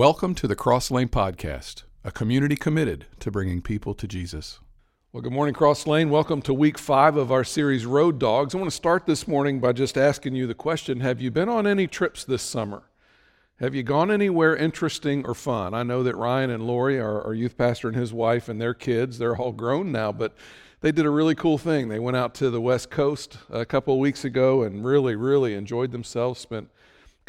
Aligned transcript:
Welcome 0.00 0.34
to 0.36 0.48
the 0.48 0.56
Cross 0.56 0.90
Lane 0.90 1.10
Podcast, 1.10 1.82
a 2.04 2.10
community 2.10 2.56
committed 2.56 3.04
to 3.18 3.30
bringing 3.30 3.60
people 3.60 3.92
to 3.96 4.08
Jesus. 4.08 4.58
Well, 5.12 5.22
good 5.22 5.34
morning, 5.34 5.52
Cross 5.52 5.86
Lane. 5.86 6.08
Welcome 6.08 6.40
to 6.40 6.54
week 6.54 6.78
five 6.78 7.18
of 7.18 7.30
our 7.30 7.44
series, 7.44 7.84
Road 7.84 8.18
Dogs. 8.18 8.54
I 8.54 8.58
want 8.58 8.70
to 8.70 8.74
start 8.74 9.04
this 9.04 9.28
morning 9.28 9.60
by 9.60 9.72
just 9.72 9.98
asking 9.98 10.36
you 10.36 10.46
the 10.46 10.54
question 10.54 11.00
Have 11.00 11.20
you 11.20 11.30
been 11.30 11.50
on 11.50 11.66
any 11.66 11.86
trips 11.86 12.24
this 12.24 12.40
summer? 12.40 12.84
Have 13.58 13.74
you 13.74 13.82
gone 13.82 14.10
anywhere 14.10 14.56
interesting 14.56 15.26
or 15.26 15.34
fun? 15.34 15.74
I 15.74 15.82
know 15.82 16.02
that 16.02 16.16
Ryan 16.16 16.48
and 16.48 16.66
Lori, 16.66 16.98
our, 16.98 17.20
our 17.20 17.34
youth 17.34 17.58
pastor 17.58 17.88
and 17.88 17.96
his 17.98 18.10
wife 18.10 18.48
and 18.48 18.58
their 18.58 18.72
kids, 18.72 19.18
they're 19.18 19.36
all 19.36 19.52
grown 19.52 19.92
now, 19.92 20.12
but 20.12 20.34
they 20.80 20.92
did 20.92 21.04
a 21.04 21.10
really 21.10 21.34
cool 21.34 21.58
thing. 21.58 21.90
They 21.90 21.98
went 21.98 22.16
out 22.16 22.32
to 22.36 22.48
the 22.48 22.58
West 22.62 22.88
Coast 22.88 23.36
a 23.50 23.66
couple 23.66 23.92
of 23.92 24.00
weeks 24.00 24.24
ago 24.24 24.62
and 24.62 24.82
really, 24.82 25.14
really 25.14 25.52
enjoyed 25.52 25.92
themselves, 25.92 26.40
spent 26.40 26.70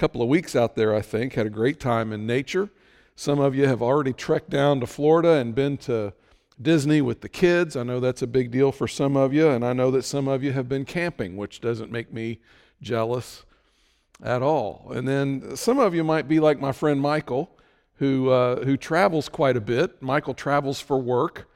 couple 0.02 0.24
of 0.24 0.28
weeks 0.28 0.56
out 0.56 0.76
there, 0.76 0.96
I 0.96 1.02
think, 1.04 1.36
had 1.36 1.46
a 1.46 1.52
great 1.52 1.80
time 1.80 2.12
in 2.12 2.26
nature. 2.26 2.72
Some 3.16 3.40
of 3.40 3.54
you 3.54 3.68
have 3.68 3.84
already 3.84 4.14
trekked 4.14 4.50
down 4.50 4.80
to 4.80 4.88
Florida 4.88 5.34
and 5.34 5.54
been 5.54 5.78
to 5.78 6.14
Disney 6.60 7.02
with 7.02 7.22
the 7.22 7.30
kids. 7.30 7.76
I 7.76 7.84
know 7.84 8.00
that's 8.00 8.24
a 8.24 8.28
big 8.28 8.50
deal 8.50 8.72
for 8.72 8.88
some 8.88 9.16
of 9.16 9.32
you, 9.32 9.50
and 9.50 9.64
I 9.64 9.74
know 9.74 9.92
that 9.92 10.02
some 10.02 10.28
of 10.28 10.42
you 10.42 10.54
have 10.54 10.68
been 10.68 10.86
camping, 10.86 11.38
which 11.38 11.62
doesn't 11.62 11.92
make 11.92 12.12
me 12.12 12.40
jealous 12.82 13.46
at 14.24 14.42
all. 14.42 14.92
And 14.92 15.08
then 15.08 15.56
some 15.56 15.78
of 15.78 15.94
you 15.94 16.04
might 16.04 16.28
be 16.28 16.40
like 16.40 16.60
my 16.60 16.72
friend 16.72 17.00
Michael, 17.00 17.52
who 17.98 18.32
uh, 18.32 18.66
who 18.66 18.78
travels 18.78 19.30
quite 19.30 19.56
a 19.56 19.62
bit. 19.62 20.02
Michael 20.02 20.34
travels 20.34 20.80
for 20.80 20.98
work, 20.98 21.48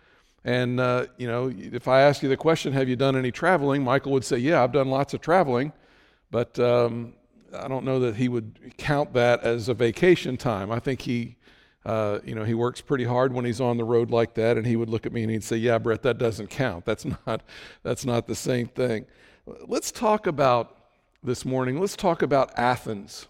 and 0.43 0.79
uh, 0.79 1.07
you 1.17 1.25
know, 1.25 1.51
if 1.51 1.87
I 1.87 2.01
ask 2.01 2.21
you 2.21 2.29
the 2.29 2.37
question, 2.37 2.73
"Have 2.73 2.89
you 2.89 2.95
done 2.95 3.15
any 3.15 3.31
traveling?" 3.31 3.83
Michael 3.83 4.11
would 4.11 4.23
say, 4.23 4.37
"Yeah, 4.37 4.63
I've 4.63 4.71
done 4.71 4.89
lots 4.91 5.15
of 5.15 5.21
traveling," 5.21 5.73
but 6.29 6.59
um, 6.59 7.13
I 7.53 7.67
don't 7.67 7.85
know 7.85 7.99
that 7.99 8.15
he 8.15 8.27
would 8.27 8.73
count 8.77 9.13
that 9.13 9.41
as 9.43 9.69
a 9.69 9.73
vacation 9.73 10.37
time. 10.37 10.71
I 10.71 10.79
think 10.79 11.01
he, 11.01 11.35
uh, 11.85 12.19
you 12.23 12.35
know, 12.35 12.43
he 12.43 12.53
works 12.53 12.81
pretty 12.81 13.03
hard 13.03 13.33
when 13.33 13.45
he's 13.45 13.61
on 13.61 13.77
the 13.77 13.83
road 13.83 14.11
like 14.11 14.33
that, 14.35 14.57
and 14.57 14.65
he 14.65 14.75
would 14.75 14.89
look 14.89 15.05
at 15.05 15.13
me 15.13 15.23
and 15.23 15.31
he'd 15.31 15.43
say, 15.43 15.57
"Yeah, 15.57 15.77
Brett, 15.77 16.01
that 16.03 16.17
doesn't 16.17 16.49
count. 16.49 16.85
That's 16.85 17.05
not, 17.27 17.43
that's 17.83 18.05
not 18.05 18.27
the 18.27 18.35
same 18.35 18.67
thing." 18.67 19.05
Let's 19.67 19.91
talk 19.91 20.25
about 20.27 20.75
this 21.23 21.45
morning. 21.45 21.79
Let's 21.79 21.95
talk 21.95 22.21
about 22.21 22.57
Athens, 22.57 23.27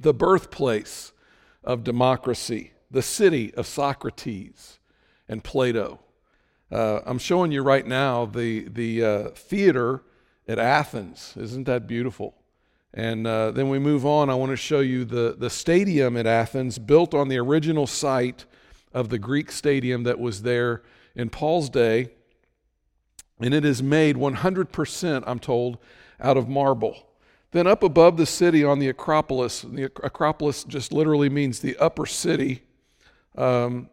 the 0.00 0.14
birthplace 0.14 1.12
of 1.64 1.84
democracy, 1.84 2.72
the 2.90 3.02
city 3.02 3.52
of 3.54 3.66
Socrates 3.66 4.78
and 5.28 5.42
Plato. 5.42 6.00
Uh, 6.70 7.00
I'm 7.06 7.18
showing 7.18 7.50
you 7.50 7.62
right 7.62 7.86
now 7.86 8.26
the 8.26 8.68
the 8.68 9.04
uh, 9.04 9.28
theater 9.30 10.02
at 10.46 10.58
Athens. 10.58 11.34
Isn't 11.36 11.64
that 11.64 11.86
beautiful? 11.86 12.34
And 12.94 13.26
uh, 13.26 13.50
then 13.50 13.68
we 13.68 13.78
move 13.78 14.06
on. 14.06 14.30
I 14.30 14.34
want 14.34 14.50
to 14.50 14.56
show 14.56 14.80
you 14.80 15.04
the, 15.04 15.36
the 15.38 15.50
stadium 15.50 16.16
at 16.16 16.26
Athens, 16.26 16.78
built 16.78 17.14
on 17.14 17.28
the 17.28 17.38
original 17.38 17.86
site 17.86 18.46
of 18.92 19.10
the 19.10 19.18
Greek 19.18 19.52
stadium 19.52 20.04
that 20.04 20.18
was 20.18 20.42
there 20.42 20.82
in 21.14 21.28
Paul's 21.28 21.68
day. 21.68 22.10
And 23.40 23.54
it 23.54 23.64
is 23.64 23.82
made 23.82 24.16
100%, 24.16 25.24
I'm 25.26 25.38
told, 25.38 25.78
out 26.18 26.36
of 26.36 26.48
marble. 26.48 27.06
Then 27.52 27.66
up 27.66 27.82
above 27.82 28.16
the 28.16 28.26
city 28.26 28.64
on 28.64 28.78
the 28.78 28.88
Acropolis, 28.88 29.62
the 29.62 29.84
Acropolis 29.84 30.64
just 30.64 30.92
literally 30.92 31.28
means 31.28 31.60
the 31.60 31.76
upper 31.78 32.04
city. 32.04 32.62
Um, 33.36 33.88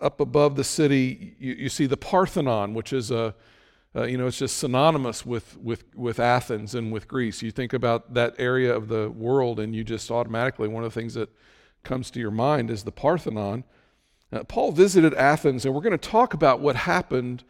up 0.00 0.20
above 0.20 0.56
the 0.56 0.64
city, 0.64 1.34
you, 1.38 1.54
you 1.54 1.68
see 1.68 1.86
the 1.86 1.96
Parthenon, 1.96 2.74
which 2.74 2.92
is 2.92 3.10
a 3.10 3.34
uh, 3.96 4.04
you 4.04 4.18
know, 4.18 4.26
it's 4.26 4.38
just 4.38 4.58
synonymous 4.58 5.24
with, 5.24 5.56
with, 5.58 5.84
with 5.94 6.20
Athens 6.20 6.74
and 6.74 6.92
with 6.92 7.08
Greece. 7.08 7.42
You 7.42 7.50
think 7.50 7.72
about 7.72 8.14
that 8.14 8.34
area 8.38 8.74
of 8.74 8.88
the 8.88 9.10
world, 9.10 9.58
and 9.58 9.74
you 9.74 9.82
just 9.82 10.10
automatically, 10.10 10.68
one 10.68 10.84
of 10.84 10.92
the 10.92 11.00
things 11.00 11.14
that 11.14 11.30
comes 11.84 12.10
to 12.10 12.20
your 12.20 12.30
mind 12.30 12.70
is 12.70 12.84
the 12.84 12.92
Parthenon. 12.92 13.64
Paul 14.46 14.72
visited 14.72 15.14
Athens, 15.14 15.64
and 15.64 15.74
we're 15.74 15.80
going 15.80 15.98
to 15.98 16.08
talk 16.08 16.34
about 16.34 16.60
what 16.60 16.76
happened 16.76 17.44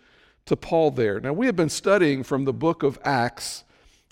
to 0.47 0.57
Paul 0.57 0.91
there. 0.91 1.21
Now, 1.21 1.33
we 1.33 1.47
have 1.47 1.57
been 1.57 1.69
studying 1.69 2.23
from 2.23 2.45
the 2.45 2.53
book 2.53 2.83
of 2.83 2.99
Acts, 3.05 3.65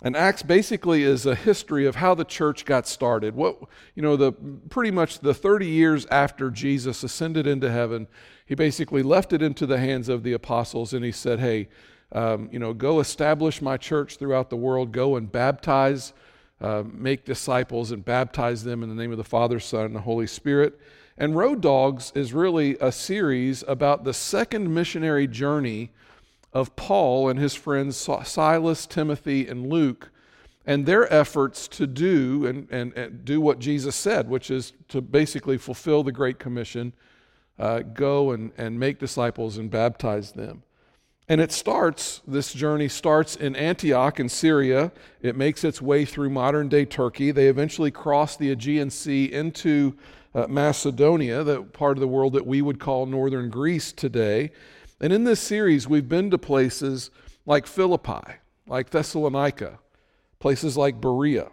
and 0.03 0.17
Acts 0.17 0.43
basically 0.43 1.05
is 1.05 1.25
a 1.25 1.34
history 1.34 1.87
of 1.87 1.97
how 1.97 2.15
the 2.15 2.25
church 2.25 2.65
got 2.65 2.87
started. 2.87 3.34
What, 3.34 3.59
you 3.95 4.03
know, 4.03 4.17
the 4.17 4.33
pretty 4.33 4.91
much 4.91 5.21
the 5.21 5.33
30 5.33 5.67
years 5.67 6.06
after 6.11 6.50
Jesus 6.50 7.03
ascended 7.03 7.47
into 7.47 7.71
heaven, 7.71 8.09
he 8.45 8.55
basically 8.55 9.03
left 9.03 9.33
it 9.33 9.41
into 9.41 9.65
the 9.65 9.79
hands 9.79 10.09
of 10.09 10.25
the 10.25 10.33
apostles, 10.33 10.93
and 10.93 11.05
he 11.05 11.12
said, 11.12 11.39
Hey, 11.41 11.69
um, 12.12 12.49
you 12.53 12.59
know, 12.59 12.72
go 12.72 13.00
establish 13.00 13.61
my 13.61 13.77
church 13.77 14.17
throughout 14.17 14.50
the 14.50 14.56
world, 14.56 14.93
go 14.93 15.17
and 15.17 15.31
baptize, 15.31 16.12
uh, 16.61 16.83
make 16.91 17.25
disciples 17.25 17.91
and 17.91 18.05
baptize 18.05 18.65
them 18.65 18.83
in 18.83 18.89
the 18.89 18.94
name 18.94 19.11
of 19.11 19.19
the 19.19 19.25
Father, 19.25 19.61
Son, 19.61 19.84
and 19.84 19.94
the 19.94 20.00
Holy 20.00 20.27
Spirit. 20.27 20.78
And 21.19 21.37
Road 21.37 21.61
Dogs 21.61 22.12
is 22.15 22.33
really 22.33 22.77
a 22.81 22.93
series 22.93 23.65
about 23.67 24.05
the 24.05 24.15
second 24.15 24.72
missionary 24.72 25.27
journey 25.27 25.91
of 26.53 26.77
Paul 26.77 27.28
and 27.28 27.39
his 27.39 27.55
friends 27.55 27.97
Silas, 27.97 28.87
Timothy, 28.87 29.47
and 29.47 29.69
Luke, 29.69 30.11
and 30.65 30.87
their 30.87 31.12
efforts 31.12 31.69
to 31.69 31.87
do 31.87 32.47
and, 32.47 32.69
and, 32.71 32.93
and 32.94 33.25
do 33.25 33.41
what 33.41 33.59
Jesus 33.59 33.94
said, 33.94 34.28
which 34.28 34.50
is 34.50 34.73
to 34.88 35.00
basically 35.00 35.59
fulfill 35.59 36.03
the 36.03 36.12
Great 36.12 36.38
Commission 36.38 36.93
uh, 37.59 37.81
go 37.81 38.33
and, 38.33 38.53
and 38.56 38.78
make 38.78 38.99
disciples 38.99 39.59
and 39.59 39.71
baptize 39.71 40.33
them. 40.33 40.62
And 41.28 41.41
it 41.41 41.50
starts, 41.50 42.22
this 42.26 42.53
journey 42.53 42.88
starts 42.88 43.34
in 43.34 43.56
Antioch 43.56 44.20
in 44.20 44.28
Syria. 44.28 44.92
It 45.20 45.34
makes 45.34 45.64
its 45.64 45.82
way 45.82 46.04
through 46.04 46.31
modern 46.31 46.69
day 46.69 46.84
Turkey. 46.84 47.32
They 47.32 47.48
eventually 47.48 47.91
cross 47.91 48.37
the 48.37 48.53
Aegean 48.53 48.91
Sea 48.91 49.32
into 49.32 49.97
uh, 50.37 50.47
Macedonia, 50.48 51.42
the 51.42 51.62
part 51.62 51.97
of 51.97 52.00
the 52.00 52.06
world 52.06 52.34
that 52.34 52.47
we 52.47 52.62
would 52.62 52.78
call 52.78 53.06
northern 53.06 53.50
Greece 53.50 53.91
today. 53.91 54.53
And 55.00 55.12
in 55.12 55.25
this 55.25 55.41
series, 55.41 55.88
we've 55.88 56.09
been 56.09 56.31
to 56.31 56.38
places 56.38 57.10
like 57.44 57.66
Philippi, 57.66 58.37
like 58.69 58.91
Thessalonica, 58.91 59.81
places 60.38 60.76
like 60.76 61.00
Berea. 61.00 61.48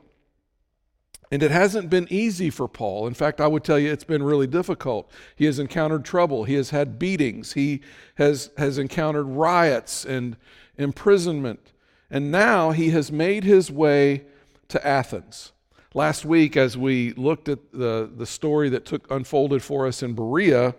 And 1.34 1.42
it 1.42 1.50
hasn't 1.50 1.90
been 1.90 2.06
easy 2.12 2.52
for 2.52 2.68
Paul. 2.68 3.08
In 3.08 3.16
fact, 3.16 3.42
I 3.42 3.48
would 3.48 3.64
tell 3.64 3.80
you 3.80 3.92
it's 3.92 4.04
been 4.04 4.22
really 4.22 4.46
difficult. 4.46 5.10
He 5.36 5.46
has 5.46 5.58
encountered 5.58 6.06
trouble, 6.06 6.44
he 6.44 6.54
has 6.54 6.70
had 6.70 7.00
beatings, 7.00 7.54
he 7.54 7.82
has, 8.20 8.52
has 8.56 8.78
encountered 8.78 9.26
riots 9.26 10.06
and 10.06 10.38
imprisonment. 10.78 11.74
And 12.12 12.32
now 12.32 12.70
he 12.70 12.92
has 12.92 13.12
made 13.12 13.46
his 13.46 13.72
way 13.72 14.26
to 14.68 14.88
Athens. 14.88 15.54
Last 15.96 16.24
week, 16.24 16.56
as 16.56 16.78
we 16.78 17.14
looked 17.14 17.50
at 17.50 17.72
the, 17.72 18.12
the 18.16 18.28
story 18.28 18.70
that 18.70 18.86
took 18.86 19.10
unfolded 19.10 19.64
for 19.64 19.88
us 19.88 20.04
in 20.04 20.14
Berea, 20.14 20.76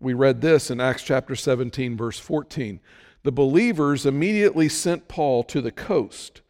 we 0.00 0.12
read 0.12 0.42
this 0.42 0.70
in 0.70 0.82
Acts 0.82 1.02
chapter 1.02 1.34
17, 1.34 1.96
verse 1.96 2.18
14. 2.18 2.78
The 3.22 3.32
believers 3.32 4.04
immediately 4.04 4.68
sent 4.68 5.08
Paul 5.08 5.44
to 5.44 5.62
the 5.62 5.72
coast, 5.72 6.42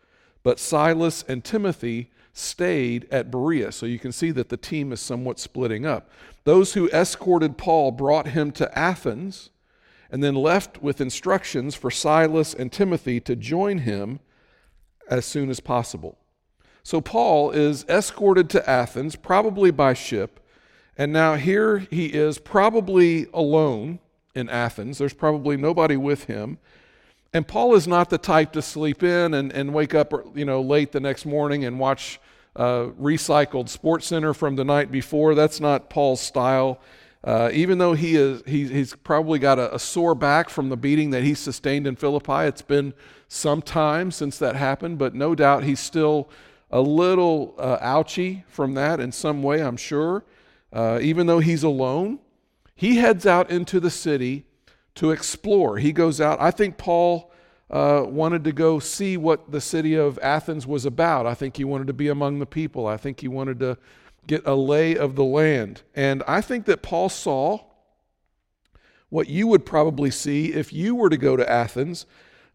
but 0.43 0.59
Silas 0.59 1.25
and 1.29 1.45
Timothy 1.45 2.11
stayed 2.35 3.07
at 3.11 3.31
Berea. 3.31 3.73
So 3.73 3.87
you 3.87 3.99
can 3.99 4.13
see 4.13 4.31
that 4.33 4.51
the 4.51 4.57
team 4.59 4.93
is 4.93 5.01
somewhat 5.01 5.39
splitting 5.39 5.87
up. 5.87 6.11
Those 6.43 6.75
who 6.75 6.91
escorted 6.91 7.57
Paul 7.57 7.93
brought 7.93 8.29
him 8.29 8.51
to 8.53 8.79
Athens 8.79 9.51
and 10.11 10.23
then 10.23 10.35
left 10.35 10.83
with 10.83 11.01
instructions 11.01 11.75
for 11.75 11.91
Silas 11.91 12.53
and 12.53 12.71
Timothy 12.71 13.21
to 13.21 13.35
join 13.35 13.79
him 13.79 14.21
as 15.09 15.25
soon 15.25 15.49
as 15.49 15.61
possible. 15.61 16.19
So 16.83 17.01
Paul 17.01 17.51
is 17.53 17.85
escorted 17.89 18.51
to 18.51 18.69
Athens, 18.69 19.17
probably 19.17 19.71
by 19.71 19.95
ship, 19.95 20.41
and 20.99 21.13
now 21.13 21.37
here 21.37 21.79
he 21.79 22.07
is, 22.07 22.39
probably 22.39 23.27
alone 23.33 24.01
in 24.35 24.49
Athens. 24.49 24.99
There's 24.99 25.15
probably 25.15 25.57
nobody 25.57 25.97
with 25.97 26.25
him. 26.25 26.59
And 27.35 27.47
Paul 27.47 27.75
is 27.75 27.87
not 27.87 28.09
the 28.09 28.17
type 28.17 28.53
to 28.53 28.63
sleep 28.63 29.03
in 29.03 29.35
and, 29.35 29.53
and 29.53 29.75
wake 29.75 29.95
up 29.95 30.15
you 30.35 30.45
know, 30.45 30.63
late 30.63 30.93
the 30.93 31.01
next 31.01 31.27
morning 31.27 31.65
and 31.65 31.79
watch 31.79 32.21
recycled 32.57 33.69
Sports 33.69 34.07
Center 34.07 34.33
from 34.33 34.57
the 34.57 34.65
night 34.65 34.93
before. 34.93 35.35
That's 35.35 35.61
not 35.61 35.91
Paul's 35.91 36.21
style. 36.21 36.81
Uh, 37.25 37.51
even 37.53 37.79
though 37.79 37.95
he 37.95 38.17
is, 38.17 38.43
he, 38.47 38.69
he's 38.69 38.95
probably 38.97 39.39
got 39.39 39.59
a, 39.59 39.75
a, 39.75 39.79
sore 39.79 40.15
back 40.15 40.51
from 40.51 40.69
the 40.69 40.77
beating 40.77 41.09
that 41.09 41.23
he 41.23 41.35
sustained 41.35 41.87
in 41.87 41.97
Philippi. 41.97 42.47
It's 42.47 42.61
been 42.61 42.93
some 43.29 43.63
time 43.63 44.11
since 44.11 44.39
that 44.39 44.57
happened, 44.57 44.99
but 44.99 45.15
no 45.15 45.35
doubt 45.35 45.65
he's 45.65 45.81
still 45.81 46.29
a 46.71 46.83
little 46.83 47.55
uh, 47.59 47.79
ouchy 47.81 48.45
from 48.47 48.75
that 48.75 49.01
in 49.01 49.11
some 49.11 49.43
way, 49.43 49.63
I'm 49.63 49.79
sure. 49.79 50.23
Uh, 50.71 50.99
even 51.01 51.27
though 51.27 51.39
he's 51.39 51.63
alone, 51.63 52.19
he 52.75 52.97
heads 52.97 53.25
out 53.25 53.51
into 53.51 53.81
the 53.81 53.91
city 53.91 54.45
to 54.97 55.11
explore. 55.11 55.79
He 55.79 55.93
goes 55.93 56.21
out. 56.21 56.41
I 56.41 56.51
think 56.51 56.79
Paul 56.79 57.33
uh, 57.71 58.05
wanted 58.07 58.45
to 58.45 58.53
go 58.53 58.79
see 58.79 59.17
what 59.17 59.51
the 59.51 59.61
city 59.61 59.95
of 59.95 60.19
Athens 60.21 60.67
was 60.67 60.85
about. 60.85 61.27
I 61.27 61.35
think 61.35 61.57
he 61.57 61.65
wanted 61.65 61.89
to 61.89 61.93
be 61.93 62.09
among 62.09 62.39
the 62.39 62.47
people. 62.47 62.87
I 62.87 62.97
think 62.97 63.21
he 63.21 63.29
wanted 63.29 63.59
to 63.61 63.79
get 64.27 64.47
a 64.47 64.55
lay 64.55 64.97
of 64.97 65.17
the 65.17 65.25
land. 65.25 65.83
And 65.95 66.23
I 66.27 66.41
think 66.41 66.67
that 66.67 66.83
Paul 66.83 67.09
saw 67.09 67.61
what 69.09 69.29
you 69.29 69.47
would 69.47 69.67
probably 69.67 70.11
see 70.11 70.53
if 70.53 70.73
you 70.73 70.95
were 70.95 71.11
to 71.11 71.17
go 71.17 71.37
to 71.37 71.49
Athens. 71.51 72.07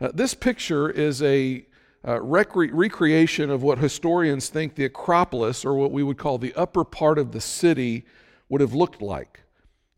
Uh, 0.01 0.09
this 0.13 0.33
picture 0.33 0.89
is 0.89 1.21
a 1.21 1.65
uh, 2.03 2.15
recre- 2.15 2.69
recreation 2.71 3.49
of 3.49 3.61
what 3.61 3.77
historians 3.77 4.49
think 4.49 4.75
the 4.75 4.85
Acropolis, 4.85 5.65
or 5.65 5.73
what 5.73 5.91
we 5.91 6.03
would 6.03 6.17
call 6.17 6.37
the 6.37 6.53
upper 6.53 6.83
part 6.83 7.17
of 7.17 7.31
the 7.33 7.41
city, 7.41 8.05
would 8.47 8.61
have 8.61 8.73
looked 8.73 9.01
like. 9.01 9.41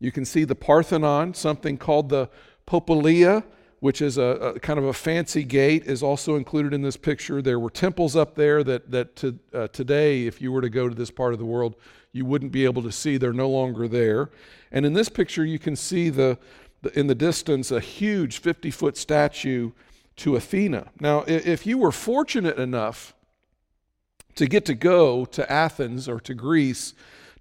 You 0.02 0.10
can 0.10 0.24
see 0.24 0.42
the 0.42 0.56
Parthenon, 0.56 1.32
something 1.32 1.78
called 1.78 2.08
the 2.08 2.28
Propylaea, 2.66 3.44
which 3.78 4.02
is 4.02 4.18
a, 4.18 4.22
a, 4.56 4.58
kind 4.58 4.80
of 4.80 4.84
a 4.86 4.92
fancy 4.92 5.44
gate, 5.44 5.84
is 5.86 6.02
also 6.02 6.34
included 6.34 6.74
in 6.74 6.82
this 6.82 6.96
picture. 6.96 7.40
There 7.40 7.60
were 7.60 7.70
temples 7.70 8.16
up 8.16 8.34
there 8.34 8.64
that, 8.64 8.90
that 8.90 9.14
to, 9.16 9.38
uh, 9.54 9.68
today, 9.68 10.26
if 10.26 10.42
you 10.42 10.50
were 10.50 10.60
to 10.60 10.68
go 10.68 10.88
to 10.88 10.94
this 10.94 11.12
part 11.12 11.32
of 11.34 11.38
the 11.38 11.44
world, 11.44 11.76
you 12.10 12.24
wouldn't 12.24 12.50
be 12.50 12.64
able 12.64 12.82
to 12.82 12.90
see. 12.90 13.16
They're 13.16 13.32
no 13.32 13.48
longer 13.48 13.86
there. 13.86 14.30
And 14.72 14.84
in 14.84 14.92
this 14.92 15.08
picture, 15.08 15.44
you 15.44 15.60
can 15.60 15.76
see 15.76 16.10
the, 16.10 16.36
the 16.82 16.98
in 16.98 17.06
the 17.06 17.14
distance 17.14 17.70
a 17.70 17.78
huge 17.78 18.38
50 18.38 18.72
foot 18.72 18.96
statue 18.96 19.70
to 20.16 20.34
Athena. 20.34 20.88
Now, 20.98 21.22
if 21.28 21.64
you 21.64 21.78
were 21.78 21.92
fortunate 21.92 22.58
enough 22.58 23.14
to 24.34 24.46
get 24.46 24.64
to 24.64 24.74
go 24.74 25.24
to 25.26 25.50
Athens 25.50 26.08
or 26.08 26.18
to 26.18 26.34
Greece 26.34 26.92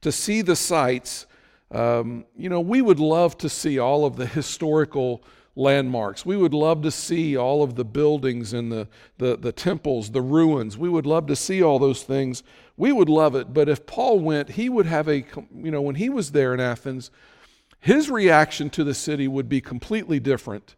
to 0.02 0.12
see 0.12 0.44
the 0.44 0.56
sites, 0.56 1.26
um, 1.72 2.26
you 2.36 2.50
know, 2.50 2.60
we 2.60 2.82
would 2.82 3.00
love 3.00 3.38
to 3.40 3.50
see 3.50 3.80
all 3.80 4.06
of 4.06 4.16
the 4.18 4.26
historical 4.26 5.24
landmarks. 5.56 6.26
We 6.26 6.38
would 6.38 6.54
love 6.54 6.82
to 6.84 6.92
see 6.92 7.36
all 7.36 7.64
of 7.64 7.76
the 7.76 7.86
buildings 7.86 8.54
and 8.54 8.72
the, 8.72 8.88
the, 9.18 9.38
the 9.38 9.52
temples, 9.52 10.12
the 10.12 10.22
ruins. 10.22 10.78
We 10.78 10.90
would 10.90 11.06
love 11.06 11.28
to 11.28 11.36
see 11.36 11.62
all 11.62 11.80
those 11.80 12.04
things. 12.04 12.44
We 12.78 12.92
would 12.92 13.10
love 13.10 13.36
it. 13.36 13.54
But 13.54 13.70
if 13.70 13.86
Paul 13.86 14.20
went, 14.20 14.52
he 14.52 14.70
would 14.70 14.86
have 14.86 15.08
a, 15.08 15.26
you 15.54 15.72
know, 15.72 15.82
when 15.82 15.96
he 15.96 16.10
was 16.10 16.32
there 16.32 16.54
in 16.54 16.60
Athens, 16.60 17.12
his 17.80 18.10
reaction 18.10 18.70
to 18.72 18.84
the 18.84 18.94
city 18.94 19.28
would 19.28 19.50
be 19.50 19.62
completely 19.62 20.20
different 20.20 20.76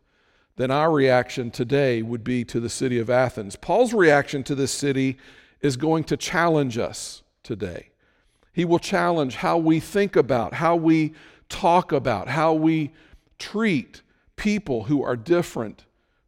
than 0.55 0.71
our 0.71 0.91
reaction 0.91 1.49
today 1.51 2.01
would 2.01 2.23
be 2.23 2.43
to 2.45 2.59
the 2.59 2.69
city 2.69 2.99
of 2.99 3.09
Athens. 3.09 3.55
Paul's 3.55 3.93
reaction 3.93 4.43
to 4.43 4.55
this 4.55 4.71
city 4.71 5.17
is 5.61 5.77
going 5.77 6.03
to 6.05 6.17
challenge 6.17 6.77
us 6.77 7.23
today. 7.41 7.89
He 8.53 8.65
will 8.65 8.79
challenge 8.79 9.35
how 9.35 9.57
we 9.57 9.79
think 9.79 10.15
about, 10.15 10.53
how 10.53 10.75
we 10.75 11.13
talk 11.49 11.91
about, 11.91 12.29
how 12.29 12.53
we 12.53 12.91
treat 13.39 14.03
people 14.35 14.83
who 14.83 15.03
are 15.03 15.15
different 15.15 15.85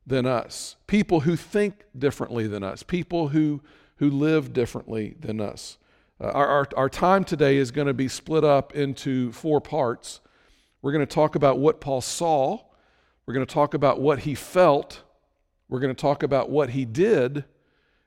than 0.08 0.26
us, 0.26 0.76
people 0.88 1.22
who 1.22 1.36
think 1.36 1.84
differently 1.98 2.48
than 2.48 2.64
us, 2.64 2.84
people 2.84 3.30
who, 3.30 3.62
who 3.98 4.10
live 4.10 4.54
differently 4.54 5.16
than 5.20 5.40
us. 5.40 5.78
Uh, 6.20 6.26
our, 6.32 6.48
our, 6.48 6.68
our 6.78 6.90
time 6.90 7.24
today 7.24 7.58
is 7.58 7.72
going 7.72 7.88
to 7.88 7.94
be 7.94 8.08
split 8.08 8.44
up 8.44 8.74
into 8.76 9.32
four 9.32 9.62
parts. 9.62 10.22
We're 10.82 10.92
going 10.92 11.06
to 11.06 11.14
talk 11.14 11.36
about 11.36 11.60
what 11.60 11.82
Paul 11.82 12.02
saw, 12.02 12.60
we're 13.26 13.34
going 13.34 13.46
to 13.46 13.54
talk 13.54 13.74
about 13.74 14.00
what 14.00 14.20
he 14.20 14.36
felt, 14.36 15.02
we're 15.68 15.80
going 15.80 15.94
to 15.94 16.00
talk 16.00 16.24
about 16.24 16.50
what 16.50 16.72
he 16.72 16.86
did, 16.86 17.44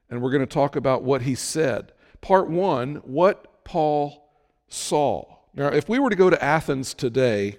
and 0.09 0.23
we're 0.23 0.31
going 0.31 0.47
to 0.47 0.47
talk 0.47 0.76
about 0.76 1.03
what 1.03 1.23
he 1.23 1.35
said. 1.35 1.93
Part 2.20 2.49
one 2.49 2.97
what 2.97 3.57
Paul 3.69 4.25
saw. 4.69 5.26
Now, 5.55 5.69
if 5.69 5.91
we 5.91 5.99
were 5.99 6.09
to 6.09 6.17
go 6.17 6.31
to 6.31 6.43
Athens 6.43 6.94
today, 6.94 7.59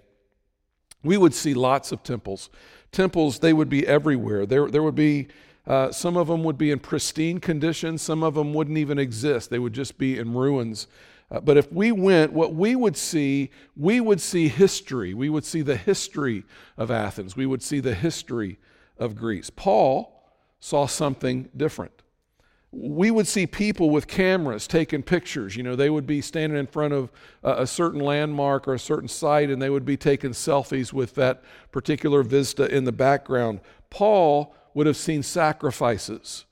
we 1.04 1.18
would 1.18 1.36
see 1.36 1.54
lots 1.54 1.92
of 1.92 2.02
temples. 2.02 2.50
Temples, 2.92 3.38
they 3.38 3.54
would 3.54 3.70
be 3.70 3.86
everywhere. 3.86 4.48
There, 4.48 4.72
there 4.72 4.82
would 4.82 4.96
be, 4.96 5.28
uh, 5.68 5.92
some 5.92 6.18
of 6.18 6.26
them 6.26 6.44
would 6.44 6.58
be 6.58 6.72
in 6.72 6.80
pristine 6.80 7.40
condition, 7.40 8.00
some 8.00 8.24
of 8.24 8.34
them 8.34 8.56
wouldn't 8.56 8.80
even 8.80 8.98
exist. 8.98 9.52
They 9.52 9.60
would 9.60 9.74
just 9.74 10.00
be 10.00 10.18
in 10.18 10.34
ruins. 10.34 10.88
Uh, 11.30 11.42
but 11.42 11.58
if 11.58 11.72
we 11.72 11.92
went, 11.92 12.34
what 12.34 12.56
we 12.56 12.76
would 12.76 12.98
see, 12.98 13.52
we 13.78 14.02
would 14.02 14.20
see 14.20 14.48
history. 14.48 15.14
We 15.14 15.30
would 15.30 15.46
see 15.46 15.62
the 15.62 15.78
history 15.78 16.44
of 16.76 16.90
Athens. 16.90 17.38
We 17.38 17.46
would 17.46 17.62
see 17.62 17.82
the 17.82 17.94
history 17.94 18.58
of 18.98 19.16
Greece. 19.16 19.52
Paul 19.52 20.24
saw 20.60 20.88
something 20.88 21.50
different 21.56 21.99
we 22.72 23.10
would 23.10 23.28
see 23.28 23.48
people 23.48 23.90
with 23.90 24.08
cameras 24.08 24.68
taking 24.68 25.02
pictures. 25.02 25.56
You 25.56 25.64
know, 25.64 25.76
they 25.76 25.90
would 25.90 26.06
be 26.06 26.22
standing 26.22 26.60
in 26.60 26.68
front 26.68 26.94
of 26.94 27.12
a, 27.44 27.64
a, 27.64 27.68
certain 27.68 28.00
landmark 28.00 28.68
or 28.68 28.76
a 28.76 28.80
certain 28.80 29.08
site 29.08 29.50
and 29.50 29.62
they 29.62 29.72
would 29.72 29.86
be 29.86 29.98
taking 29.98 30.32
selfies 30.32 30.94
with 30.94 31.16
that 31.16 31.42
particular 31.72 32.22
vista 32.22 32.74
in 32.74 32.84
the 32.84 32.92
background. 32.92 33.62
Paul 33.90 34.56
would 34.76 34.86
have 34.86 34.98
seen 34.98 35.24
sacrifices. 35.24 36.46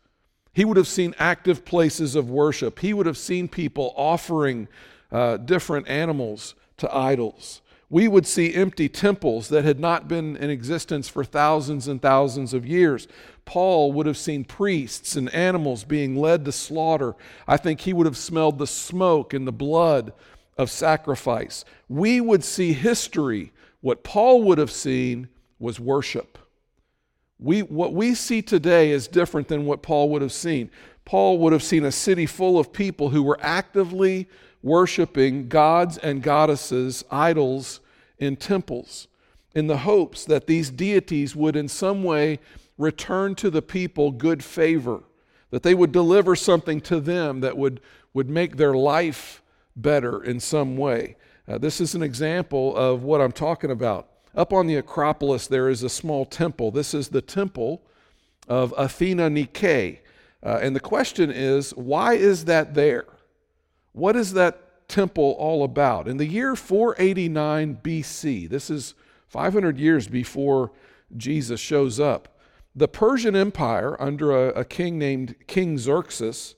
He 0.54 0.66
would 0.66 0.78
have 0.78 0.88
seen 0.88 1.14
active 1.20 1.64
places 1.64 2.16
of 2.16 2.32
worship. 2.32 2.80
He 2.80 2.94
would 2.94 3.06
have 3.06 3.18
seen 3.18 3.48
people 3.48 3.94
offering 3.96 4.68
uh, 5.12 5.38
different 5.38 5.88
animals 5.88 6.56
to 6.78 6.94
idols 6.94 7.62
we 7.90 8.08
would 8.08 8.28
see 8.28 8.54
empty 8.54 8.90
temples 8.90 9.48
that 9.50 9.64
had 9.64 9.80
not 9.80 10.08
been 10.08 10.36
in 10.36 10.50
existence 10.50 11.08
for 11.08 11.24
thousands 11.24 11.88
and 11.88 12.02
thousands 12.02 12.54
of 12.54 12.66
years. 12.66 13.08
Paul 13.46 13.94
would 13.94 14.06
have 14.06 14.18
seen 14.18 14.44
priests 14.44 15.16
and 15.16 15.34
animals 15.34 15.86
being 15.86 16.18
led 16.18 16.44
to 16.46 16.52
slaughter. 16.52 17.16
I 17.48 17.56
think 17.56 17.82
he 17.82 17.94
would 17.94 18.06
have 18.06 18.18
smelled 18.18 18.58
the 18.58 18.68
smoke 18.68 19.34
and 19.34 19.48
the 19.48 19.54
blood 19.54 20.12
of 20.58 20.70
sacrifice. 20.70 21.64
We 21.88 22.20
would 22.20 22.44
see 22.44 22.74
history. 22.74 23.54
What 23.80 24.04
Paul 24.04 24.44
would 24.44 24.58
have 24.58 24.72
seen 24.72 25.30
was 25.60 25.80
worship. 25.80 26.38
We, 27.40 27.62
what 27.62 27.94
we 27.94 28.16
see 28.16 28.42
today 28.42 28.92
is 28.92 29.08
different 29.08 29.48
than 29.48 29.66
what 29.66 29.84
Paul 29.84 30.10
would 30.10 30.22
have 30.24 30.34
seen. 30.34 30.72
Paul 31.08 31.38
would 31.38 31.54
have 31.54 31.64
seen 31.64 31.86
a 31.86 31.92
city 31.94 32.26
full 32.26 32.60
of 32.60 32.74
people 32.74 33.12
who 33.12 33.24
were 33.24 33.40
actively 33.42 34.28
worshiping 34.62 35.48
gods 35.48 35.98
and 35.98 36.22
goddesses, 36.22 37.06
idols, 37.10 37.80
in 38.18 38.36
temples, 38.36 39.08
in 39.56 39.68
the 39.68 39.78
hopes 39.78 40.26
that 40.26 40.48
these 40.48 40.70
deities 40.70 41.34
would 41.34 41.56
in 41.56 41.70
some 41.70 42.04
way 42.04 42.40
return 42.78 43.36
to 43.36 43.50
the 43.50 43.62
people 43.62 44.12
good 44.12 44.44
favor, 44.44 45.02
that 45.50 45.64
they 45.64 45.74
would 45.74 45.94
deliver 45.94 46.36
something 46.36 46.82
to 46.82 47.00
them 47.00 47.40
that 47.40 47.58
would, 47.58 47.80
would 48.14 48.30
make 48.30 48.58
their 48.58 48.74
life 48.74 49.42
better 49.78 50.22
in 50.22 50.42
some 50.42 50.76
way. 50.76 51.16
Uh, 51.48 51.58
this 51.58 51.80
is 51.80 51.96
an 51.96 52.04
example 52.04 52.76
of 52.76 53.04
what 53.04 53.22
I'm 53.22 53.32
talking 53.32 53.72
about. 53.72 54.10
Up 54.36 54.52
on 54.52 54.68
the 54.68 54.76
Acropolis, 54.76 55.48
there 55.48 55.70
is 55.70 55.84
a 55.84 55.90
small 55.90 56.26
temple. 56.26 56.70
This 56.70 56.94
is 56.94 57.08
the 57.08 57.22
temple 57.22 57.82
of 58.50 58.74
Athena 58.78 59.30
Nike. 59.30 60.02
Uh, 60.48 60.60
and 60.62 60.74
the 60.74 60.80
question 60.80 61.30
is, 61.30 61.72
why 61.72 62.14
is 62.14 62.46
that 62.46 62.74
there? 62.74 63.04
What 63.92 64.16
is 64.16 64.32
that 64.32 64.88
temple 64.88 65.36
all 65.38 65.66
about? 65.66 66.08
In 66.08 66.16
the 66.16 66.26
year 66.26 66.56
489 66.56 67.80
BC, 67.84 68.48
this 68.48 68.70
is 68.70 68.94
500 69.28 69.78
years 69.78 70.08
before 70.08 70.72
Jesus 71.18 71.60
shows 71.60 72.00
up, 72.00 72.40
the 72.74 72.88
Persian 72.88 73.36
Empire, 73.36 74.02
under 74.02 74.32
a, 74.32 74.62
a 74.62 74.64
king 74.64 74.98
named 74.98 75.36
King 75.48 75.78
Xerxes, 75.78 76.56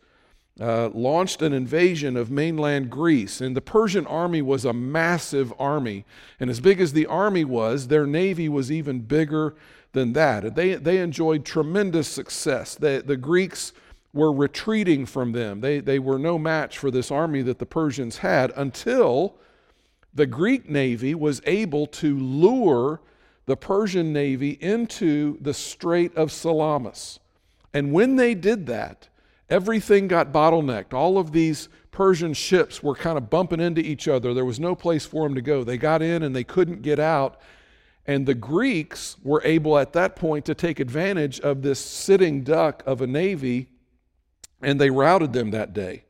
uh, 0.62 0.89
launched 0.89 1.41
an 1.41 1.53
invasion 1.53 2.15
of 2.15 2.30
mainland 2.30 2.91
Greece. 2.91 3.41
And 3.41 3.56
the 3.57 3.62
Persian 3.62 4.06
army 4.06 4.44
was 4.44 4.65
a 4.65 4.74
massive 4.74 5.51
army. 5.57 6.06
And 6.39 6.51
as 6.51 6.59
big 6.59 6.80
as 6.80 6.94
the 6.94 7.07
army 7.07 7.44
was, 7.44 7.88
their 7.88 8.05
navy 8.05 8.50
was 8.50 8.72
even 8.72 9.00
bigger 9.00 9.55
than 9.91 10.13
that. 10.13 10.55
They, 10.55 10.75
they 10.75 11.00
enjoyed 11.00 11.46
tremendous 11.46 12.08
success. 12.08 12.75
The, 12.75 13.03
the 13.05 13.17
Greeks 13.17 13.74
were 14.13 14.31
retreating 14.31 15.05
from 15.05 15.31
them. 15.31 15.62
They, 15.62 15.79
they 15.79 16.00
were 16.00 16.19
no 16.19 16.39
match 16.39 16.77
for 16.77 16.91
this 16.91 17.12
army 17.12 17.41
that 17.43 17.60
the 17.60 17.65
Persians 17.65 18.17
had 18.17 18.51
until 18.55 19.36
the 20.13 20.25
Greek 20.25 20.69
navy 20.69 21.13
was 21.13 21.41
able 21.46 21.86
to 21.88 22.17
lure 22.17 23.01
the 23.46 23.58
Persian 23.58 24.12
navy 24.13 24.58
into 24.62 25.38
the 25.41 25.53
Strait 25.53 26.15
of 26.15 26.31
Salamis. 26.31 27.19
And 27.74 27.93
when 27.93 28.15
they 28.15 28.34
did 28.34 28.65
that, 28.67 29.10
everything 29.50 30.08
got 30.08 30.31
bottlenecked. 30.31 30.93
All 30.93 31.17
of 31.17 31.31
these 31.31 31.69
Persian 31.91 32.34
ships 32.34 32.81
were 32.81 32.96
kind 32.96 33.17
of 33.17 33.29
bumping 33.29 33.60
into 33.60 33.81
each 33.81 34.08
other. 34.08 34.34
There 34.34 34.46
was 34.46 34.60
no 34.60 34.75
place 34.75 35.05
for 35.05 35.27
them 35.27 35.36
to 35.36 35.41
go. 35.41 35.63
They 35.63 35.77
got 35.77 36.01
in 36.01 36.24
and 36.24 36.36
they 36.36 36.43
couldn't 36.43 36.81
get 36.81 37.00
out. 37.00 37.39
And 38.10 38.25
the 38.25 38.34
Greeks 38.34 39.18
were 39.22 39.39
able 39.46 39.78
at 39.78 39.94
that 39.94 40.16
point 40.16 40.44
to 40.46 40.56
take 40.56 40.80
advantage 40.80 41.39
of 41.42 41.62
this 41.62 41.80
sitting 41.80 42.42
duck 42.42 42.82
of 42.88 43.01
a 43.01 43.08
navy 43.08 43.68
and 44.63 44.82
they 44.82 44.89
routed 44.89 45.32
them 45.32 45.51
that 45.51 45.74
day. 45.74 46.06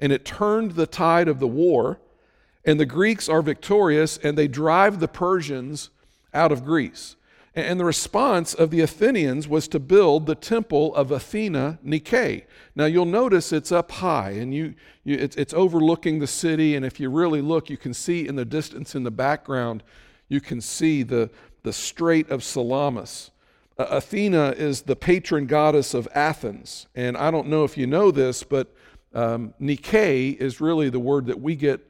And 0.00 0.12
it 0.12 0.24
turned 0.24 0.76
the 0.76 0.86
tide 0.86 1.26
of 1.26 1.40
the 1.40 1.48
war, 1.48 1.98
and 2.64 2.78
the 2.78 2.86
Greeks 2.86 3.28
are 3.28 3.42
victorious, 3.42 4.16
and 4.18 4.38
they 4.38 4.46
drive 4.46 5.00
the 5.00 5.08
Persians 5.08 5.90
out 6.32 6.52
of 6.52 6.64
Greece. 6.64 7.16
And 7.52 7.80
the 7.80 7.84
response 7.84 8.54
of 8.54 8.70
the 8.70 8.80
Athenians 8.80 9.48
was 9.48 9.66
to 9.68 9.80
build 9.80 10.26
the 10.26 10.36
temple 10.36 10.94
of 10.94 11.10
Athena 11.10 11.80
Nike. 11.82 12.44
Now 12.76 12.84
you'll 12.84 13.06
notice 13.06 13.52
it's 13.52 13.72
up 13.72 13.90
high 13.90 14.30
and 14.30 14.54
you, 14.54 14.74
you 15.02 15.16
it's, 15.16 15.34
it's, 15.34 15.52
overlooking 15.52 16.20
the 16.20 16.28
city. 16.28 16.76
And 16.76 16.86
if 16.86 17.00
you 17.00 17.10
really 17.10 17.42
look, 17.42 17.68
you 17.68 17.76
can 17.76 17.92
see 17.92 18.28
in 18.28 18.36
the 18.36 18.44
distance 18.44 18.94
in 18.94 19.02
the 19.02 19.10
background, 19.10 19.82
you 20.30 20.40
can 20.40 20.62
see 20.62 21.02
the, 21.02 21.28
the 21.62 21.72
Strait 21.74 22.30
of 22.30 22.42
Salamis. 22.42 23.30
Uh, 23.76 23.84
Athena 23.90 24.54
is 24.56 24.82
the 24.82 24.96
patron 24.96 25.44
goddess 25.44 25.92
of 25.92 26.08
Athens. 26.14 26.86
And 26.94 27.16
I 27.18 27.30
don't 27.30 27.48
know 27.48 27.64
if 27.64 27.76
you 27.76 27.86
know 27.86 28.10
this, 28.10 28.42
but 28.42 28.74
um, 29.12 29.52
Nike 29.58 30.30
is 30.30 30.60
really 30.60 30.88
the 30.88 31.00
word 31.00 31.26
that 31.26 31.40
we 31.40 31.56
get, 31.56 31.80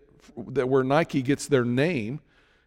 that 0.54 0.68
where 0.68 0.82
Nike 0.82 1.22
gets 1.22 1.46
their 1.46 1.64
name. 1.64 2.20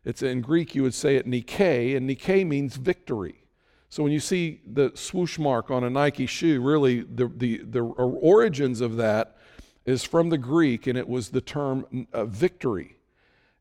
It's 0.05 0.21
in 0.21 0.41
Greek, 0.41 0.75
you 0.75 0.83
would 0.83 0.93
say 0.93 1.15
it 1.15 1.25
Nike, 1.25 1.95
and 1.95 2.05
Nike 2.05 2.45
means 2.45 2.75
victory. 2.75 3.43
So 3.89 4.03
when 4.03 4.11
you 4.11 4.19
see 4.19 4.61
the 4.65 4.91
swoosh 4.93 5.39
mark 5.39 5.71
on 5.71 5.83
a 5.83 5.89
Nike 5.89 6.25
shoe, 6.25 6.61
really 6.61 7.01
the, 7.01 7.31
the, 7.35 7.57
the 7.63 7.81
origins 7.81 8.81
of 8.81 8.97
that 8.97 9.37
is 9.85 10.03
from 10.03 10.29
the 10.29 10.37
Greek, 10.37 10.85
and 10.85 10.97
it 10.97 11.07
was 11.07 11.29
the 11.29 11.41
term 11.41 12.07
uh, 12.13 12.25
victory. 12.25 12.97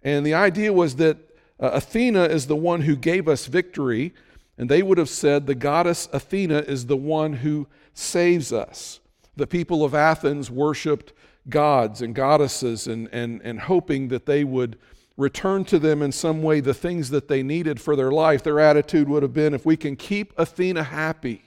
And 0.02 0.26
the 0.26 0.35
idea 0.35 0.73
was 0.73 0.97
that 0.97 1.19
uh, 1.62 1.71
Athena 1.75 2.25
is 2.25 2.49
the 2.49 2.57
one 2.57 2.81
who 2.81 2.97
gave 2.97 3.28
us 3.28 3.47
victory, 3.47 4.12
and 4.59 4.69
they 4.69 4.83
would 4.83 4.99
have 4.99 5.09
said 5.09 5.47
the 5.47 5.54
goddess 5.54 6.09
Athena 6.12 6.59
is 6.59 6.87
the 6.87 6.97
one 6.97 7.35
who 7.35 7.69
saves 7.95 8.52
us. 8.52 8.99
The 9.37 9.47
people 9.47 9.85
of 9.85 9.95
Athens 9.95 10.50
worshiped 10.50 11.12
gods 11.49 12.02
and 12.02 12.16
goddesses 12.16 12.88
and, 12.88 13.09
and, 13.12 13.40
and 13.42 13.61
hoping 13.61 14.09
that 14.09 14.26
they 14.26 14.42
would 14.42 14.76
return 15.16 15.64
to 15.66 15.78
them 15.78 16.02
in 16.02 16.11
some 16.11 16.42
way 16.42 16.59
the 16.59 16.75
things 16.75 17.11
that 17.11 17.28
they 17.28 17.45
needed 17.45 17.81
for 17.81 17.95
their 17.95 18.11
life. 18.11 18.42
Their 18.42 18.59
attitude 18.59 19.09
would 19.09 19.23
have 19.23 19.33
been 19.33 19.54
if 19.54 19.64
we 19.64 19.76
can 19.76 19.95
keep 19.95 20.33
Athena 20.37 20.83
happy, 20.83 21.42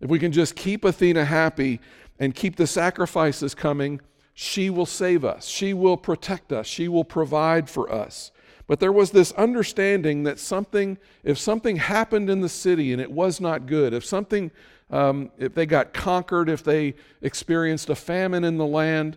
if 0.00 0.08
we 0.08 0.20
can 0.20 0.30
just 0.30 0.54
keep 0.54 0.84
Athena 0.84 1.24
happy 1.24 1.80
and 2.20 2.34
keep 2.34 2.56
the 2.56 2.66
sacrifices 2.66 3.56
coming, 3.56 4.00
she 4.34 4.70
will 4.70 4.86
save 4.86 5.24
us. 5.24 5.46
She 5.46 5.74
will 5.74 5.96
protect 5.96 6.52
us. 6.52 6.66
She 6.66 6.86
will 6.86 7.04
provide 7.04 7.68
for 7.68 7.92
us. 7.92 8.30
But 8.70 8.78
there 8.78 8.92
was 8.92 9.10
this 9.10 9.32
understanding 9.32 10.22
that 10.22 10.38
something, 10.38 10.96
if 11.24 11.38
something 11.38 11.74
happened 11.74 12.30
in 12.30 12.40
the 12.40 12.48
city 12.48 12.92
and 12.92 13.02
it 13.02 13.10
was 13.10 13.40
not 13.40 13.66
good, 13.66 13.92
if 13.92 14.04
something, 14.04 14.52
um, 14.90 15.32
if 15.38 15.54
they 15.54 15.66
got 15.66 15.92
conquered, 15.92 16.48
if 16.48 16.62
they 16.62 16.94
experienced 17.20 17.90
a 17.90 17.96
famine 17.96 18.44
in 18.44 18.58
the 18.58 18.66
land, 18.66 19.16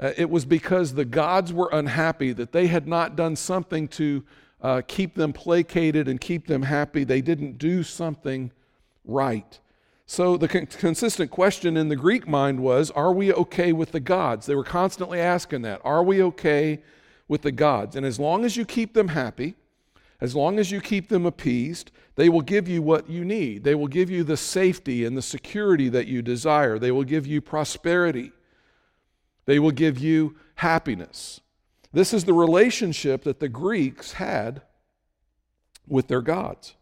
uh, 0.00 0.12
it 0.16 0.30
was 0.30 0.46
because 0.46 0.94
the 0.94 1.04
gods 1.04 1.52
were 1.52 1.68
unhappy, 1.70 2.32
that 2.32 2.52
they 2.52 2.66
had 2.66 2.88
not 2.88 3.14
done 3.14 3.36
something 3.36 3.88
to 3.88 4.24
uh, 4.62 4.80
keep 4.88 5.16
them 5.16 5.34
placated 5.34 6.08
and 6.08 6.18
keep 6.18 6.46
them 6.46 6.62
happy. 6.62 7.04
They 7.04 7.20
didn't 7.20 7.58
do 7.58 7.82
something 7.82 8.52
right. 9.04 9.60
So 10.06 10.38
the 10.38 10.48
con- 10.48 10.64
consistent 10.64 11.30
question 11.30 11.76
in 11.76 11.90
the 11.90 11.96
Greek 11.96 12.26
mind 12.26 12.58
was 12.58 12.90
Are 12.92 13.12
we 13.12 13.34
okay 13.34 13.74
with 13.74 13.92
the 13.92 14.00
gods? 14.00 14.46
They 14.46 14.54
were 14.54 14.64
constantly 14.64 15.20
asking 15.20 15.60
that. 15.60 15.82
Are 15.84 16.02
we 16.02 16.22
okay 16.22 16.80
with 17.28 17.42
the 17.42 17.52
gods? 17.52 17.96
And 17.96 18.04
as 18.04 18.18
long 18.18 18.44
as 18.44 18.56
you 18.56 18.64
keep 18.64 18.94
them 18.94 19.08
happy, 19.08 19.54
as 20.20 20.34
long 20.34 20.58
as 20.58 20.70
you 20.70 20.80
keep 20.80 21.08
them 21.08 21.26
appeased, 21.26 21.90
they 22.16 22.28
will 22.28 22.40
give 22.40 22.68
you 22.68 22.80
what 22.80 23.10
you 23.10 23.24
need. 23.24 23.64
They 23.64 23.74
will 23.74 23.88
give 23.88 24.08
you 24.10 24.24
the 24.24 24.36
safety 24.36 25.04
and 25.04 25.16
the 25.16 25.22
security 25.22 25.88
that 25.88 26.06
you 26.06 26.22
desire. 26.22 26.78
They 26.78 26.92
will 26.92 27.04
give 27.04 27.26
you 27.26 27.40
prosperity. 27.40 28.32
They 29.46 29.58
will 29.58 29.72
give 29.72 29.98
you 29.98 30.36
happiness. 30.56 31.40
This 31.92 32.12
is 32.12 32.24
the 32.24 32.32
relationship 32.32 33.24
that 33.24 33.40
the 33.40 33.48
Greeks 33.48 34.12
had 34.12 34.62
with 35.86 36.08
their 36.08 36.22
gods. 36.22 36.74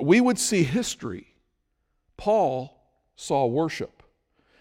We 0.00 0.20
would 0.20 0.38
see 0.38 0.62
history. 0.62 1.34
Paul 2.16 2.78
saw 3.16 3.46
worship. 3.46 4.02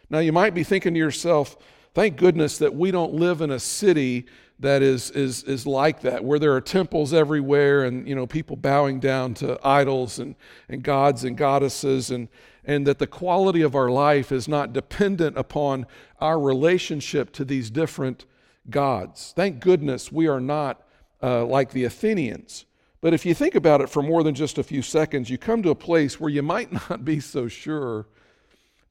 Now, 0.10 0.20
you 0.20 0.34
might 0.34 0.54
be 0.54 0.64
thinking 0.64 0.94
to 0.94 1.00
yourself, 1.00 1.56
thank 1.94 2.18
goodness 2.18 2.58
that 2.58 2.76
we 2.76 2.92
don't 2.92 3.14
live 3.14 3.42
in 3.42 3.52
a 3.52 3.60
city 3.60 4.26
that 4.62 4.84
is, 4.84 5.10
is, 5.12 5.44
is 5.44 5.66
like 5.66 6.02
that, 6.02 6.24
where 6.24 6.40
there 6.40 6.54
are 6.56 6.62
temples 6.62 7.14
everywhere 7.14 7.84
and 7.84 8.08
you 8.08 8.16
know, 8.16 8.28
people 8.28 8.56
bowing 8.56 9.00
down 9.00 9.34
to 9.34 9.60
idols 9.68 10.20
and, 10.20 10.36
and 10.70 10.84
gods 10.84 11.24
and 11.24 11.36
goddesses, 11.36 12.12
and, 12.12 12.28
and 12.64 12.86
that 12.86 13.00
the 13.00 13.08
quality 13.08 13.64
of 13.64 13.76
our 13.76 13.90
life 13.90 14.32
is 14.32 14.48
not 14.48 14.72
dependent 14.72 15.38
upon 15.38 15.88
our 16.20 16.40
relationship 16.40 17.32
to 17.34 17.44
these 17.44 17.72
different 17.72 18.26
gods. 18.70 19.34
Thank 19.36 19.60
goodness 19.60 20.12
we 20.12 20.28
are 20.28 20.40
not 20.40 20.84
uh, 21.24 21.44
like 21.46 21.72
the 21.72 21.84
Athenians. 21.84 22.66
But 23.02 23.16
if 23.16 23.26
you 23.26 23.34
think 23.34 23.56
about 23.56 23.82
it 23.82 23.90
for 23.90 24.04
more 24.04 24.24
than 24.24 24.36
just 24.36 24.60
a 24.60 24.64
few 24.64 24.84
seconds, 24.84 25.28
you 25.30 25.40
come 25.40 25.64
to 25.64 25.72
a 25.72 25.76
place 25.76 26.20
where 26.20 26.30
you 26.30 26.44
might 26.44 26.72
not 26.90 27.04
be 27.04 27.20
so 27.20 27.48
sure 27.48 28.06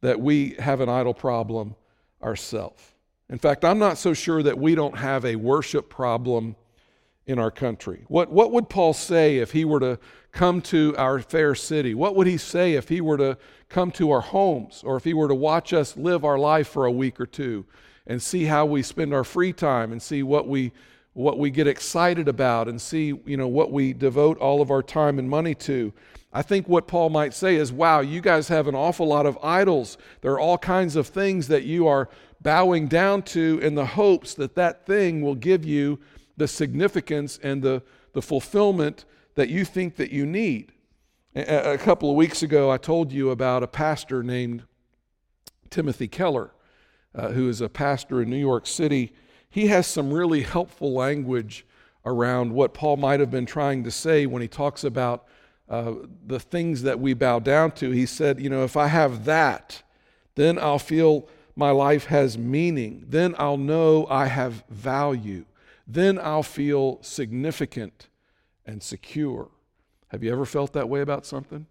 that 0.01 0.21
we 0.21 0.57
have 0.59 0.81
an 0.81 0.89
idol 0.89 1.15
problem 1.15 1.77
ourselves. 2.21 2.90
In 3.31 3.39
fact, 3.39 3.65
I'm 3.65 3.79
not 3.79 3.97
so 3.97 4.13
sure 4.13 4.43
that 4.43 4.59
we 4.59 4.75
don't 4.75 4.99
have 4.99 5.25
a 5.25 5.37
worship 5.37 5.89
problem 5.89 6.57
in 7.27 7.39
our 7.39 7.53
country. 7.53 8.05
What, 8.09 8.33
what 8.33 8.51
would 8.51 8.69
Paul 8.69 8.93
say 8.93 9.39
if 9.39 9.53
he 9.53 9.65
were 9.65 9.79
to 9.79 10.01
come 10.33 10.61
to 10.63 10.97
our 10.99 11.21
fair 11.21 11.55
city? 11.55 11.95
What 11.95 12.17
would 12.17 12.27
he 12.27 12.37
say 12.37 12.75
if 12.75 12.89
he 12.89 13.01
were 13.01 13.17
to 13.19 13.39
come 13.69 13.93
to 13.93 14.11
our 14.11 14.21
homes 14.21 14.83
or 14.85 14.97
if 14.97 15.05
he 15.05 15.15
were 15.15 15.29
to 15.29 15.35
watch 15.35 15.73
us 15.73 15.97
live 15.97 16.25
our 16.25 16.39
life 16.39 16.69
for 16.69 16.87
a 16.87 16.91
week 16.91 17.21
or 17.21 17.27
two 17.27 17.65
and 18.05 18.21
see 18.21 18.47
how 18.47 18.67
we 18.67 18.83
spend 18.83 19.15
our 19.15 19.23
free 19.23 19.53
time 19.53 19.93
and 19.93 20.03
see 20.03 20.25
what 20.25 20.49
we 20.49 20.73
what 21.13 21.39
we 21.39 21.51
get 21.51 21.67
excited 21.67 22.29
about 22.29 22.69
and 22.69 22.81
see 22.81 23.13
you 23.27 23.37
know 23.37 23.49
what 23.49 23.73
we 23.73 23.93
devote 23.93 24.39
all 24.39 24.63
of 24.63 24.71
our 24.71 24.83
time 24.83 25.19
and 25.19 25.29
money 25.29 25.55
to 25.55 25.93
i 26.33 26.41
think 26.41 26.69
what 26.69 26.87
paul 26.87 27.11
might 27.11 27.35
say 27.35 27.57
is 27.57 27.73
wow 27.73 27.99
you 27.99 28.21
guys 28.21 28.47
have 28.47 28.69
an 28.69 28.77
awful 28.77 29.07
lot 29.07 29.27
of 29.27 29.37
idols 29.43 29.99
there 30.21 30.33
are 30.33 30.39
all 30.39 30.57
kinds 30.57 30.95
of 30.95 31.09
things 31.09 31.49
that 31.49 31.65
you 31.65 31.87
are 31.89 32.09
bowing 32.41 32.89
down 32.89 33.23
to 33.23 33.59
in 33.63 33.75
the 33.75 33.87
hopes 33.87 34.35
that 34.35 34.55
that 34.55 34.87
thing 34.87 35.23
will 35.23 35.35
give 35.35 35.65
you 35.65 35.99
the 36.37 36.49
significance 36.49 37.39
and 37.43 37.63
the, 37.63 37.83
the 38.13 38.23
fulfillment 38.23 39.05
that 39.35 39.49
you 39.49 39.65
think 39.65 39.97
that 39.97 40.11
you 40.11 40.25
need 40.25 40.73
a, 41.35 41.75
a 41.75 41.79
couple 41.79 42.11
of 42.11 42.17
weeks 42.17 42.43
ago 42.43 42.71
i 42.71 42.77
told 42.77 43.13
you 43.13 43.31
about 43.31 43.63
a 43.63 43.67
pastor 43.67 44.23
named 44.23 44.63
timothy 45.69 46.09
keller 46.09 46.51
uh, 47.15 47.29
who 47.29 47.49
is 47.49 47.61
a 47.61 47.69
pastor 47.69 48.23
in 48.23 48.31
new 48.31 48.37
york 48.37 48.67
city 48.67 49.13
he 49.51 49.67
has 49.67 49.87
some 49.87 50.13
really 50.13 50.43
helpful 50.43 50.93
language 50.93 51.67
around 52.05 52.53
what 52.53 52.73
Paul 52.73 52.97
might 52.97 53.21
have 53.21 53.31
been 53.31 53.47
trying 53.47 53.85
to 53.85 53.91
say 53.91 54.27
when 54.27 54.41
he 54.41 54.49
talks 54.49 54.85
about 54.85 55.27
uh, 55.69 55.95
the 56.27 56.41
things 56.41 56.83
that 56.83 56.99
we 56.99 57.15
bow 57.15 57.39
down 57.39 57.73
to. 57.73 57.91
He 57.91 58.07
said, 58.07 58.41
You 58.41 58.49
know, 58.49 58.65
if 58.65 58.77
I 58.77 58.87
have 58.87 59.25
that, 59.27 59.83
then 60.35 60.59
I'll 60.59 60.79
feel 60.79 61.29
my 61.57 61.71
life 61.71 62.07
has 62.07 62.39
meaning. 62.39 63.05
Then 63.09 63.35
I'll 63.39 63.57
know 63.57 64.07
I 64.09 64.27
have 64.27 64.65
value. 64.69 65.45
Then 65.87 66.19
I'll 66.19 66.43
feel 66.43 66.99
significant 67.03 68.09
and 68.65 68.83
secure. 68.83 69.49
Have 70.09 70.23
you 70.23 70.33
ever 70.33 70.45
felt 70.45 70.73
that 70.73 70.89
way 70.89 71.01
about 71.01 71.27
something? 71.27 71.67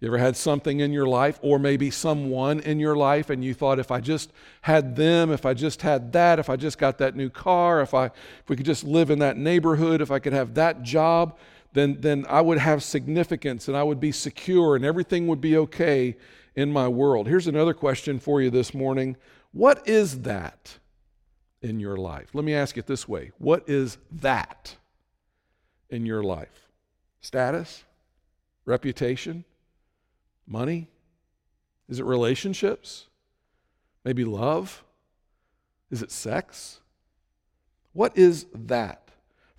You 0.00 0.08
ever 0.08 0.18
had 0.18 0.36
something 0.36 0.80
in 0.80 0.92
your 0.92 1.06
life, 1.06 1.38
or 1.40 1.58
maybe 1.58 1.90
someone 1.90 2.60
in 2.60 2.78
your 2.78 2.96
life, 2.96 3.30
and 3.30 3.42
you 3.42 3.54
thought, 3.54 3.78
if 3.78 3.90
I 3.90 4.00
just 4.00 4.30
had 4.60 4.94
them, 4.94 5.32
if 5.32 5.46
I 5.46 5.54
just 5.54 5.80
had 5.80 6.12
that, 6.12 6.38
if 6.38 6.50
I 6.50 6.56
just 6.56 6.76
got 6.76 6.98
that 6.98 7.16
new 7.16 7.30
car, 7.30 7.80
if, 7.80 7.94
I, 7.94 8.06
if 8.06 8.48
we 8.48 8.56
could 8.56 8.66
just 8.66 8.84
live 8.84 9.10
in 9.10 9.20
that 9.20 9.38
neighborhood, 9.38 10.02
if 10.02 10.10
I 10.10 10.18
could 10.18 10.34
have 10.34 10.52
that 10.54 10.82
job, 10.82 11.38
then, 11.72 11.98
then 12.00 12.26
I 12.28 12.42
would 12.42 12.58
have 12.58 12.82
significance 12.82 13.68
and 13.68 13.76
I 13.76 13.82
would 13.82 14.00
be 14.00 14.12
secure 14.12 14.76
and 14.76 14.84
everything 14.84 15.26
would 15.28 15.40
be 15.40 15.56
okay 15.58 16.16
in 16.56 16.72
my 16.72 16.88
world. 16.88 17.28
Here's 17.28 17.46
another 17.46 17.74
question 17.74 18.18
for 18.18 18.40
you 18.40 18.50
this 18.50 18.74
morning 18.74 19.16
What 19.52 19.86
is 19.86 20.22
that 20.22 20.78
in 21.62 21.78
your 21.78 21.96
life? 21.96 22.30
Let 22.32 22.44
me 22.44 22.54
ask 22.54 22.76
it 22.76 22.86
this 22.86 23.06
way 23.06 23.30
What 23.38 23.68
is 23.68 23.98
that 24.10 24.76
in 25.90 26.06
your 26.06 26.24
life? 26.24 26.68
Status? 27.20 27.84
Reputation? 28.64 29.44
Money? 30.46 30.88
Is 31.88 32.00
it 32.00 32.04
relationships? 32.04 33.06
Maybe 34.04 34.24
love? 34.24 34.82
Is 35.90 36.02
it 36.02 36.10
sex? 36.10 36.80
What 37.92 38.16
is 38.18 38.46
that? 38.52 39.10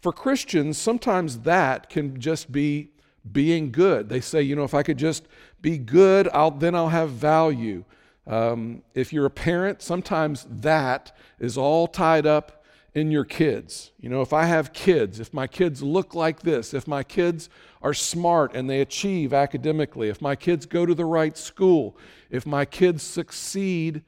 For 0.02 0.12
Christians, 0.12 0.78
sometimes 0.78 1.40
that 1.40 1.90
can 1.90 2.20
just 2.20 2.52
be 2.52 2.92
being 3.32 3.72
good. 3.72 4.10
They 4.10 4.22
say, 4.22 4.42
you 4.42 4.56
know, 4.56 4.64
if 4.64 4.74
I 4.74 4.84
could 4.84 4.98
just 4.98 5.28
be 5.62 5.78
good, 5.78 6.28
I'll, 6.34 6.52
then 6.52 6.76
I'll 6.76 6.90
have 6.90 7.10
value. 7.10 7.84
Um, 8.26 8.84
if 8.94 9.14
you're 9.14 9.26
a 9.26 9.32
parent, 9.32 9.82
sometimes 9.82 10.46
that 10.50 11.16
is 11.40 11.58
all 11.58 11.88
tied 11.88 12.26
up 12.26 12.64
in 12.94 13.12
your 13.12 13.26
kids. 13.26 13.92
You 14.00 14.10
know, 14.10 14.22
if 14.22 14.34
I 14.34 14.46
have 14.46 14.74
kids, 14.74 15.20
if 15.20 15.34
my 15.34 15.48
kids 15.48 15.84
look 15.84 16.16
like 16.16 16.42
this, 16.42 16.74
if 16.74 16.88
my 16.88 17.04
kids 17.04 17.50
are 17.82 17.94
smart 17.94 18.56
and 18.56 18.70
they 18.70 18.82
achieve 18.82 19.34
academically, 19.34 20.10
if 20.10 20.22
my 20.22 20.36
kids 20.36 20.66
go 20.66 20.86
to 20.86 20.96
the 20.96 21.06
right 21.06 21.38
school, 21.38 21.98
if 22.30 22.46
my 22.46 22.66
kids 22.66 23.04
succeed 23.04 24.04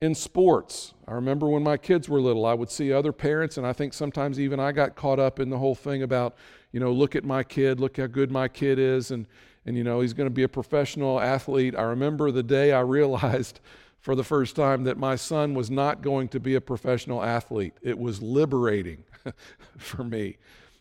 in 0.00 0.14
sports. 0.14 0.92
I 1.08 1.12
remember 1.12 1.48
when 1.48 1.62
my 1.62 1.76
kids 1.76 2.08
were 2.08 2.20
little, 2.20 2.44
I 2.44 2.52
would 2.52 2.70
see 2.70 2.92
other 2.92 3.12
parents, 3.12 3.56
and 3.56 3.66
I 3.66 3.72
think 3.72 3.94
sometimes 3.94 4.38
even 4.38 4.60
I 4.60 4.72
got 4.72 4.94
caught 4.94 5.18
up 5.18 5.40
in 5.40 5.48
the 5.48 5.58
whole 5.58 5.74
thing 5.74 6.02
about, 6.02 6.36
you 6.76 6.80
know, 6.80 6.92
look 6.92 7.16
at 7.16 7.24
my 7.24 7.42
kid, 7.42 7.80
look 7.80 7.96
how 7.96 8.06
good 8.06 8.30
my 8.30 8.48
kid 8.48 8.78
is, 8.78 9.10
and, 9.10 9.26
and 9.64 9.78
you 9.78 9.82
know, 9.82 10.02
he's 10.02 10.12
going 10.12 10.26
to 10.26 10.34
be 10.34 10.42
a 10.42 10.48
professional 10.48 11.18
athlete. 11.18 11.74
I 11.74 11.80
remember 11.84 12.30
the 12.30 12.42
day 12.42 12.70
I 12.70 12.80
realized 12.80 13.60
for 14.00 14.14
the 14.14 14.22
first 14.22 14.54
time 14.56 14.84
that 14.84 14.98
my 14.98 15.16
son 15.16 15.54
was 15.54 15.70
not 15.70 16.02
going 16.02 16.28
to 16.28 16.38
be 16.38 16.54
a 16.54 16.60
professional 16.60 17.22
athlete. 17.22 17.72
It 17.80 17.98
was 17.98 18.20
liberating 18.20 19.04
for 19.78 20.04
me. 20.04 20.36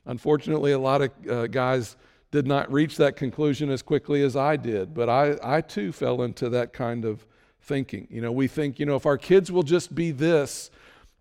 Unfortunately, 0.05 0.73
a 0.73 0.79
lot 0.79 1.01
of 1.01 1.11
uh, 1.29 1.47
guys 1.47 1.95
did 2.29 2.45
not 2.45 2.69
reach 2.69 2.97
that 2.97 3.15
conclusion 3.15 3.69
as 3.69 3.81
quickly 3.81 4.21
as 4.21 4.35
I 4.35 4.57
did, 4.57 4.93
but 4.93 5.07
I, 5.07 5.37
I 5.41 5.61
too 5.61 5.93
fell 5.93 6.23
into 6.23 6.49
that 6.49 6.73
kind 6.73 7.05
of 7.05 7.25
thinking. 7.61 8.05
You 8.11 8.19
know, 8.19 8.33
we 8.33 8.49
think, 8.49 8.81
you 8.81 8.85
know, 8.85 8.97
if 8.97 9.05
our 9.05 9.17
kids 9.17 9.49
will 9.49 9.63
just 9.63 9.95
be 9.95 10.11
this, 10.11 10.71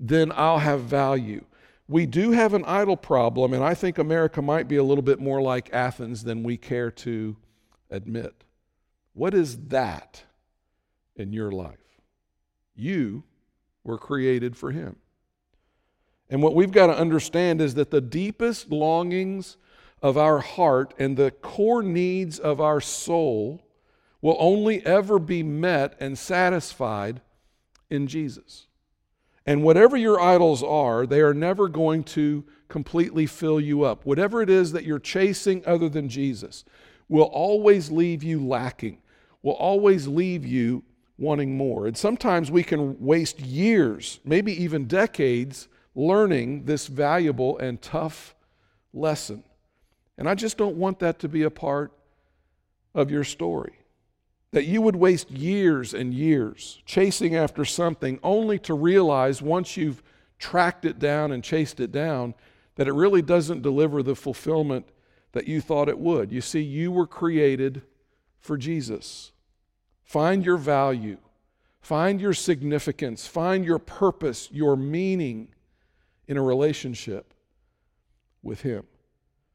then 0.01 0.33
I'll 0.35 0.59
have 0.59 0.81
value. 0.81 1.45
We 1.87 2.07
do 2.07 2.31
have 2.31 2.55
an 2.55 2.65
idol 2.65 2.97
problem, 2.97 3.53
and 3.53 3.63
I 3.63 3.75
think 3.75 3.99
America 3.99 4.41
might 4.41 4.69
be 4.69 4.77
a 4.77 4.83
little 4.83 5.03
bit 5.03 5.21
more 5.21 5.43
like 5.43 5.73
Athens 5.73 6.25
than 6.25 6.43
we 6.43 6.57
care 6.57 6.91
to 6.91 7.37
admit. 7.91 8.45
What 9.13 9.35
is 9.35 9.59
that 9.69 10.23
in 11.15 11.33
your 11.33 11.53
life? 11.53 11.79
You 12.75 13.25
were 13.85 13.99
created 13.99 14.57
for 14.57 14.71
Him. 14.71 14.97
And 16.31 16.43
what 16.43 16.55
we've 16.55 16.73
got 16.73 16.87
to 16.87 16.99
understand 16.99 17.61
is 17.61 17.75
that 17.75 17.91
the 17.91 18.01
deepest 18.01 18.71
longings 18.71 19.59
of 20.01 20.17
our 20.17 20.39
heart 20.39 20.95
and 20.99 21.17
the 21.17 21.31
core 21.31 21.83
needs 21.83 22.39
of 22.39 22.61
our 22.61 22.81
soul 22.81 23.63
will 24.23 24.37
only 24.39 24.85
ever 24.87 25.19
be 25.19 25.43
met 25.43 25.95
and 26.01 26.19
satisfied 26.19 27.21
in 27.91 28.07
Jesus. 28.07 28.67
And 29.47 29.63
whatever 29.63 29.97
your 29.97 30.21
idols 30.21 30.63
are, 30.63 31.07
they 31.07 31.21
are 31.21 31.35
never 31.35 31.69
going 31.69 32.05
to 32.05 32.45
completely 32.69 33.27
fill 33.27 33.61
you 33.61 33.83
up. 33.83 34.07
Whatever 34.07 34.41
it 34.41 34.49
is 34.49 34.73
that 34.73 34.85
you're 34.85 34.99
chasing 34.99 35.63
other 35.67 35.89
than 35.89 36.09
Jesus 36.09 36.65
will 37.09 37.25
always 37.25 37.91
leave 37.91 38.23
you 38.23 38.45
lacking, 38.45 38.99
will 39.43 39.53
always 39.53 40.09
leave 40.09 40.47
you 40.47 40.83
wanting 41.19 41.57
more. 41.57 41.87
And 41.87 41.97
sometimes 41.97 42.51
we 42.51 42.63
can 42.63 42.99
waste 42.99 43.41
years, 43.41 44.19
maybe 44.25 44.63
even 44.63 44.87
decades, 44.87 45.69
learning 45.95 46.65
this 46.65 46.87
valuable 46.87 47.59
and 47.59 47.81
tough 47.81 48.35
lesson. 48.93 49.45
And 50.17 50.29
I 50.29 50.35
just 50.35 50.57
don't 50.57 50.77
want 50.77 50.99
that 51.01 51.19
to 51.21 51.29
be 51.29 51.43
a 51.43 51.51
part 51.51 51.93
of 52.95 53.11
your 53.11 53.25
story. 53.25 53.75
That 54.55 54.67
you 54.67 54.83
would 54.83 54.95
waste 54.95 55.33
years 55.33 55.95
and 55.95 56.15
years 56.15 56.81
chasing 56.87 57.35
after 57.35 57.65
something 57.65 58.21
only 58.23 58.57
to 58.61 58.75
realize 58.75 59.43
once 59.43 59.77
you've 59.77 60.01
tracked 60.39 60.85
it 60.85 61.01
down 61.01 61.33
and 61.33 61.43
chased 61.43 61.81
it 61.81 61.91
down 61.91 62.35
that 62.77 62.87
it 62.87 62.93
really 62.93 63.21
doesn't 63.21 63.63
deliver 63.63 64.01
the 64.01 64.15
fulfillment 64.15 64.89
that 65.33 65.49
you 65.49 65.61
thought 65.61 65.89
it 65.89 65.99
would. 65.99 66.31
You 66.31 66.41
see, 66.41 66.61
you 66.61 66.93
were 66.93 67.07
created 67.07 67.83
for 68.39 68.57
Jesus. 68.57 69.33
Find 70.05 70.47
your 70.47 70.57
value, 70.57 71.19
find 71.81 72.21
your 72.21 72.33
significance, 72.33 73.27
find 73.27 73.65
your 73.65 73.81
purpose, 73.81 74.49
your 74.53 74.77
meaning 74.77 75.49
in 76.29 76.37
a 76.37 76.43
relationship 76.43 77.35
with 78.41 78.61
Him 78.61 78.85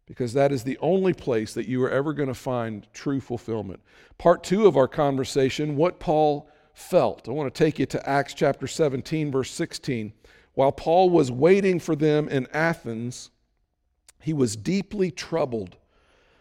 because 0.09 0.33
that 0.33 0.51
is 0.51 0.63
the 0.63 0.77
only 0.79 1.13
place 1.13 1.53
that 1.53 1.67
you 1.67 1.81
are 1.83 1.89
ever 1.89 2.13
going 2.13 2.27
to 2.27 2.33
find 2.33 2.91
true 2.93 3.21
fulfillment. 3.21 3.79
Part 4.17 4.43
two 4.43 4.65
of 4.65 4.75
our 4.75 4.87
conversation 4.87 5.75
what 5.75 5.99
Paul 5.99 6.49
felt. 6.73 7.29
I 7.29 7.31
want 7.31 7.53
to 7.53 7.63
take 7.63 7.77
you 7.77 7.85
to 7.85 8.09
Acts 8.09 8.33
chapter 8.33 8.65
17, 8.65 9.31
verse 9.31 9.51
16. 9.51 10.11
While 10.55 10.71
Paul 10.71 11.11
was 11.11 11.31
waiting 11.31 11.79
for 11.79 11.95
them 11.95 12.27
in 12.27 12.47
Athens, 12.51 13.29
he 14.19 14.33
was 14.33 14.55
deeply 14.55 15.11
troubled 15.11 15.77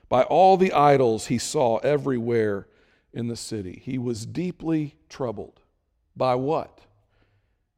by 0.08 0.22
all 0.22 0.56
the 0.56 0.72
idols 0.72 1.26
he 1.26 1.36
saw 1.36 1.76
everywhere 1.78 2.68
in 3.12 3.28
the 3.28 3.36
city. 3.36 3.82
He 3.84 3.98
was 3.98 4.24
deeply 4.24 4.96
troubled. 5.10 5.60
By 6.16 6.36
what? 6.36 6.80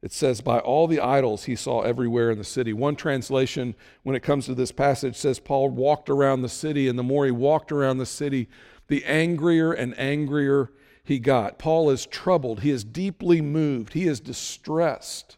It 0.01 0.11
says, 0.11 0.41
by 0.41 0.57
all 0.57 0.87
the 0.87 0.99
idols 0.99 1.43
he 1.43 1.55
saw 1.55 1.81
everywhere 1.81 2.31
in 2.31 2.39
the 2.39 2.43
city. 2.43 2.73
One 2.73 2.95
translation, 2.95 3.75
when 4.01 4.15
it 4.15 4.23
comes 4.23 4.47
to 4.47 4.55
this 4.55 4.71
passage, 4.71 5.15
says 5.15 5.39
Paul 5.39 5.69
walked 5.69 6.09
around 6.09 6.41
the 6.41 6.49
city, 6.49 6.87
and 6.87 6.97
the 6.97 7.03
more 7.03 7.25
he 7.25 7.31
walked 7.31 7.71
around 7.71 7.99
the 7.99 8.05
city, 8.07 8.49
the 8.87 9.05
angrier 9.05 9.71
and 9.71 9.97
angrier 9.99 10.71
he 11.03 11.19
got. 11.19 11.59
Paul 11.59 11.91
is 11.91 12.05
troubled. 12.07 12.61
He 12.61 12.71
is 12.71 12.83
deeply 12.83 13.41
moved. 13.41 13.93
He 13.93 14.07
is 14.07 14.19
distressed. 14.19 15.37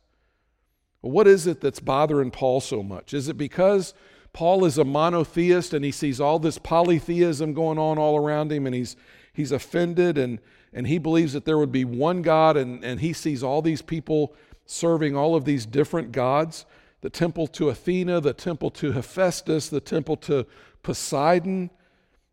what 1.01 1.27
is 1.27 1.45
it 1.45 1.59
that's 1.59 1.81
bothering 1.81 2.31
Paul 2.31 2.61
so 2.61 2.81
much? 2.81 3.13
Is 3.13 3.27
it 3.27 3.37
because 3.37 3.93
Paul 4.31 4.63
is 4.63 4.77
a 4.77 4.85
monotheist 4.85 5.73
and 5.73 5.83
he 5.83 5.91
sees 5.91 6.21
all 6.21 6.39
this 6.39 6.57
polytheism 6.57 7.53
going 7.53 7.77
on 7.77 7.97
all 7.97 8.17
around 8.17 8.51
him 8.51 8.65
and 8.65 8.73
he's, 8.73 8.95
he's 9.33 9.51
offended 9.51 10.17
and, 10.17 10.39
and 10.71 10.87
he 10.87 10.97
believes 10.97 11.33
that 11.33 11.43
there 11.43 11.57
would 11.57 11.71
be 11.71 11.85
one 11.85 12.21
God 12.21 12.55
and, 12.55 12.83
and 12.83 13.01
he 13.01 13.11
sees 13.11 13.43
all 13.43 13.61
these 13.61 13.81
people 13.81 14.33
serving 14.65 15.15
all 15.15 15.35
of 15.35 15.45
these 15.45 15.65
different 15.65 16.11
gods 16.11 16.65
the 17.03 17.09
temple 17.09 17.47
to 17.47 17.67
Athena, 17.67 18.21
the 18.21 18.33
temple 18.33 18.71
to 18.71 18.93
Hephaestus, 18.93 19.67
the 19.67 19.81
temple 19.81 20.15
to 20.15 20.47
Poseidon, 20.83 21.69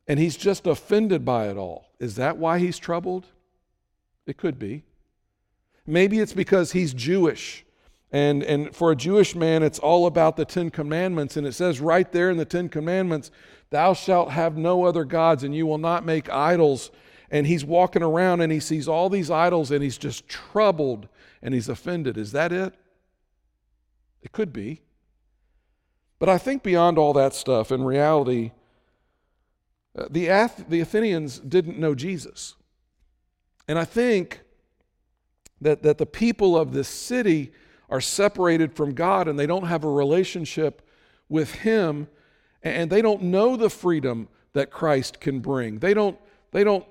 and 0.06 0.20
he's 0.20 0.36
just 0.36 0.64
offended 0.64 1.24
by 1.24 1.48
it 1.48 1.56
all. 1.56 1.90
Is 1.98 2.14
that 2.14 2.36
why 2.36 2.60
he's 2.60 2.78
troubled? 2.78 3.26
It 4.26 4.36
could 4.36 4.60
be. 4.60 4.84
Maybe 5.84 6.20
it's 6.20 6.32
because 6.32 6.70
he's 6.70 6.94
Jewish. 6.94 7.64
And, 8.12 8.44
and 8.44 8.74
for 8.74 8.92
a 8.92 8.96
Jewish 8.96 9.34
man, 9.34 9.64
it's 9.64 9.80
all 9.80 10.06
about 10.06 10.36
the 10.36 10.44
Ten 10.44 10.70
Commandments. 10.70 11.36
And 11.36 11.48
it 11.48 11.52
says 11.52 11.80
right 11.80 12.10
there 12.12 12.30
in 12.30 12.36
the 12.36 12.44
Ten 12.44 12.68
Commandments, 12.68 13.32
Thou 13.70 13.92
shalt 13.92 14.30
have 14.30 14.56
no 14.56 14.84
other 14.84 15.04
gods, 15.04 15.42
and 15.42 15.54
you 15.54 15.66
will 15.66 15.78
not 15.78 16.04
make 16.04 16.30
idols. 16.30 16.92
And 17.28 17.44
he's 17.46 17.64
walking 17.64 18.02
around 18.02 18.40
and 18.40 18.52
he 18.52 18.60
sees 18.60 18.86
all 18.86 19.08
these 19.08 19.30
idols 19.30 19.70
and 19.70 19.82
he's 19.82 19.98
just 19.98 20.28
troubled 20.28 21.08
and 21.42 21.54
he's 21.54 21.68
offended. 21.68 22.16
Is 22.16 22.32
that 22.32 22.52
it? 22.52 22.74
It 24.22 24.32
could 24.32 24.52
be. 24.52 24.82
But 26.18 26.28
I 26.28 26.38
think 26.38 26.62
beyond 26.62 26.98
all 26.98 27.12
that 27.14 27.34
stuff, 27.34 27.72
in 27.72 27.82
reality, 27.82 28.52
uh, 29.98 30.06
the, 30.10 30.28
Ath- 30.28 30.68
the 30.68 30.80
Athenians 30.80 31.38
didn't 31.38 31.78
know 31.78 31.94
Jesus. 31.94 32.54
And 33.66 33.78
I 33.78 33.84
think 33.84 34.40
that, 35.60 35.82
that 35.82 35.98
the 35.98 36.06
people 36.06 36.56
of 36.56 36.72
this 36.72 36.88
city 36.88 37.52
are 37.88 38.00
separated 38.00 38.74
from 38.74 38.94
God 38.94 39.28
and 39.28 39.38
they 39.38 39.46
don't 39.46 39.66
have 39.66 39.84
a 39.84 39.90
relationship 39.90 40.86
with 41.28 41.52
Him 41.52 42.08
and 42.62 42.90
they 42.90 43.02
don't 43.02 43.22
know 43.22 43.56
the 43.56 43.70
freedom 43.70 44.28
that 44.52 44.70
Christ 44.70 45.20
can 45.20 45.40
bring. 45.40 45.78
They 45.78 45.94
don't, 45.94 46.18
they 46.52 46.64
don't 46.64 46.84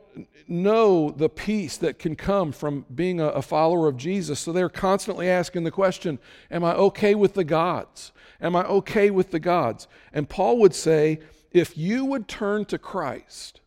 know 0.48 1.12
the 1.12 1.30
peace 1.30 1.78
that 1.78 2.00
can 2.00 2.16
come 2.16 2.52
from 2.52 2.86
being 2.94 3.20
a, 3.20 3.28
a, 3.28 3.42
follower 3.42 3.88
of 3.88 3.98
Jesus. 3.98 4.40
So 4.40 4.52
they're 4.52 4.70
constantly 4.70 5.30
asking 5.30 5.64
the 5.64 5.72
question 5.72 6.20
Am 6.50 6.64
I 6.64 6.74
okay 6.76 7.16
with 7.16 7.34
the 7.34 7.44
gods? 7.44 8.12
Am 8.42 8.56
I 8.56 8.66
okay 8.66 9.10
with 9.10 9.32
the 9.32 9.40
gods? 9.40 9.88
And 10.14 10.30
Paul 10.30 10.58
would 10.60 10.76
say, 10.76 11.20
If 11.52 11.78
you 11.78 12.06
would 12.06 12.28
turn 12.28 12.66
to 12.66 12.78
Christ, 12.78 13.62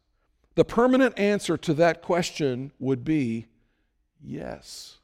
the 0.54 0.64
permanent 0.64 1.18
answer 1.18 1.56
to 1.58 1.74
that 1.74 2.02
question 2.02 2.72
would 2.78 3.04
be 3.04 3.46
yes. 4.22 4.98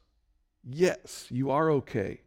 Yes, 0.63 1.27
you 1.29 1.49
are 1.49 1.71
okay 1.71 2.21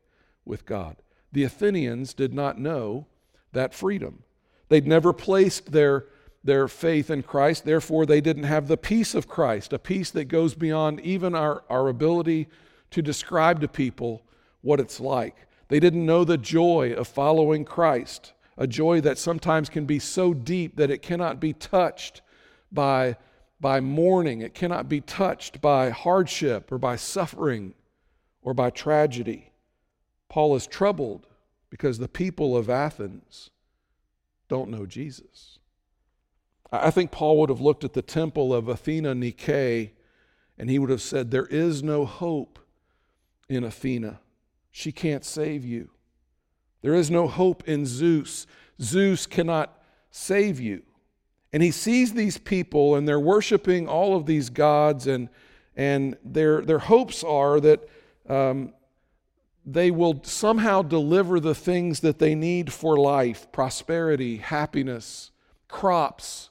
with 0.45 0.67
God. 0.67 0.97
The 1.31 1.45
Athenians 1.45 2.15
did 2.15 2.35
not 2.35 2.59
know 2.59 3.07
that 3.53 3.75
freedom. 3.75 4.25
They'd 4.69 4.87
never 4.87 5.13
placed 5.13 5.73
their 5.73 6.07
their 6.45 6.69
faith 6.69 7.11
in 7.11 7.23
Christ. 7.23 7.65
Therefore, 7.65 8.05
they 8.05 8.21
didn't 8.21 8.45
have 8.45 8.69
the 8.69 8.77
peace 8.77 9.15
of 9.15 9.29
Christ, 9.29 9.73
a 9.73 9.79
peace 9.79 10.11
that 10.11 10.25
goes 10.25 10.55
beyond 10.55 11.01
even 11.01 11.35
our, 11.35 11.63
our 11.69 11.89
ability 11.89 12.49
to 12.91 13.03
describe 13.03 13.61
to 13.61 13.69
people 13.69 14.23
what 14.61 14.81
it's 14.81 15.01
like. 15.01 15.37
They 15.69 15.81
didn't 15.81 16.05
know 16.05 16.25
the 16.25 16.39
joy 16.39 16.93
of 16.93 17.09
following 17.09 17.65
Christ, 17.65 18.33
a 18.59 18.67
joy 18.67 19.01
that 19.03 19.19
sometimes 19.19 19.69
can 19.69 19.87
be 19.87 19.99
so 19.99 20.35
deep 20.35 20.77
that 20.77 20.91
it 20.91 21.03
cannot 21.03 21.41
be 21.41 21.53
touched 21.53 22.23
by, 22.71 23.17
by 23.61 23.81
mourning, 23.81 24.41
it 24.41 24.55
cannot 24.55 24.89
be 24.89 25.01
touched 25.01 25.61
by 25.61 25.91
hardship 25.91 26.73
or 26.73 26.79
by 26.79 26.97
suffering 26.97 27.75
or 28.43 28.53
by 28.53 28.71
tragedy. 28.71 29.53
Paul 30.29 30.57
is 30.57 30.67
troubled 30.67 31.27
because 31.71 31.99
the 31.99 32.09
people 32.09 32.57
of 32.57 32.69
Athens 32.69 33.51
don't 34.49 34.71
know 34.71 34.85
Jesus. 34.85 35.59
I 36.73 36.91
think 36.91 37.11
Paul 37.11 37.39
would 37.39 37.51
have 37.51 37.61
looked 37.61 37.85
at 37.85 37.93
the 37.93 38.03
temple 38.03 38.55
of 38.55 38.67
Athena 38.67 39.15
Nike 39.15 39.93
and 40.59 40.71
he 40.71 40.79
would 40.79 40.91
have 40.91 41.03
said, 41.03 41.31
There 41.31 41.47
is 41.47 41.83
no 41.83 42.07
hope 42.07 42.59
in 43.49 43.63
Athena. 43.63 44.21
She 44.71 44.91
can't 44.91 45.25
save 45.25 45.65
you. 45.65 45.91
There 46.81 46.95
is 46.95 47.11
no 47.11 47.29
hope 47.29 47.69
in 47.69 47.85
Zeus. 47.85 48.47
Zeus 48.81 49.27
cannot 49.27 49.83
save 50.11 50.59
you. 50.59 50.83
And 51.53 51.63
he 51.63 51.71
sees 51.71 52.15
these 52.15 52.39
people 52.39 52.95
and 52.95 53.07
they're 53.07 53.21
worshiping 53.21 53.87
all 53.87 54.17
of 54.17 54.25
these 54.25 54.49
gods, 54.49 55.07
and, 55.07 55.29
and 55.77 56.17
their, 56.25 56.63
their 56.63 56.79
hopes 56.79 57.23
are 57.23 57.61
that 57.61 57.87
um, 58.29 58.73
they 59.67 59.91
will 59.91 60.23
somehow 60.25 60.81
deliver 60.81 61.39
the 61.39 61.55
things 61.55 62.01
that 62.01 62.19
they 62.19 62.35
need 62.35 62.73
for 62.73 62.97
life 62.97 63.53
prosperity, 63.53 64.39
happiness, 64.39 65.31
crops, 65.69 66.51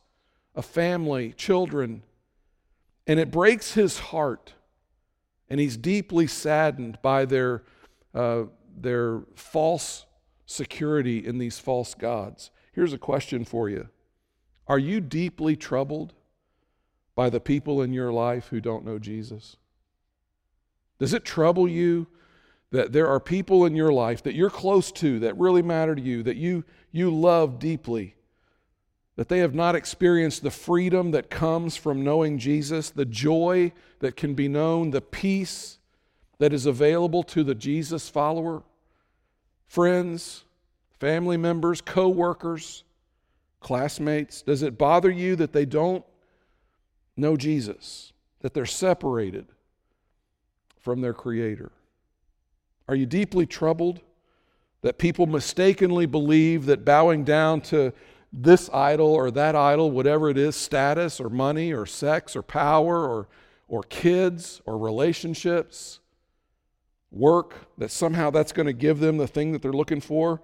a 0.55 0.61
family, 0.61 1.33
children, 1.33 2.03
and 3.07 3.19
it 3.19 3.31
breaks 3.31 3.73
his 3.73 3.99
heart. 3.99 4.53
And 5.49 5.59
he's 5.59 5.77
deeply 5.77 6.27
saddened 6.27 6.99
by 7.01 7.25
their, 7.25 7.63
uh, 8.13 8.43
their 8.75 9.23
false 9.35 10.05
security 10.45 11.25
in 11.25 11.37
these 11.37 11.59
false 11.59 11.93
gods. 11.93 12.51
Here's 12.73 12.93
a 12.93 12.97
question 12.97 13.43
for 13.43 13.69
you 13.69 13.89
Are 14.67 14.79
you 14.79 15.01
deeply 15.01 15.55
troubled 15.55 16.13
by 17.15 17.29
the 17.29 17.39
people 17.39 17.81
in 17.81 17.93
your 17.93 18.11
life 18.11 18.47
who 18.47 18.61
don't 18.61 18.85
know 18.85 18.99
Jesus? 18.99 19.57
Does 20.99 21.13
it 21.13 21.25
trouble 21.25 21.67
you 21.67 22.07
that 22.71 22.93
there 22.93 23.07
are 23.07 23.19
people 23.19 23.65
in 23.65 23.75
your 23.75 23.91
life 23.91 24.23
that 24.23 24.35
you're 24.35 24.49
close 24.49 24.91
to, 24.93 25.19
that 25.19 25.37
really 25.37 25.61
matter 25.61 25.95
to 25.95 26.01
you, 26.01 26.23
that 26.23 26.37
you, 26.37 26.63
you 26.91 27.13
love 27.13 27.59
deeply? 27.59 28.15
That 29.21 29.29
they 29.29 29.37
have 29.37 29.53
not 29.53 29.75
experienced 29.75 30.41
the 30.41 30.49
freedom 30.49 31.11
that 31.11 31.29
comes 31.29 31.77
from 31.77 32.03
knowing 32.03 32.39
Jesus, 32.39 32.89
the 32.89 33.05
joy 33.05 33.71
that 33.99 34.15
can 34.15 34.33
be 34.33 34.47
known, 34.47 34.89
the 34.89 34.99
peace 34.99 35.77
that 36.39 36.51
is 36.51 36.65
available 36.65 37.21
to 37.21 37.43
the 37.43 37.53
Jesus 37.53 38.09
follower. 38.09 38.63
friends, 39.67 40.43
family 40.99 41.37
members, 41.37 41.81
co 41.81 42.09
workers, 42.09 42.83
classmates? 43.59 44.41
Does 44.41 44.63
it 44.63 44.79
bother 44.79 45.11
you 45.11 45.35
that 45.35 45.53
they 45.53 45.65
don't 45.65 46.03
know 47.15 47.37
Jesus, 47.37 48.13
that 48.39 48.55
they're 48.55 48.65
separated 48.65 49.45
from 50.79 51.01
their 51.01 51.13
Creator? 51.13 51.71
Are 52.87 52.95
you 52.95 53.05
deeply 53.05 53.45
troubled 53.45 53.99
that 54.81 54.97
people 54.97 55.27
mistakenly 55.27 56.07
believe 56.07 56.65
that 56.65 56.83
bowing 56.83 57.23
down 57.23 57.61
to 57.61 57.93
this 58.33 58.69
idol 58.69 59.13
or 59.13 59.29
that 59.31 59.55
idol, 59.55 59.91
whatever 59.91 60.29
it 60.29 60.37
is 60.37 60.55
status 60.55 61.19
or 61.19 61.29
money 61.29 61.73
or 61.73 61.85
sex 61.85 62.35
or 62.35 62.41
power 62.41 63.07
or, 63.07 63.27
or 63.67 63.83
kids 63.83 64.61
or 64.65 64.77
relationships, 64.77 65.99
work 67.11 67.67
that 67.77 67.91
somehow 67.91 68.29
that's 68.29 68.53
going 68.53 68.65
to 68.65 68.73
give 68.73 68.99
them 68.99 69.17
the 69.17 69.27
thing 69.27 69.51
that 69.51 69.61
they're 69.61 69.73
looking 69.73 70.01
for 70.01 70.41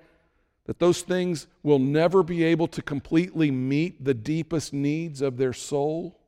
that 0.66 0.80
those 0.80 1.02
things 1.02 1.48
will 1.64 1.80
never 1.80 2.22
be 2.22 2.44
able 2.44 2.68
to 2.68 2.82
completely 2.82 3.50
meet 3.50 4.04
the 4.04 4.14
deepest 4.14 4.74
needs 4.74 5.22
of 5.22 5.38
their 5.38 5.54
soul? 5.54 6.20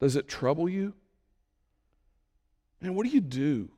Does 0.00 0.14
it 0.14 0.28
trouble 0.28 0.68
you? 0.68 0.94
And 2.80 2.94
what 2.94 3.04
do 3.04 3.12
you 3.12 3.20
do 3.20 3.68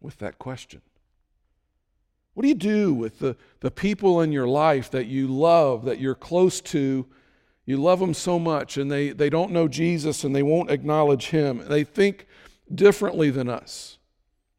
with 0.00 0.18
that 0.18 0.38
question? 0.38 0.82
What 2.34 2.42
do 2.42 2.48
you 2.48 2.54
do 2.54 2.92
with 2.92 3.20
the, 3.20 3.36
the 3.60 3.70
people 3.70 4.20
in 4.20 4.32
your 4.32 4.48
life 4.48 4.90
that 4.90 5.06
you 5.06 5.28
love, 5.28 5.84
that 5.84 6.00
you're 6.00 6.14
close 6.14 6.60
to? 6.62 7.06
You 7.64 7.76
love 7.78 8.00
them 8.00 8.12
so 8.12 8.38
much, 8.38 8.76
and 8.76 8.90
they, 8.90 9.10
they 9.10 9.30
don't 9.30 9.52
know 9.52 9.68
Jesus 9.68 10.24
and 10.24 10.34
they 10.34 10.42
won't 10.42 10.70
acknowledge 10.70 11.28
Him. 11.30 11.62
They 11.66 11.84
think 11.84 12.26
differently 12.72 13.30
than 13.30 13.48
us. 13.48 13.98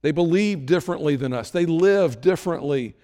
They 0.01 0.11
believe 0.11 0.65
differently 0.65 1.15
than 1.15 1.33
us. 1.33 1.51
They 1.51 1.65
live 1.65 2.21
differently 2.21 2.95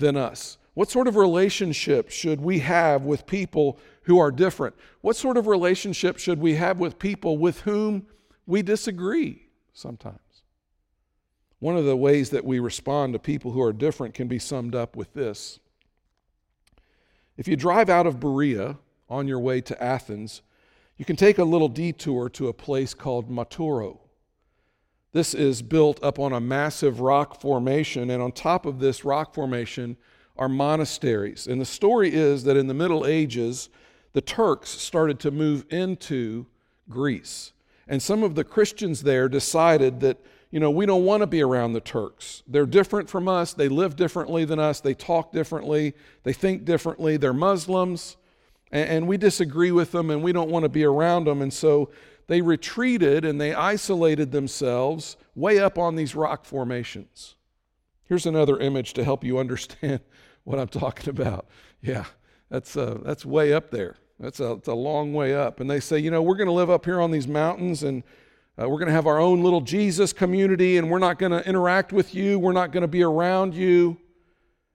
than 0.00 0.16
us? 0.16 0.58
What 0.74 0.90
sort 0.90 1.06
of 1.06 1.16
relationship 1.16 2.10
should 2.10 2.40
we 2.40 2.58
have 2.60 3.02
with 3.02 3.26
people 3.26 3.78
who 4.02 4.18
are 4.18 4.32
different? 4.32 4.74
What 5.02 5.16
sort 5.16 5.36
of 5.36 5.46
relationship 5.46 6.18
should 6.18 6.40
we 6.40 6.54
have 6.54 6.78
with 6.78 6.98
people 6.98 7.38
with 7.38 7.60
whom 7.60 8.06
we 8.46 8.62
disagree 8.62 9.46
sometimes? 9.72 10.18
One 11.60 11.76
of 11.76 11.84
the 11.84 11.96
ways 11.96 12.30
that 12.30 12.44
we 12.44 12.58
respond 12.58 13.12
to 13.12 13.18
people 13.18 13.52
who 13.52 13.62
are 13.62 13.72
different 13.72 14.14
can 14.14 14.28
be 14.28 14.38
summed 14.38 14.74
up 14.74 14.96
with 14.96 15.12
this. 15.12 15.60
If 17.36 17.46
you 17.46 17.54
drive 17.54 17.88
out 17.88 18.06
of 18.06 18.18
Berea 18.18 18.78
on 19.08 19.28
your 19.28 19.38
way 19.38 19.60
to 19.62 19.82
Athens, 19.82 20.42
you 20.96 21.04
can 21.04 21.16
take 21.16 21.38
a 21.38 21.44
little 21.44 21.68
detour 21.68 22.28
to 22.30 22.48
a 22.48 22.52
place 22.52 22.92
called 22.94 23.30
Meteora. 23.30 23.96
This 25.12 25.34
is 25.34 25.60
built 25.62 26.02
up 26.02 26.18
on 26.18 26.32
a 26.32 26.40
massive 26.40 27.00
rock 27.00 27.40
formation, 27.40 28.10
and 28.10 28.22
on 28.22 28.32
top 28.32 28.64
of 28.64 28.78
this 28.78 29.04
rock 29.04 29.34
formation 29.34 29.96
are 30.36 30.48
monasteries. 30.48 31.46
And 31.46 31.60
the 31.60 31.66
story 31.66 32.14
is 32.14 32.44
that 32.44 32.56
in 32.56 32.68
the 32.68 32.74
Middle 32.74 33.06
Ages, 33.06 33.68
the 34.12 34.20
Turks 34.20 34.70
started 34.70 35.18
to 35.20 35.30
move 35.30 35.66
into 35.70 36.46
Greece. 36.88 37.52
And 37.88 38.02
some 38.02 38.22
of 38.22 38.34
the 38.34 38.44
Christians 38.44 39.02
there 39.02 39.28
decided 39.28 40.00
that, 40.00 40.18
you 40.50 40.58
know, 40.58 40.70
we 40.70 40.84
don't 40.84 41.04
want 41.04 41.20
to 41.22 41.26
be 41.26 41.42
around 41.42 41.72
the 41.72 41.80
Turks. 41.80 42.42
They're 42.46 42.66
different 42.66 43.08
from 43.08 43.28
us, 43.28 43.52
they 43.52 43.68
live 43.68 43.96
differently 43.96 44.44
than 44.44 44.58
us, 44.58 44.80
they 44.80 44.94
talk 44.94 45.32
differently, 45.32 45.94
they 46.24 46.32
think 46.32 46.64
differently, 46.64 47.16
they're 47.16 47.32
Muslims, 47.32 48.16
and, 48.72 49.08
we 49.08 49.16
disagree 49.16 49.72
with 49.72 49.90
them 49.90 50.10
and 50.10 50.22
we 50.22 50.32
don't 50.32 50.50
want 50.50 50.62
to 50.62 50.68
be 50.68 50.84
around 50.84 51.24
them. 51.24 51.42
And 51.42 51.52
so 51.52 51.90
they 52.28 52.40
retreated 52.40 53.24
and 53.24 53.40
they 53.40 53.52
isolated 53.52 54.30
themselves 54.30 55.16
way 55.34 55.58
up 55.58 55.76
on 55.76 55.96
these 55.96 56.14
rock 56.14 56.44
formations. 56.44 57.34
Here's 58.04 58.26
another 58.26 58.58
image 58.58 58.92
to 58.94 59.04
help 59.04 59.24
you 59.24 59.38
understand 59.38 60.00
what 60.44 60.60
I'm 60.60 60.68
talking 60.68 61.08
about. 61.08 61.46
Yeah, 61.82 62.04
that's, 62.48 62.76
uh, 62.76 62.98
that's 63.04 63.26
way 63.26 63.52
up 63.52 63.70
there. 63.70 63.96
That's 64.20 64.38
a, 64.38 64.52
it's 64.52 64.68
a 64.68 64.74
long 64.74 65.14
way 65.14 65.34
up. 65.34 65.60
And 65.60 65.68
they 65.68 65.80
say, 65.80 65.98
you 65.98 66.10
know, 66.10 66.22
we're 66.22 66.36
going 66.36 66.46
to 66.46 66.52
live 66.52 66.70
up 66.70 66.84
here 66.84 67.00
on 67.00 67.10
these 67.10 67.26
mountains 67.26 67.82
and 67.82 68.04
uh, 68.60 68.68
we're 68.68 68.78
going 68.78 68.88
to 68.88 68.92
have 68.92 69.06
our 69.06 69.18
own 69.18 69.42
little 69.42 69.60
Jesus 69.60 70.12
community 70.12 70.76
and 70.76 70.90
we're 70.90 70.98
not 70.98 71.18
going 71.18 71.32
to 71.32 71.46
interact 71.48 71.92
with 71.92 72.14
you. 72.14 72.38
We're 72.38 72.52
not 72.52 72.72
going 72.72 72.82
to 72.82 72.88
be 72.88 73.02
around 73.02 73.54
you 73.54 73.96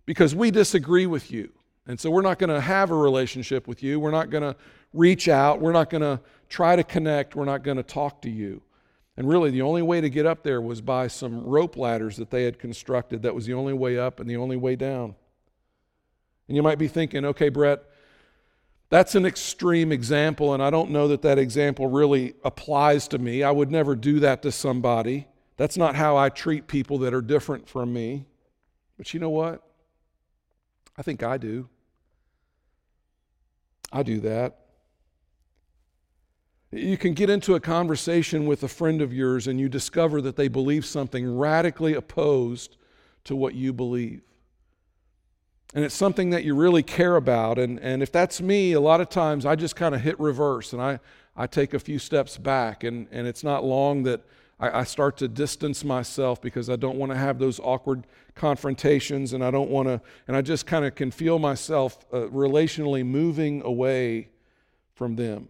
because 0.05 0.33
we 0.33 0.49
disagree 0.49 1.05
with 1.05 1.31
you. 1.31 1.51
And 1.85 1.99
so 1.99 2.09
we're 2.09 2.23
not 2.23 2.39
going 2.39 2.49
to 2.49 2.61
have 2.61 2.89
a 2.89 2.95
relationship 2.95 3.67
with 3.67 3.83
you. 3.83 3.99
We're 3.99 4.11
not 4.11 4.31
going 4.31 4.41
to 4.41 4.55
reach 4.91 5.27
out. 5.27 5.61
We're 5.61 5.71
not 5.71 5.91
going 5.91 6.01
to 6.01 6.19
try 6.49 6.75
to 6.75 6.83
connect. 6.83 7.35
We're 7.35 7.45
not 7.45 7.61
going 7.61 7.77
to 7.77 7.83
talk 7.83 8.23
to 8.23 8.29
you. 8.29 8.63
And 9.17 9.29
really, 9.29 9.51
the 9.51 9.61
only 9.61 9.83
way 9.83 10.01
to 10.01 10.09
get 10.09 10.25
up 10.25 10.41
there 10.41 10.61
was 10.61 10.81
by 10.81 11.07
some 11.07 11.43
rope 11.45 11.77
ladders 11.77 12.17
that 12.17 12.31
they 12.31 12.43
had 12.43 12.57
constructed. 12.57 13.21
That 13.21 13.35
was 13.35 13.45
the 13.45 13.53
only 13.53 13.73
way 13.73 13.99
up 13.99 14.19
and 14.19 14.27
the 14.27 14.35
only 14.35 14.57
way 14.57 14.75
down. 14.75 15.15
And 16.47 16.57
you 16.57 16.63
might 16.63 16.79
be 16.79 16.87
thinking, 16.87 17.23
okay, 17.23 17.49
Brett, 17.49 17.83
that's 18.89 19.15
an 19.15 19.25
extreme 19.25 19.91
example, 19.91 20.53
and 20.53 20.61
I 20.61 20.69
don't 20.69 20.91
know 20.91 21.07
that 21.07 21.23
that 21.23 21.39
example 21.39 21.87
really 21.87 22.35
applies 22.43 23.07
to 23.09 23.17
me. 23.17 23.43
I 23.43 23.51
would 23.51 23.71
never 23.71 23.95
do 23.95 24.19
that 24.19 24.43
to 24.43 24.51
somebody. 24.51 25.27
That's 25.57 25.77
not 25.77 25.95
how 25.95 26.17
I 26.17 26.29
treat 26.29 26.67
people 26.67 26.99
that 26.99 27.13
are 27.13 27.21
different 27.21 27.67
from 27.67 27.91
me. 27.93 28.25
But 28.97 29.13
you 29.13 29.19
know 29.19 29.29
what? 29.29 29.63
I 30.97 31.01
think 31.01 31.23
I 31.23 31.37
do. 31.37 31.67
I 33.91 34.03
do 34.03 34.19
that. 34.21 34.59
You 36.71 36.97
can 36.97 37.13
get 37.13 37.29
into 37.29 37.55
a 37.55 37.59
conversation 37.59 38.45
with 38.45 38.63
a 38.63 38.67
friend 38.67 39.01
of 39.01 39.13
yours 39.13 39.47
and 39.47 39.59
you 39.59 39.69
discover 39.69 40.21
that 40.21 40.35
they 40.35 40.47
believe 40.47 40.85
something 40.85 41.37
radically 41.37 41.93
opposed 41.93 42.75
to 43.23 43.35
what 43.35 43.55
you 43.55 43.71
believe. 43.71 44.21
And 45.75 45.83
it's 45.83 45.93
something 45.93 46.29
that 46.29 46.45
you 46.45 46.55
really 46.55 46.81
care 46.81 47.17
about. 47.17 47.59
And, 47.59 47.79
and 47.81 48.01
if 48.01 48.09
that's 48.09 48.41
me, 48.41 48.71
a 48.71 48.79
lot 48.79 49.01
of 49.01 49.09
times 49.09 49.45
I 49.45 49.55
just 49.55 49.75
kind 49.75 49.93
of 49.93 49.99
hit 49.99 50.17
reverse 50.19 50.71
and 50.71 50.81
I, 50.81 50.99
I 51.35 51.47
take 51.47 51.73
a 51.73 51.79
few 51.79 51.99
steps 51.99 52.37
back. 52.37 52.85
And, 52.85 53.07
and 53.11 53.27
it's 53.27 53.43
not 53.43 53.65
long 53.65 54.03
that 54.03 54.21
I, 54.57 54.79
I 54.79 54.83
start 54.85 55.17
to 55.17 55.27
distance 55.27 55.83
myself 55.83 56.41
because 56.41 56.69
I 56.69 56.77
don't 56.77 56.97
want 56.97 57.11
to 57.11 57.17
have 57.17 57.39
those 57.39 57.59
awkward 57.59 58.07
confrontations 58.35 59.33
and 59.33 59.43
I 59.43 59.51
don't 59.51 59.69
want 59.69 59.89
to, 59.89 60.01
and 60.29 60.37
I 60.37 60.41
just 60.41 60.65
kind 60.65 60.85
of 60.85 60.95
can 60.95 61.11
feel 61.11 61.39
myself 61.39 62.05
uh, 62.11 62.19
relationally 62.27 63.05
moving 63.05 63.61
away 63.63 64.29
from 64.93 65.17
them. 65.17 65.49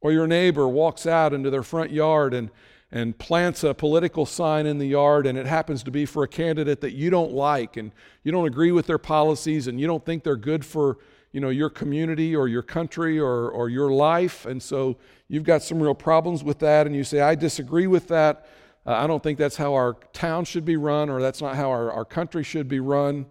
Or 0.00 0.12
your 0.12 0.26
neighbor 0.26 0.66
walks 0.66 1.06
out 1.06 1.34
into 1.34 1.50
their 1.50 1.62
front 1.62 1.90
yard 1.90 2.32
and, 2.32 2.50
and 2.92 3.18
plants 3.18 3.64
a 3.64 3.74
political 3.74 4.24
sign 4.24 4.66
in 4.66 4.78
the 4.78 4.86
yard, 4.86 5.26
and 5.26 5.36
it 5.36 5.46
happens 5.46 5.82
to 5.82 5.90
be 5.90 6.06
for 6.06 6.22
a 6.22 6.28
candidate 6.28 6.80
that 6.80 6.92
you 6.92 7.10
don't 7.10 7.32
like, 7.32 7.76
and 7.76 7.92
you 8.22 8.32
don't 8.32 8.46
agree 8.46 8.72
with 8.72 8.86
their 8.86 8.98
policies, 8.98 9.66
and 9.66 9.80
you 9.80 9.86
don't 9.86 10.04
think 10.04 10.22
they're 10.22 10.36
good 10.36 10.64
for 10.64 10.98
you 11.32 11.40
know, 11.40 11.50
your 11.50 11.68
community 11.68 12.34
or 12.34 12.48
your 12.48 12.62
country 12.62 13.18
or, 13.18 13.50
or 13.50 13.68
your 13.68 13.90
life. 13.90 14.46
And 14.46 14.62
so 14.62 14.96
you've 15.28 15.44
got 15.44 15.62
some 15.62 15.82
real 15.82 15.94
problems 15.94 16.42
with 16.42 16.60
that, 16.60 16.86
and 16.86 16.94
you 16.94 17.04
say, 17.04 17.20
I 17.20 17.34
disagree 17.34 17.86
with 17.86 18.08
that. 18.08 18.46
Uh, 18.86 18.92
I 18.92 19.06
don't 19.06 19.22
think 19.22 19.36
that's 19.36 19.56
how 19.56 19.74
our 19.74 19.94
town 20.12 20.44
should 20.44 20.64
be 20.64 20.76
run, 20.76 21.10
or 21.10 21.20
that's 21.20 21.42
not 21.42 21.56
how 21.56 21.68
our, 21.70 21.90
our 21.90 22.04
country 22.04 22.44
should 22.44 22.68
be 22.68 22.80
run. 22.80 23.26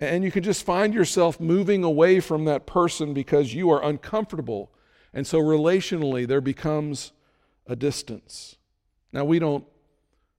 And 0.00 0.24
you 0.24 0.32
can 0.32 0.42
just 0.42 0.64
find 0.64 0.92
yourself 0.92 1.38
moving 1.38 1.84
away 1.84 2.18
from 2.18 2.46
that 2.46 2.66
person 2.66 3.14
because 3.14 3.54
you 3.54 3.70
are 3.70 3.84
uncomfortable 3.84 4.72
and 5.12 5.26
so 5.26 5.38
relationally, 5.40 6.26
there 6.26 6.40
becomes 6.40 7.12
a 7.66 7.76
distance. 7.76 8.56
Now, 9.12 9.24
we 9.24 9.38
don't 9.38 9.64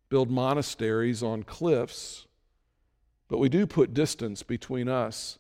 build 0.10 0.30
monasteries 0.30 1.22
on 1.24 1.44
cliffs, 1.44 2.28
but 3.28 3.38
we 3.38 3.50
do 3.50 3.66
put 3.66 3.94
distance 3.94 4.44
between 4.44 4.88
us 4.88 5.40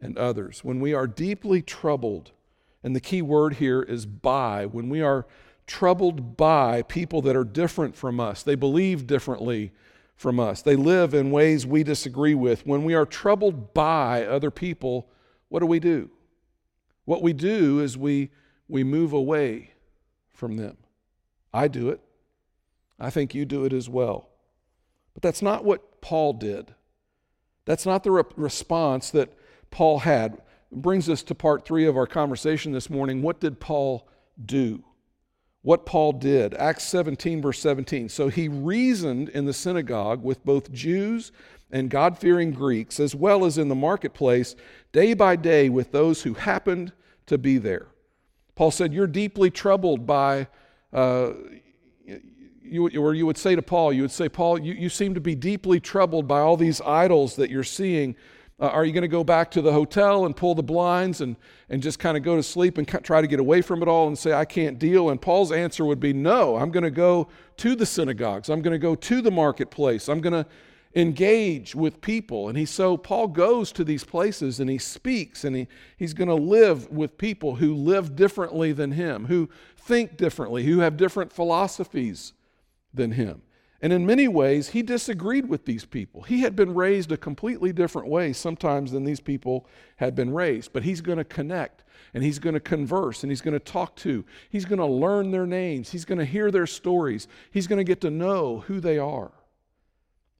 and 0.00 0.18
others. 0.18 0.64
When 0.64 0.80
we 0.80 0.94
are 0.94 1.06
deeply 1.06 1.62
troubled, 1.62 2.32
and 2.82 2.94
the 2.94 3.00
key 3.00 3.22
word 3.22 3.54
here 3.54 3.82
is 3.82 4.06
by, 4.06 4.66
when 4.66 4.88
we 4.88 5.00
are 5.00 5.26
troubled 5.66 6.36
by 6.36 6.82
people 6.82 7.22
that 7.22 7.36
are 7.36 7.44
different 7.44 7.96
from 7.96 8.18
us, 8.18 8.42
they 8.42 8.56
believe 8.56 9.06
differently 9.06 9.72
from 10.16 10.38
us, 10.38 10.62
they 10.62 10.76
live 10.76 11.14
in 11.14 11.30
ways 11.30 11.66
we 11.66 11.82
disagree 11.82 12.34
with. 12.34 12.66
When 12.66 12.84
we 12.84 12.94
are 12.94 13.06
troubled 13.06 13.74
by 13.74 14.24
other 14.24 14.50
people, 14.50 15.08
what 15.48 15.60
do 15.60 15.66
we 15.66 15.80
do? 15.80 16.10
What 17.04 17.22
we 17.22 17.32
do 17.32 17.80
is 17.80 17.98
we 17.98 18.30
we 18.68 18.84
move 18.84 19.12
away 19.12 19.72
from 20.30 20.56
them. 20.56 20.76
I 21.52 21.68
do 21.68 21.90
it. 21.90 22.00
I 23.02 23.10
think 23.10 23.34
you 23.34 23.44
do 23.44 23.64
it 23.64 23.72
as 23.72 23.88
well. 23.88 24.30
But 25.14 25.22
that's 25.22 25.42
not 25.42 25.64
what 25.64 26.00
Paul 26.00 26.34
did. 26.34 26.74
That's 27.64 27.84
not 27.84 28.04
the 28.04 28.10
re- 28.10 28.22
response 28.36 29.10
that 29.10 29.36
Paul 29.70 30.00
had. 30.00 30.34
It 30.70 30.82
brings 30.82 31.08
us 31.08 31.22
to 31.24 31.34
part 31.34 31.64
three 31.64 31.84
of 31.86 31.96
our 31.96 32.06
conversation 32.06 32.72
this 32.72 32.88
morning. 32.88 33.20
What 33.22 33.40
did 33.40 33.60
Paul 33.60 34.08
do? 34.44 34.84
What 35.62 35.86
Paul 35.86 36.12
did. 36.12 36.54
Acts 36.54 36.84
17, 36.84 37.42
verse 37.42 37.58
17. 37.60 38.08
So 38.08 38.28
he 38.28 38.48
reasoned 38.48 39.28
in 39.28 39.44
the 39.44 39.52
synagogue 39.52 40.22
with 40.22 40.44
both 40.44 40.72
Jews 40.72 41.32
and 41.70 41.88
God 41.88 42.18
fearing 42.18 42.52
Greeks, 42.52 43.00
as 43.00 43.14
well 43.14 43.44
as 43.44 43.58
in 43.58 43.68
the 43.68 43.74
marketplace, 43.74 44.54
day 44.92 45.14
by 45.14 45.36
day 45.36 45.68
with 45.68 45.92
those 45.92 46.22
who 46.22 46.34
happened 46.34 46.92
to 47.26 47.38
be 47.38 47.58
there. 47.58 47.88
Paul 48.54 48.70
said, 48.70 48.92
You're 48.92 49.06
deeply 49.06 49.50
troubled 49.50 50.06
by, 50.06 50.48
uh, 50.92 51.30
you, 52.72 53.02
or 53.02 53.14
you 53.14 53.26
would 53.26 53.38
say 53.38 53.54
to 53.54 53.62
Paul, 53.62 53.92
you 53.92 54.02
would 54.02 54.10
say, 54.10 54.28
Paul, 54.28 54.58
you, 54.58 54.72
you 54.72 54.88
seem 54.88 55.14
to 55.14 55.20
be 55.20 55.34
deeply 55.34 55.78
troubled 55.78 56.26
by 56.26 56.40
all 56.40 56.56
these 56.56 56.80
idols 56.80 57.36
that 57.36 57.50
you're 57.50 57.64
seeing. 57.64 58.16
Uh, 58.58 58.68
are 58.68 58.84
you 58.84 58.92
going 58.92 59.02
to 59.02 59.08
go 59.08 59.24
back 59.24 59.50
to 59.50 59.60
the 59.60 59.72
hotel 59.72 60.24
and 60.24 60.36
pull 60.36 60.54
the 60.54 60.62
blinds 60.62 61.20
and, 61.20 61.36
and 61.68 61.82
just 61.82 61.98
kind 61.98 62.16
of 62.16 62.22
go 62.22 62.36
to 62.36 62.42
sleep 62.42 62.78
and 62.78 62.86
try 63.04 63.20
to 63.20 63.26
get 63.26 63.40
away 63.40 63.60
from 63.60 63.82
it 63.82 63.88
all 63.88 64.06
and 64.06 64.18
say, 64.18 64.32
I 64.32 64.44
can't 64.44 64.78
deal? 64.78 65.10
And 65.10 65.20
Paul's 65.20 65.52
answer 65.52 65.84
would 65.84 66.00
be, 66.00 66.12
No, 66.12 66.56
I'm 66.56 66.70
going 66.70 66.84
to 66.84 66.90
go 66.90 67.28
to 67.58 67.74
the 67.74 67.86
synagogues. 67.86 68.48
I'm 68.48 68.62
going 68.62 68.72
to 68.72 68.78
go 68.78 68.94
to 68.94 69.20
the 69.20 69.30
marketplace. 69.30 70.08
I'm 70.08 70.20
going 70.20 70.44
to 70.44 70.46
engage 70.94 71.74
with 71.74 72.00
people. 72.00 72.48
And 72.48 72.56
he 72.56 72.64
so 72.64 72.96
Paul 72.96 73.28
goes 73.28 73.72
to 73.72 73.84
these 73.84 74.04
places 74.04 74.60
and 74.60 74.70
he 74.70 74.78
speaks 74.78 75.44
and 75.44 75.56
he, 75.56 75.68
he's 75.96 76.14
going 76.14 76.28
to 76.28 76.34
live 76.34 76.90
with 76.90 77.18
people 77.18 77.56
who 77.56 77.74
live 77.74 78.14
differently 78.14 78.72
than 78.72 78.92
him, 78.92 79.26
who 79.26 79.48
think 79.76 80.16
differently, 80.16 80.64
who 80.64 80.80
have 80.80 80.96
different 80.96 81.32
philosophies 81.32 82.34
than 82.92 83.12
him. 83.12 83.42
And 83.82 83.92
in 83.92 84.06
many 84.06 84.28
ways, 84.28 84.68
he 84.68 84.82
disagreed 84.82 85.48
with 85.48 85.64
these 85.64 85.84
people. 85.84 86.22
He 86.22 86.42
had 86.42 86.54
been 86.54 86.72
raised 86.72 87.10
a 87.10 87.16
completely 87.16 87.72
different 87.72 88.06
way 88.06 88.32
sometimes 88.32 88.92
than 88.92 89.02
these 89.02 89.18
people 89.18 89.66
had 89.96 90.14
been 90.14 90.32
raised. 90.32 90.72
But 90.72 90.84
he's 90.84 91.00
going 91.00 91.18
to 91.18 91.24
connect 91.24 91.82
and 92.14 92.22
he's 92.22 92.38
going 92.38 92.54
to 92.54 92.60
converse 92.60 93.24
and 93.24 93.32
he's 93.32 93.40
going 93.40 93.54
to 93.54 93.60
talk 93.60 93.96
to. 93.96 94.24
He's 94.50 94.64
going 94.64 94.78
to 94.78 94.86
learn 94.86 95.32
their 95.32 95.46
names. 95.46 95.90
He's 95.90 96.04
going 96.04 96.18
to 96.18 96.24
hear 96.24 96.52
their 96.52 96.66
stories. 96.66 97.26
He's 97.50 97.66
going 97.66 97.78
to 97.78 97.84
get 97.84 98.00
to 98.02 98.10
know 98.10 98.60
who 98.68 98.78
they 98.78 98.98
are. 98.98 99.32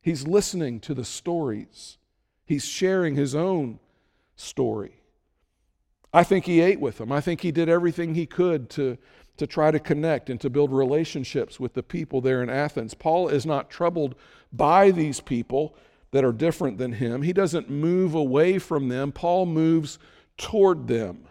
He's 0.00 0.26
listening 0.26 0.80
to 0.80 0.94
the 0.94 1.04
stories, 1.04 1.98
he's 2.44 2.64
sharing 2.64 3.14
his 3.14 3.34
own 3.34 3.78
story. 4.36 4.98
I 6.12 6.24
think 6.24 6.44
he 6.44 6.60
ate 6.60 6.80
with 6.80 6.98
them. 6.98 7.10
I 7.10 7.22
think 7.22 7.40
he 7.40 7.52
did 7.52 7.68
everything 7.70 8.14
he 8.14 8.26
could 8.26 8.68
to 8.70 8.98
to 9.36 9.46
try 9.46 9.70
to 9.70 9.78
connect 9.78 10.30
and 10.30 10.40
to 10.40 10.50
build 10.50 10.72
relationships 10.72 11.58
with 11.58 11.74
the 11.74 11.82
people 11.82 12.20
there 12.20 12.42
in 12.42 12.50
Athens. 12.50 12.94
Paul 12.94 13.28
is 13.28 13.46
not 13.46 13.70
troubled 13.70 14.14
by 14.52 14.90
these 14.90 15.20
people 15.20 15.74
that 16.10 16.24
are 16.24 16.32
different 16.32 16.78
than 16.78 16.92
him. 16.92 17.22
He 17.22 17.32
doesn't 17.32 17.70
move 17.70 18.14
away 18.14 18.58
from 18.58 18.88
them, 18.88 19.12
Paul 19.12 19.46
moves 19.46 19.98
toward 20.36 20.86
them. 20.86 21.26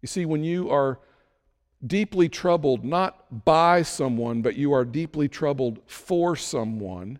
You 0.00 0.06
see, 0.06 0.24
when 0.24 0.44
you 0.44 0.70
are 0.70 1.00
deeply 1.84 2.28
troubled 2.28 2.84
not 2.84 3.44
by 3.44 3.82
someone, 3.82 4.42
but 4.42 4.56
you 4.56 4.72
are 4.72 4.84
deeply 4.84 5.28
troubled 5.28 5.80
for 5.86 6.36
someone, 6.36 7.18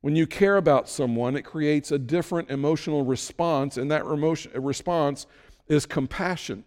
when 0.00 0.16
you 0.16 0.26
care 0.26 0.56
about 0.56 0.88
someone, 0.88 1.36
it 1.36 1.42
creates 1.42 1.92
a 1.92 1.98
different 1.98 2.50
emotional 2.50 3.04
response, 3.04 3.76
and 3.76 3.90
that 3.90 4.04
response 4.04 5.26
is 5.68 5.86
compassion. 5.86 6.64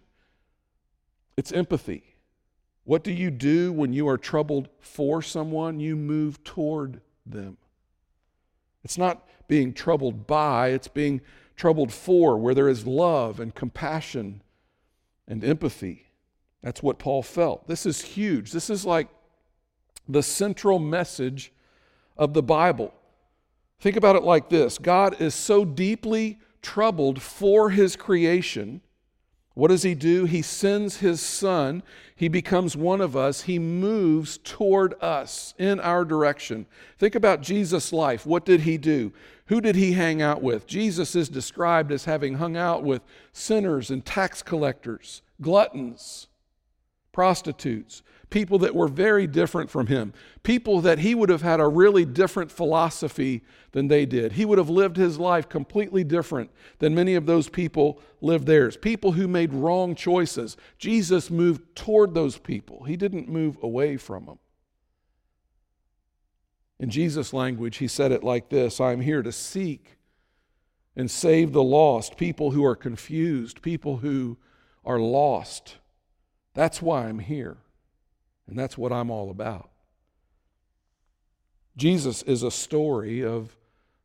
It's 1.36 1.52
empathy. 1.52 2.16
What 2.84 3.02
do 3.02 3.12
you 3.12 3.30
do 3.30 3.72
when 3.72 3.92
you 3.92 4.08
are 4.08 4.16
troubled 4.16 4.68
for 4.80 5.20
someone? 5.20 5.80
You 5.80 5.96
move 5.96 6.42
toward 6.44 7.00
them. 7.26 7.56
It's 8.84 8.96
not 8.96 9.28
being 9.48 9.72
troubled 9.72 10.26
by, 10.26 10.68
it's 10.68 10.88
being 10.88 11.20
troubled 11.56 11.92
for, 11.92 12.36
where 12.36 12.54
there 12.54 12.68
is 12.68 12.86
love 12.86 13.40
and 13.40 13.54
compassion 13.54 14.42
and 15.26 15.44
empathy. 15.44 16.06
That's 16.62 16.82
what 16.82 16.98
Paul 16.98 17.22
felt. 17.22 17.66
This 17.66 17.86
is 17.86 18.00
huge. 18.02 18.52
This 18.52 18.70
is 18.70 18.84
like 18.84 19.08
the 20.08 20.22
central 20.22 20.78
message 20.78 21.52
of 22.16 22.34
the 22.34 22.42
Bible. 22.42 22.94
Think 23.80 23.96
about 23.96 24.16
it 24.16 24.22
like 24.22 24.48
this 24.48 24.78
God 24.78 25.20
is 25.20 25.34
so 25.34 25.64
deeply 25.64 26.38
troubled 26.62 27.20
for 27.20 27.70
his 27.70 27.96
creation 27.96 28.80
what 29.56 29.68
does 29.68 29.84
he 29.84 29.94
do? 29.94 30.26
He 30.26 30.42
sends 30.42 30.98
his 30.98 31.18
son. 31.18 31.82
He 32.14 32.28
becomes 32.28 32.76
one 32.76 33.00
of 33.00 33.16
us. 33.16 33.40
He 33.40 33.58
moves 33.58 34.36
toward 34.36 35.02
us 35.02 35.54
in 35.56 35.80
our 35.80 36.04
direction. 36.04 36.66
Think 36.98 37.14
about 37.14 37.40
Jesus' 37.40 37.90
life. 37.90 38.26
What 38.26 38.44
did 38.44 38.60
he 38.60 38.76
do? 38.76 39.14
Who 39.46 39.62
did 39.62 39.74
he 39.74 39.92
hang 39.92 40.20
out 40.20 40.42
with? 40.42 40.66
Jesus 40.66 41.16
is 41.16 41.30
described 41.30 41.90
as 41.90 42.04
having 42.04 42.34
hung 42.34 42.54
out 42.54 42.82
with 42.82 43.00
sinners 43.32 43.90
and 43.90 44.04
tax 44.04 44.42
collectors, 44.42 45.22
gluttons, 45.40 46.28
prostitutes, 47.12 48.02
people 48.28 48.58
that 48.58 48.74
were 48.74 48.88
very 48.88 49.26
different 49.26 49.70
from 49.70 49.86
him, 49.86 50.12
people 50.42 50.82
that 50.82 50.98
he 50.98 51.14
would 51.14 51.30
have 51.30 51.40
had 51.40 51.60
a 51.60 51.66
really 51.66 52.04
different 52.04 52.52
philosophy 52.52 53.42
than 53.76 53.88
they 53.88 54.06
did. 54.06 54.32
He 54.32 54.46
would 54.46 54.56
have 54.56 54.70
lived 54.70 54.96
his 54.96 55.18
life 55.18 55.50
completely 55.50 56.02
different 56.02 56.50
than 56.78 56.94
many 56.94 57.14
of 57.14 57.26
those 57.26 57.50
people 57.50 58.00
lived 58.22 58.46
theirs. 58.46 58.74
People 58.74 59.12
who 59.12 59.28
made 59.28 59.52
wrong 59.52 59.94
choices. 59.94 60.56
Jesus 60.78 61.30
moved 61.30 61.76
toward 61.76 62.14
those 62.14 62.38
people, 62.38 62.84
he 62.84 62.96
didn't 62.96 63.28
move 63.28 63.58
away 63.62 63.98
from 63.98 64.24
them. 64.24 64.38
In 66.78 66.88
Jesus' 66.88 67.34
language, 67.34 67.76
he 67.76 67.86
said 67.86 68.12
it 68.12 68.24
like 68.24 68.48
this 68.48 68.80
I 68.80 68.92
am 68.92 69.02
here 69.02 69.22
to 69.22 69.30
seek 69.30 69.98
and 70.96 71.10
save 71.10 71.52
the 71.52 71.62
lost, 71.62 72.16
people 72.16 72.52
who 72.52 72.64
are 72.64 72.76
confused, 72.76 73.60
people 73.60 73.98
who 73.98 74.38
are 74.86 74.98
lost. 74.98 75.76
That's 76.54 76.80
why 76.80 77.08
I'm 77.08 77.18
here. 77.18 77.58
And 78.46 78.58
that's 78.58 78.78
what 78.78 78.90
I'm 78.90 79.10
all 79.10 79.30
about. 79.30 79.68
Jesus 81.76 82.22
is 82.22 82.42
a 82.42 82.50
story 82.50 83.22
of, 83.22 83.54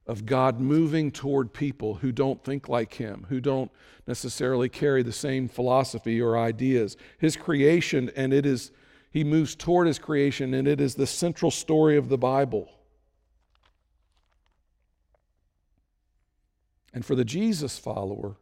of 0.07 0.25
God 0.25 0.59
moving 0.59 1.11
toward 1.11 1.53
people 1.53 1.95
who 1.95 2.11
don't 2.11 2.43
think 2.43 2.67
like 2.67 2.95
him, 2.95 3.25
who 3.29 3.39
don't 3.39 3.71
necessarily 4.07 4.67
carry 4.67 5.03
the 5.03 5.11
same 5.11 5.47
philosophy 5.47 6.19
or 6.21 6.37
ideas. 6.37 6.97
His 7.19 7.35
creation, 7.35 8.11
and 8.15 8.33
it 8.33 8.45
is, 8.45 8.71
he 9.11 9.23
moves 9.23 9.55
toward 9.55 9.87
his 9.87 9.99
creation, 9.99 10.53
and 10.53 10.67
it 10.67 10.81
is 10.81 10.95
the 10.95 11.07
central 11.07 11.51
story 11.51 11.97
of 11.97 12.09
the 12.09 12.17
Bible. 12.17 12.69
And 16.93 17.05
for 17.05 17.15
the 17.15 17.25
Jesus 17.25 17.77
follower, 17.77 18.37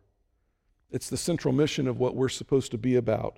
it's 0.91 1.09
the 1.09 1.17
central 1.17 1.53
mission 1.53 1.87
of 1.87 1.99
what 1.99 2.15
we're 2.15 2.29
supposed 2.29 2.71
to 2.71 2.77
be 2.77 2.95
about. 2.95 3.37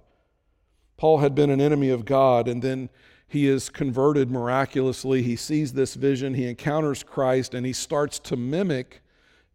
Paul 0.96 1.18
had 1.18 1.34
been 1.36 1.50
an 1.50 1.60
enemy 1.60 1.90
of 1.90 2.06
God, 2.06 2.48
and 2.48 2.62
then 2.62 2.90
he 3.32 3.48
is 3.48 3.70
converted 3.70 4.30
miraculously. 4.30 5.24
He 5.24 5.38
sees 5.38 5.72
this 5.72 5.94
vision, 5.94 6.34
he 6.34 6.50
encounters 6.50 7.02
Christ, 7.02 7.54
and 7.54 7.66
he 7.66 7.72
starts 7.72 8.20
to 8.20 8.36
mimic 8.36 9.02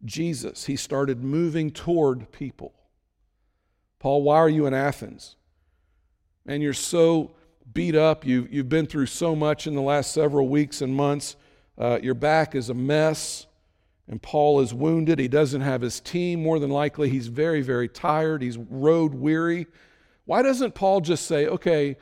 Jesus. 0.03 0.65
He 0.65 0.75
started 0.75 1.23
moving 1.23 1.69
toward 1.69 2.31
people. 2.31 2.73
Paul, 3.99 4.23
why 4.23 4.37
are 4.37 4.49
you 4.49 4.65
in 4.65 4.73
Athens? 4.73 5.35
And 6.47 6.63
you're 6.63 6.73
so 6.73 7.35
beat 7.71 7.93
up. 7.93 8.25
You've, 8.25 8.51
you've 8.51 8.67
been 8.67 8.87
through 8.87 9.05
so 9.05 9.35
much 9.35 9.67
in 9.67 9.75
the 9.75 9.81
last 9.81 10.11
several 10.11 10.47
weeks 10.47 10.81
and 10.81 10.95
months. 10.95 11.35
Uh, 11.77 11.99
your 12.01 12.15
back 12.15 12.55
is 12.55 12.71
a 12.71 12.73
mess. 12.73 13.45
And 14.07 14.19
Paul 14.19 14.59
is 14.61 14.73
wounded. 14.73 15.19
He 15.19 15.27
doesn't 15.27 15.61
have 15.61 15.81
his 15.81 15.99
team. 15.99 16.41
More 16.41 16.57
than 16.57 16.71
likely, 16.71 17.11
he's 17.11 17.27
very, 17.27 17.61
very 17.61 17.89
tired. 17.89 18.41
He's 18.41 18.57
road 18.57 19.13
weary. 19.13 19.67
Why 20.25 20.41
doesn't 20.41 20.73
Paul 20.73 21.01
just 21.01 21.27
say, 21.27 21.45
okay, 21.45 21.97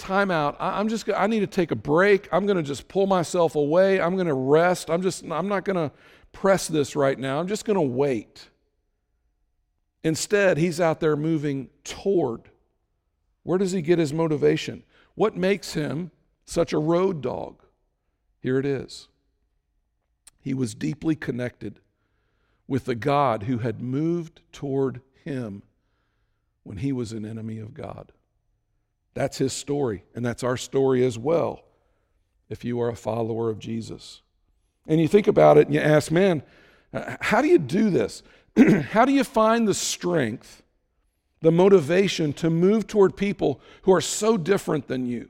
time 0.00 0.30
out. 0.30 0.56
I'm 0.58 0.88
just, 0.88 1.08
I 1.14 1.28
need 1.28 1.40
to 1.40 1.46
take 1.46 1.70
a 1.70 1.76
break. 1.76 2.28
I'm 2.32 2.46
going 2.46 2.56
to 2.56 2.62
just 2.62 2.88
pull 2.88 3.06
myself 3.06 3.54
away. 3.54 4.00
I'm 4.00 4.16
going 4.16 4.26
to 4.26 4.34
rest. 4.34 4.90
I'm 4.90 5.02
just, 5.02 5.22
I'm 5.24 5.46
not 5.46 5.64
going 5.64 5.76
to 5.76 5.94
press 6.32 6.66
this 6.66 6.96
right 6.96 7.18
now. 7.18 7.38
I'm 7.38 7.46
just 7.46 7.64
going 7.64 7.76
to 7.76 7.80
wait. 7.80 8.48
Instead, 10.02 10.58
he's 10.58 10.80
out 10.80 11.00
there 11.00 11.16
moving 11.16 11.68
toward. 11.84 12.50
Where 13.42 13.58
does 13.58 13.72
he 13.72 13.82
get 13.82 13.98
his 13.98 14.12
motivation? 14.12 14.82
What 15.14 15.36
makes 15.36 15.74
him 15.74 16.10
such 16.44 16.72
a 16.72 16.78
road 16.78 17.20
dog? 17.20 17.62
Here 18.40 18.58
it 18.58 18.66
is. 18.66 19.08
He 20.40 20.54
was 20.54 20.74
deeply 20.74 21.14
connected 21.14 21.80
with 22.66 22.86
the 22.86 22.94
God 22.94 23.42
who 23.42 23.58
had 23.58 23.82
moved 23.82 24.40
toward 24.52 25.02
him 25.24 25.62
when 26.62 26.78
he 26.78 26.92
was 26.92 27.12
an 27.12 27.26
enemy 27.26 27.58
of 27.58 27.74
God. 27.74 28.12
That's 29.14 29.38
his 29.38 29.52
story, 29.52 30.04
and 30.14 30.24
that's 30.24 30.44
our 30.44 30.56
story 30.56 31.04
as 31.04 31.18
well, 31.18 31.64
if 32.48 32.64
you 32.64 32.80
are 32.80 32.88
a 32.88 32.96
follower 32.96 33.50
of 33.50 33.58
Jesus. 33.58 34.22
And 34.86 35.00
you 35.00 35.08
think 35.08 35.26
about 35.26 35.58
it 35.58 35.66
and 35.66 35.74
you 35.74 35.80
ask, 35.80 36.10
man, 36.10 36.42
how 37.20 37.42
do 37.42 37.48
you 37.48 37.58
do 37.58 37.90
this? 37.90 38.22
how 38.90 39.04
do 39.04 39.12
you 39.12 39.24
find 39.24 39.66
the 39.66 39.74
strength, 39.74 40.62
the 41.40 41.52
motivation 41.52 42.32
to 42.34 42.50
move 42.50 42.86
toward 42.86 43.16
people 43.16 43.60
who 43.82 43.92
are 43.92 44.00
so 44.00 44.36
different 44.36 44.88
than 44.88 45.06
you? 45.06 45.28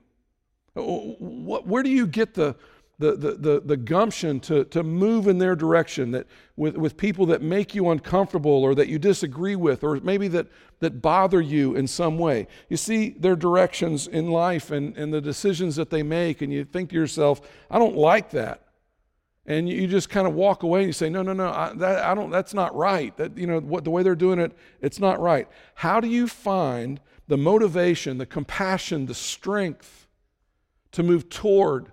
Where 0.75 1.83
do 1.83 1.91
you 1.91 2.07
get 2.07 2.35
the, 2.35 2.57
the, 3.01 3.37
the, 3.39 3.63
the, 3.65 3.77
gumption 3.79 4.41
to, 4.41 4.65
to 4.67 4.83
move 4.83 5.27
in 5.27 5.39
their 5.39 5.57
direction 5.57 6.11
that 6.11 6.27
with, 6.57 6.77
with 6.77 6.99
people 6.99 7.25
that 7.27 7.41
make 7.41 7.75
you 7.75 7.89
uncomfortable 7.89 8.63
or 8.63 8.75
that 8.75 8.89
you 8.89 8.99
disagree 8.99 9.57
with 9.57 9.83
or 9.83 9.97
maybe 10.01 10.29
that, 10.29 10.47
that 10.81 11.01
bother 11.01 11.41
you 11.41 11.75
in 11.75 11.87
some 11.87 12.19
way. 12.19 12.47
You 12.69 12.77
see 12.77 13.11
their 13.11 13.37
directions 13.37 14.07
in 14.07 14.29
life 14.29 14.71
and, 14.71 14.95
and 14.99 15.15
the 15.15 15.23
decisions 15.23 15.77
that 15.77 15.89
they 15.89 16.03
make, 16.03 16.43
and 16.43 16.53
you 16.53 16.67
think 16.67 16.91
to 16.91 16.95
yourself, 16.95 17.41
I 17.71 17.79
don't 17.79 17.97
like 17.97 18.31
that. 18.33 18.67
And 19.47 19.67
you 19.67 19.87
just 19.87 20.11
kind 20.11 20.27
of 20.27 20.35
walk 20.35 20.63
away 20.63 20.81
and 20.81 20.89
you 20.89 20.93
say, 20.93 21.09
no, 21.09 21.23
no, 21.23 21.33
no, 21.33 21.49
I, 21.49 21.73
that, 21.77 22.05
I 22.05 22.15
don't, 22.15 22.29
that's 22.29 22.53
not 22.53 22.77
right. 22.77 23.17
That, 23.17 23.39
you 23.39 23.47
know, 23.47 23.61
what, 23.61 23.85
the 23.85 23.91
way 23.91 24.03
they're 24.03 24.15
doing 24.15 24.39
it, 24.39 24.53
it's 24.83 25.01
not 25.01 25.19
right. 25.21 25.49
How 25.77 26.01
do 26.01 26.07
you 26.07 26.29
find 26.29 27.01
the 27.29 27.39
motivation, 27.39 28.19
the 28.19 28.27
compassion, 28.27 29.07
the 29.07 29.15
strength 29.15 30.07
to 30.93 31.03
move 31.03 31.31
toward 31.31 31.93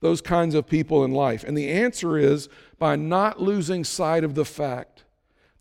those 0.00 0.20
kinds 0.20 0.54
of 0.54 0.66
people 0.66 1.04
in 1.04 1.12
life? 1.12 1.44
And 1.44 1.56
the 1.56 1.68
answer 1.68 2.16
is 2.16 2.48
by 2.78 2.96
not 2.96 3.40
losing 3.40 3.84
sight 3.84 4.24
of 4.24 4.34
the 4.34 4.44
fact 4.44 5.04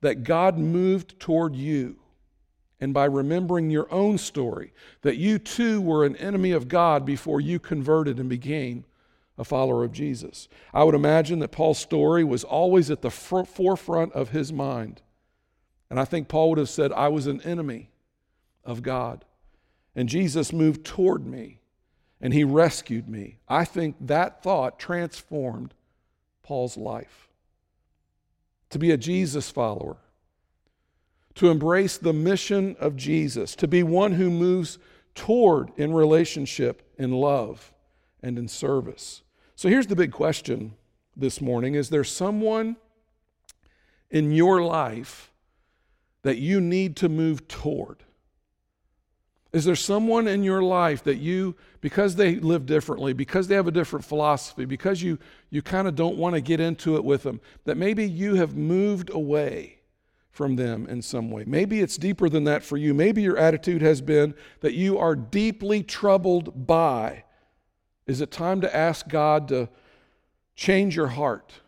that 0.02 0.24
God 0.24 0.58
moved 0.58 1.20
toward 1.20 1.56
you 1.56 1.98
and 2.80 2.94
by 2.94 3.06
remembering 3.06 3.70
your 3.70 3.92
own 3.92 4.18
story, 4.18 4.72
that 5.02 5.18
you 5.18 5.40
too 5.40 5.82
were 5.82 6.06
an 6.06 6.16
enemy 6.18 6.52
of 6.52 6.68
God 6.68 7.06
before 7.06 7.42
you 7.42 7.60
converted 7.60 8.20
and 8.20 8.30
became 8.30 8.86
a 9.38 9.44
follower 9.44 9.84
of 9.84 9.92
Jesus. 9.92 10.48
I 10.74 10.84
would 10.84 10.96
imagine 10.96 11.40
that 11.40 11.52
Paul's 11.52 11.80
story 11.80 12.24
was 12.24 12.44
always 12.44 12.92
at 12.92 13.02
the 13.02 13.12
forefront 13.12 14.14
of 14.14 14.30
his 14.30 14.54
mind. 14.54 15.02
And 15.90 16.00
I 16.00 16.06
think 16.06 16.28
Paul 16.28 16.50
would 16.50 16.60
have 16.60 16.70
said, 16.70 16.92
I 16.92 17.08
was 17.08 17.28
an 17.28 17.42
enemy 17.42 17.90
of 18.64 18.84
God. 18.84 19.26
And 19.96 20.10
Jesus 20.10 20.54
moved 20.54 20.86
toward 20.86 21.26
me 21.26 21.57
and 22.22 22.34
he 22.34 22.44
rescued 22.44 23.08
me. 23.08 23.40
I 23.48 23.66
think 23.66 23.96
that 24.02 24.42
thought 24.44 24.80
transformed 24.80 25.74
Paul's 26.44 26.78
life. 26.78 27.28
To 28.72 28.80
be 28.80 28.92
a 28.92 28.98
Jesus 28.98 29.50
follower, 29.50 29.98
to 31.36 31.50
embrace 31.50 31.98
the 31.98 32.14
mission 32.14 32.76
of 32.80 32.96
Jesus, 32.96 33.56
to 33.56 33.68
be 33.68 33.84
one 33.84 34.14
who 34.14 34.30
moves 34.30 34.78
toward 35.16 35.72
in 35.78 35.94
relationship, 35.94 36.84
in 36.98 37.12
love, 37.12 37.72
and 38.22 38.38
in 38.38 38.48
service. 38.48 39.22
So 39.56 39.70
here's 39.70 39.88
the 39.88 39.96
big 39.96 40.12
question 40.12 40.76
this 41.16 41.42
morning 41.42 41.76
Is 41.76 41.90
there 41.90 42.04
someone 42.04 42.78
in 44.10 44.32
your 44.32 44.62
life 44.62 45.32
that 46.24 46.38
you 46.38 46.60
need 46.60 46.96
to 46.98 47.10
move 47.10 47.48
toward? 47.48 48.04
Is 49.58 49.66
there 49.66 49.76
someone 49.76 50.28
in 50.28 50.44
your 50.44 50.62
life 50.62 51.04
that 51.06 51.18
you, 51.18 51.56
because 51.82 52.16
they 52.16 52.36
live 52.36 52.68
differently, 52.68 53.12
because 53.12 53.48
they 53.48 53.56
have 53.56 53.68
a 53.68 53.72
different 53.72 54.06
philosophy, 54.06 54.66
because 54.66 55.02
you, 55.02 55.18
you 55.50 55.64
kind 55.64 55.88
of 55.88 55.96
don't 55.96 56.16
want 56.16 56.36
to 56.36 56.42
get 56.42 56.60
into 56.60 56.96
it 56.96 57.04
with 57.04 57.24
them, 57.24 57.42
that 57.64 57.76
maybe 57.76 58.08
you 58.08 58.36
have 58.36 58.56
moved 58.56 59.10
away 59.10 59.80
from 60.30 60.58
them 60.58 60.86
in 60.86 61.02
some 61.02 61.32
way. 61.32 61.44
Maybe 61.48 61.80
it's 61.80 61.98
deeper 61.98 62.30
than 62.30 62.44
that 62.44 62.64
for 62.64 62.78
you. 62.78 62.94
Maybe 62.94 63.24
your 63.24 63.36
attitude 63.36 63.82
has 63.82 64.00
been 64.00 64.36
that 64.60 64.76
you 64.76 65.00
are 65.00 65.16
deeply 65.16 65.82
troubled 65.82 66.68
by. 66.68 67.24
Is 68.06 68.22
it 68.22 68.30
time 68.30 68.62
to 68.62 68.76
ask 68.76 69.08
God 69.08 69.48
to 69.48 69.70
change 70.56 70.96
your 70.96 71.08
heart 71.08 71.62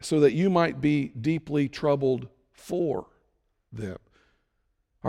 so 0.00 0.18
that 0.18 0.32
you 0.32 0.50
might 0.50 0.80
be 0.80 1.10
deeply 1.10 1.68
troubled 1.68 2.26
for 2.52 3.06
them? 3.72 3.98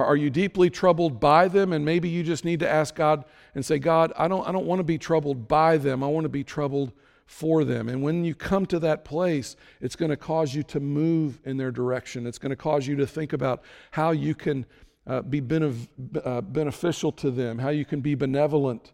Are 0.03 0.15
you 0.15 0.29
deeply 0.29 0.69
troubled 0.69 1.19
by 1.19 1.47
them? 1.47 1.73
And 1.73 1.83
maybe 1.83 2.09
you 2.09 2.23
just 2.23 2.45
need 2.45 2.59
to 2.59 2.69
ask 2.69 2.95
God 2.95 3.25
and 3.55 3.65
say, 3.65 3.79
God, 3.79 4.13
I 4.17 4.27
don't, 4.27 4.47
I 4.47 4.51
don't 4.51 4.65
want 4.65 4.79
to 4.79 4.83
be 4.83 4.97
troubled 4.97 5.47
by 5.47 5.77
them. 5.77 6.03
I 6.03 6.07
want 6.07 6.25
to 6.25 6.29
be 6.29 6.43
troubled 6.43 6.91
for 7.25 7.63
them. 7.63 7.89
And 7.89 8.01
when 8.01 8.23
you 8.23 8.33
come 8.33 8.65
to 8.67 8.79
that 8.79 9.03
place, 9.03 9.55
it's 9.81 9.95
going 9.95 10.11
to 10.11 10.17
cause 10.17 10.55
you 10.55 10.63
to 10.63 10.79
move 10.79 11.39
in 11.43 11.57
their 11.57 11.71
direction. 11.71 12.25
It's 12.25 12.37
going 12.37 12.51
to 12.51 12.55
cause 12.55 12.87
you 12.87 12.95
to 12.95 13.07
think 13.07 13.33
about 13.33 13.63
how 13.91 14.11
you 14.11 14.33
can 14.33 14.65
uh, 15.05 15.21
be 15.21 15.41
benef- 15.41 15.87
uh, 16.25 16.41
beneficial 16.41 17.11
to 17.13 17.31
them, 17.31 17.59
how 17.59 17.69
you 17.69 17.85
can 17.85 18.01
be 18.01 18.15
benevolent 18.15 18.93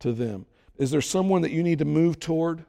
to 0.00 0.12
them. 0.12 0.46
Is 0.76 0.90
there 0.90 1.00
someone 1.00 1.42
that 1.42 1.52
you 1.52 1.62
need 1.62 1.78
to 1.78 1.84
move 1.84 2.18
toward? 2.18 2.64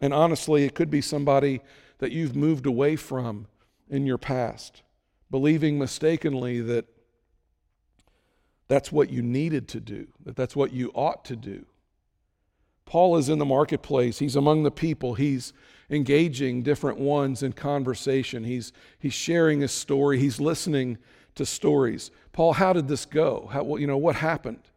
And 0.00 0.12
honestly, 0.12 0.64
it 0.64 0.74
could 0.74 0.90
be 0.90 1.00
somebody 1.00 1.60
that 1.98 2.12
you've 2.12 2.36
moved 2.36 2.66
away 2.66 2.96
from 2.96 3.46
in 3.88 4.06
your 4.06 4.18
past, 4.18 4.82
believing 5.30 5.78
mistakenly 5.78 6.60
that 6.60 6.86
that's 8.68 8.90
what 8.90 9.10
you 9.10 9.22
needed 9.22 9.68
to 9.68 9.80
do, 9.80 10.08
that 10.24 10.36
that's 10.36 10.56
what 10.56 10.72
you 10.72 10.90
ought 10.94 11.24
to 11.26 11.36
do. 11.36 11.64
Paul 12.84 13.16
is 13.16 13.28
in 13.28 13.38
the 13.38 13.44
marketplace. 13.44 14.20
He's 14.20 14.36
among 14.36 14.62
the 14.62 14.70
people. 14.70 15.14
He's 15.14 15.52
engaging 15.90 16.62
different 16.62 16.98
ones 16.98 17.42
in 17.42 17.52
conversation. 17.52 18.44
He's, 18.44 18.72
he's 18.98 19.12
sharing 19.12 19.60
his 19.60 19.72
story. 19.72 20.18
He's 20.18 20.40
listening 20.40 20.98
to 21.34 21.44
stories. 21.44 22.10
Paul, 22.32 22.54
how 22.54 22.72
did 22.72 22.86
this 22.86 23.04
go? 23.04 23.48
How, 23.52 23.76
you 23.76 23.86
know, 23.86 23.96
what 23.96 24.16
happened? 24.16 24.70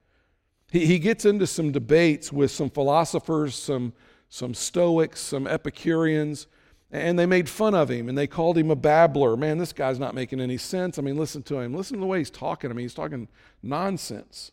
He, 0.71 0.85
he 0.85 0.99
gets 0.99 1.25
into 1.25 1.45
some 1.47 1.71
debates 1.71 2.33
with 2.33 2.51
some 2.51 2.69
philosophers, 2.69 3.55
some, 3.55 3.93
some 4.27 4.53
Stoics, 4.53 5.19
some 5.19 5.47
Epicureans, 5.47 6.47
and 6.91 7.19
they 7.19 7.25
made 7.25 7.47
fun 7.47 7.75
of 7.75 7.89
him 7.89 8.09
and 8.09 8.17
they 8.17 8.27
called 8.27 8.57
him 8.57 8.71
a 8.71 8.75
babbler. 8.75 9.37
Man, 9.37 9.57
this 9.57 9.73
guy's 9.73 9.99
not 9.99 10.15
making 10.15 10.41
any 10.41 10.57
sense. 10.57 10.97
I 10.97 11.01
mean, 11.01 11.17
listen 11.17 11.43
to 11.43 11.59
him. 11.59 11.73
Listen 11.75 11.97
to 11.97 12.01
the 12.01 12.07
way 12.07 12.17
he's 12.17 12.31
talking 12.31 12.69
to 12.69 12.75
me. 12.75 12.83
He's 12.83 12.93
talking 12.93 13.27
nonsense. 13.61 14.51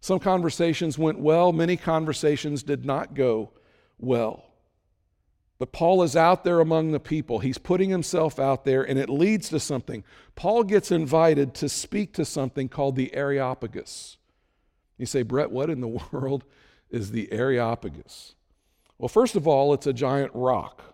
Some 0.00 0.18
conversations 0.18 0.98
went 0.98 1.20
well, 1.20 1.52
many 1.52 1.76
conversations 1.76 2.62
did 2.62 2.84
not 2.84 3.14
go 3.14 3.50
well. 3.98 4.44
But 5.58 5.70
Paul 5.70 6.02
is 6.02 6.16
out 6.16 6.42
there 6.42 6.58
among 6.58 6.90
the 6.90 6.98
people. 6.98 7.38
He's 7.38 7.56
putting 7.56 7.88
himself 7.88 8.40
out 8.40 8.64
there, 8.64 8.82
and 8.82 8.98
it 8.98 9.08
leads 9.08 9.48
to 9.50 9.60
something. 9.60 10.02
Paul 10.34 10.64
gets 10.64 10.90
invited 10.90 11.54
to 11.54 11.68
speak 11.68 12.12
to 12.14 12.24
something 12.24 12.68
called 12.68 12.96
the 12.96 13.14
Areopagus. 13.14 14.16
You 14.98 15.06
say, 15.06 15.22
Brett, 15.22 15.52
what 15.52 15.70
in 15.70 15.80
the 15.80 16.00
world 16.10 16.42
is 16.90 17.12
the 17.12 17.30
Areopagus? 17.32 18.34
Well, 18.98 19.08
first 19.08 19.36
of 19.36 19.46
all, 19.46 19.72
it's 19.72 19.86
a 19.86 19.92
giant 19.92 20.32
rock. 20.34 20.91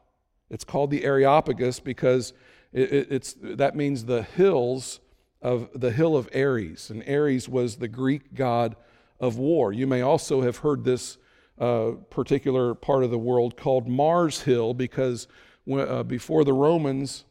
It's 0.51 0.65
called 0.65 0.91
the 0.91 1.05
Areopagus 1.05 1.81
because 1.81 2.33
it, 2.73 2.93
it, 2.93 3.07
it's, 3.11 3.35
that 3.41 3.77
means 3.77 4.05
the 4.05 4.23
hills 4.23 5.01
of 5.41 5.69
the 5.75 5.91
hill 5.91 6.17
of 6.17 6.29
Ares. 6.35 6.91
And 6.91 7.07
Ares 7.09 7.49
was 7.49 7.77
the 7.77 7.89
Greek 7.89 8.35
god 8.35 8.77
of 9.21 9.39
war. 9.39 9.73
You 9.73 9.87
may 9.87 10.01
also 10.01 10.43
have 10.43 10.59
heard 10.59 10.85
this 10.85 11.19
uh, 11.59 11.93
particular 12.11 12.75
part 12.75 13.05
of 13.05 13.11
the 13.11 13.19
world 13.19 13.57
called 13.57 13.89
Mars 13.89 14.43
Hill 14.43 14.75
because 14.75 15.29
uh, 15.71 16.03
before 16.03 16.45
the 16.45 16.53
Romans, 16.53 17.25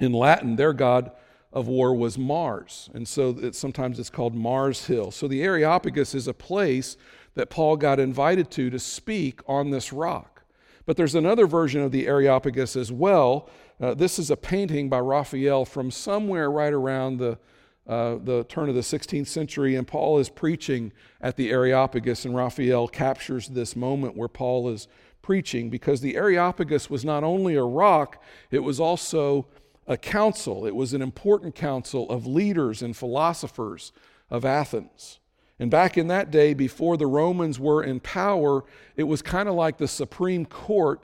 in 0.00 0.12
Latin, 0.12 0.56
their 0.56 0.72
god 0.72 1.10
of 1.52 1.68
war 1.68 1.94
was 1.94 2.18
Mars. 2.18 2.90
And 2.92 3.06
so 3.06 3.50
sometimes 3.52 3.98
it's 3.98 4.10
called 4.10 4.34
Mars 4.34 4.86
Hill. 4.86 5.10
So 5.10 5.26
the 5.28 5.42
Areopagus 5.42 6.14
is 6.14 6.28
a 6.28 6.34
place 6.34 6.96
that 7.34 7.50
Paul 7.50 7.76
got 7.76 8.00
invited 8.00 8.50
to 8.52 8.70
to 8.70 8.78
speak 8.78 9.40
on 9.46 9.70
this 9.70 9.92
rock. 9.92 10.35
But 10.86 10.96
there's 10.96 11.14
another 11.14 11.46
version 11.46 11.82
of 11.82 11.90
the 11.90 12.06
Areopagus 12.06 12.76
as 12.76 12.90
well. 12.90 13.50
Uh, 13.80 13.94
this 13.94 14.18
is 14.18 14.30
a 14.30 14.36
painting 14.36 14.88
by 14.88 15.00
Raphael 15.00 15.64
from 15.64 15.90
somewhere 15.90 16.50
right 16.50 16.72
around 16.72 17.18
the 17.18 17.38
uh, 17.86 18.18
the 18.20 18.44
turn 18.48 18.68
of 18.68 18.74
the 18.74 18.80
16th 18.80 19.28
century, 19.28 19.76
and 19.76 19.86
Paul 19.86 20.18
is 20.18 20.28
preaching 20.28 20.92
at 21.20 21.36
the 21.36 21.52
Areopagus, 21.52 22.24
and 22.24 22.34
Raphael 22.34 22.88
captures 22.88 23.46
this 23.46 23.76
moment 23.76 24.16
where 24.16 24.26
Paul 24.26 24.68
is 24.70 24.88
preaching 25.22 25.70
because 25.70 26.00
the 26.00 26.16
Areopagus 26.16 26.90
was 26.90 27.04
not 27.04 27.22
only 27.22 27.54
a 27.54 27.62
rock, 27.62 28.20
it 28.50 28.58
was 28.60 28.80
also 28.80 29.46
a 29.86 29.96
council. 29.96 30.66
It 30.66 30.74
was 30.74 30.94
an 30.94 31.02
important 31.02 31.54
council 31.54 32.10
of 32.10 32.26
leaders 32.26 32.82
and 32.82 32.96
philosophers 32.96 33.92
of 34.30 34.44
Athens. 34.44 35.20
And 35.58 35.70
back 35.70 35.96
in 35.96 36.08
that 36.08 36.30
day, 36.30 36.52
before 36.52 36.96
the 36.96 37.06
Romans 37.06 37.58
were 37.58 37.82
in 37.82 38.00
power, 38.00 38.64
it 38.94 39.04
was 39.04 39.22
kind 39.22 39.48
of 39.48 39.54
like 39.54 39.78
the 39.78 39.88
Supreme 39.88 40.44
Court 40.44 41.02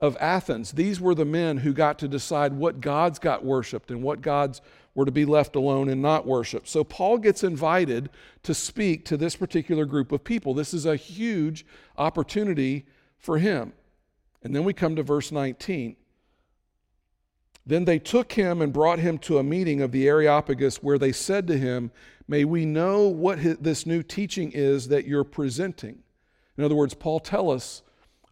of 0.00 0.16
Athens. 0.20 0.72
These 0.72 1.00
were 1.00 1.14
the 1.14 1.24
men 1.24 1.58
who 1.58 1.72
got 1.72 1.98
to 2.00 2.08
decide 2.08 2.52
what 2.52 2.80
gods 2.80 3.18
got 3.18 3.44
worshiped 3.44 3.90
and 3.90 4.02
what 4.02 4.20
gods 4.20 4.60
were 4.94 5.06
to 5.06 5.12
be 5.12 5.24
left 5.24 5.56
alone 5.56 5.88
and 5.88 6.02
not 6.02 6.26
worship. 6.26 6.68
So 6.68 6.84
Paul 6.84 7.18
gets 7.18 7.42
invited 7.42 8.10
to 8.42 8.54
speak 8.54 9.04
to 9.06 9.16
this 9.16 9.36
particular 9.36 9.84
group 9.84 10.12
of 10.12 10.24
people. 10.24 10.52
This 10.54 10.74
is 10.74 10.86
a 10.86 10.96
huge 10.96 11.64
opportunity 11.96 12.86
for 13.18 13.38
him. 13.38 13.72
And 14.42 14.54
then 14.54 14.64
we 14.64 14.72
come 14.72 14.96
to 14.96 15.02
verse 15.02 15.32
19. 15.32 15.96
Then 17.66 17.84
they 17.84 17.98
took 17.98 18.32
him 18.32 18.62
and 18.62 18.72
brought 18.72 19.00
him 19.00 19.18
to 19.18 19.38
a 19.38 19.42
meeting 19.42 19.82
of 19.82 19.90
the 19.90 20.06
Areopagus 20.06 20.82
where 20.82 20.98
they 20.98 21.12
said 21.12 21.46
to 21.48 21.58
him, 21.58 21.90
May 22.28 22.44
we 22.44 22.64
know 22.64 23.08
what 23.08 23.62
this 23.62 23.86
new 23.86 24.02
teaching 24.02 24.52
is 24.52 24.88
that 24.88 25.06
you're 25.06 25.24
presenting. 25.24 25.98
In 26.56 26.64
other 26.64 26.74
words, 26.74 26.94
Paul, 26.94 27.20
tell 27.20 27.50
us 27.50 27.82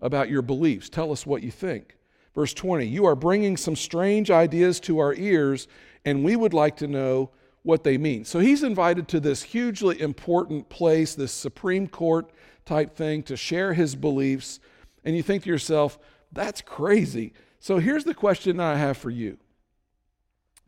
about 0.01 0.31
your 0.31 0.43
beliefs. 0.43 0.89
Tell 0.89 1.13
us 1.13 1.27
what 1.27 1.43
you 1.43 1.51
think. 1.51 1.97
Verse 2.35 2.53
20, 2.53 2.87
you 2.87 3.05
are 3.05 3.15
bringing 3.15 3.57
some 3.57 3.77
strange 3.77 4.31
ideas 4.31 4.81
to 4.81 4.99
our 4.99 5.15
ears, 5.15 5.69
and 6.05 6.25
we 6.25 6.35
would 6.35 6.53
like 6.53 6.77
to 6.79 6.89
know 6.89 7.31
what 7.63 7.85
they 7.85 7.97
mean. 7.97 8.25
So 8.25 8.41
he's 8.41 8.63
invited 8.63 9.09
to 9.09 9.21
this 9.21 9.43
hugely 9.43 10.01
important 10.01 10.69
place, 10.69 11.15
this 11.15 11.33
Supreme 11.33 11.87
Court 11.87 12.31
type 12.65 12.97
thing, 12.97 13.23
to 13.25 13.37
share 13.37 13.73
his 13.73 13.95
beliefs. 13.95 14.59
And 15.05 15.17
you 15.17 15.23
think 15.23 15.45
to 15.45 15.49
yourself, 15.49 15.99
that's 16.33 16.61
crazy. 16.61 17.33
So 17.65 17.79
here's 17.79 18.05
the 18.05 18.13
question 18.13 18.61
I 18.61 18.77
have 18.77 18.99
for 18.99 19.09
you 19.09 19.39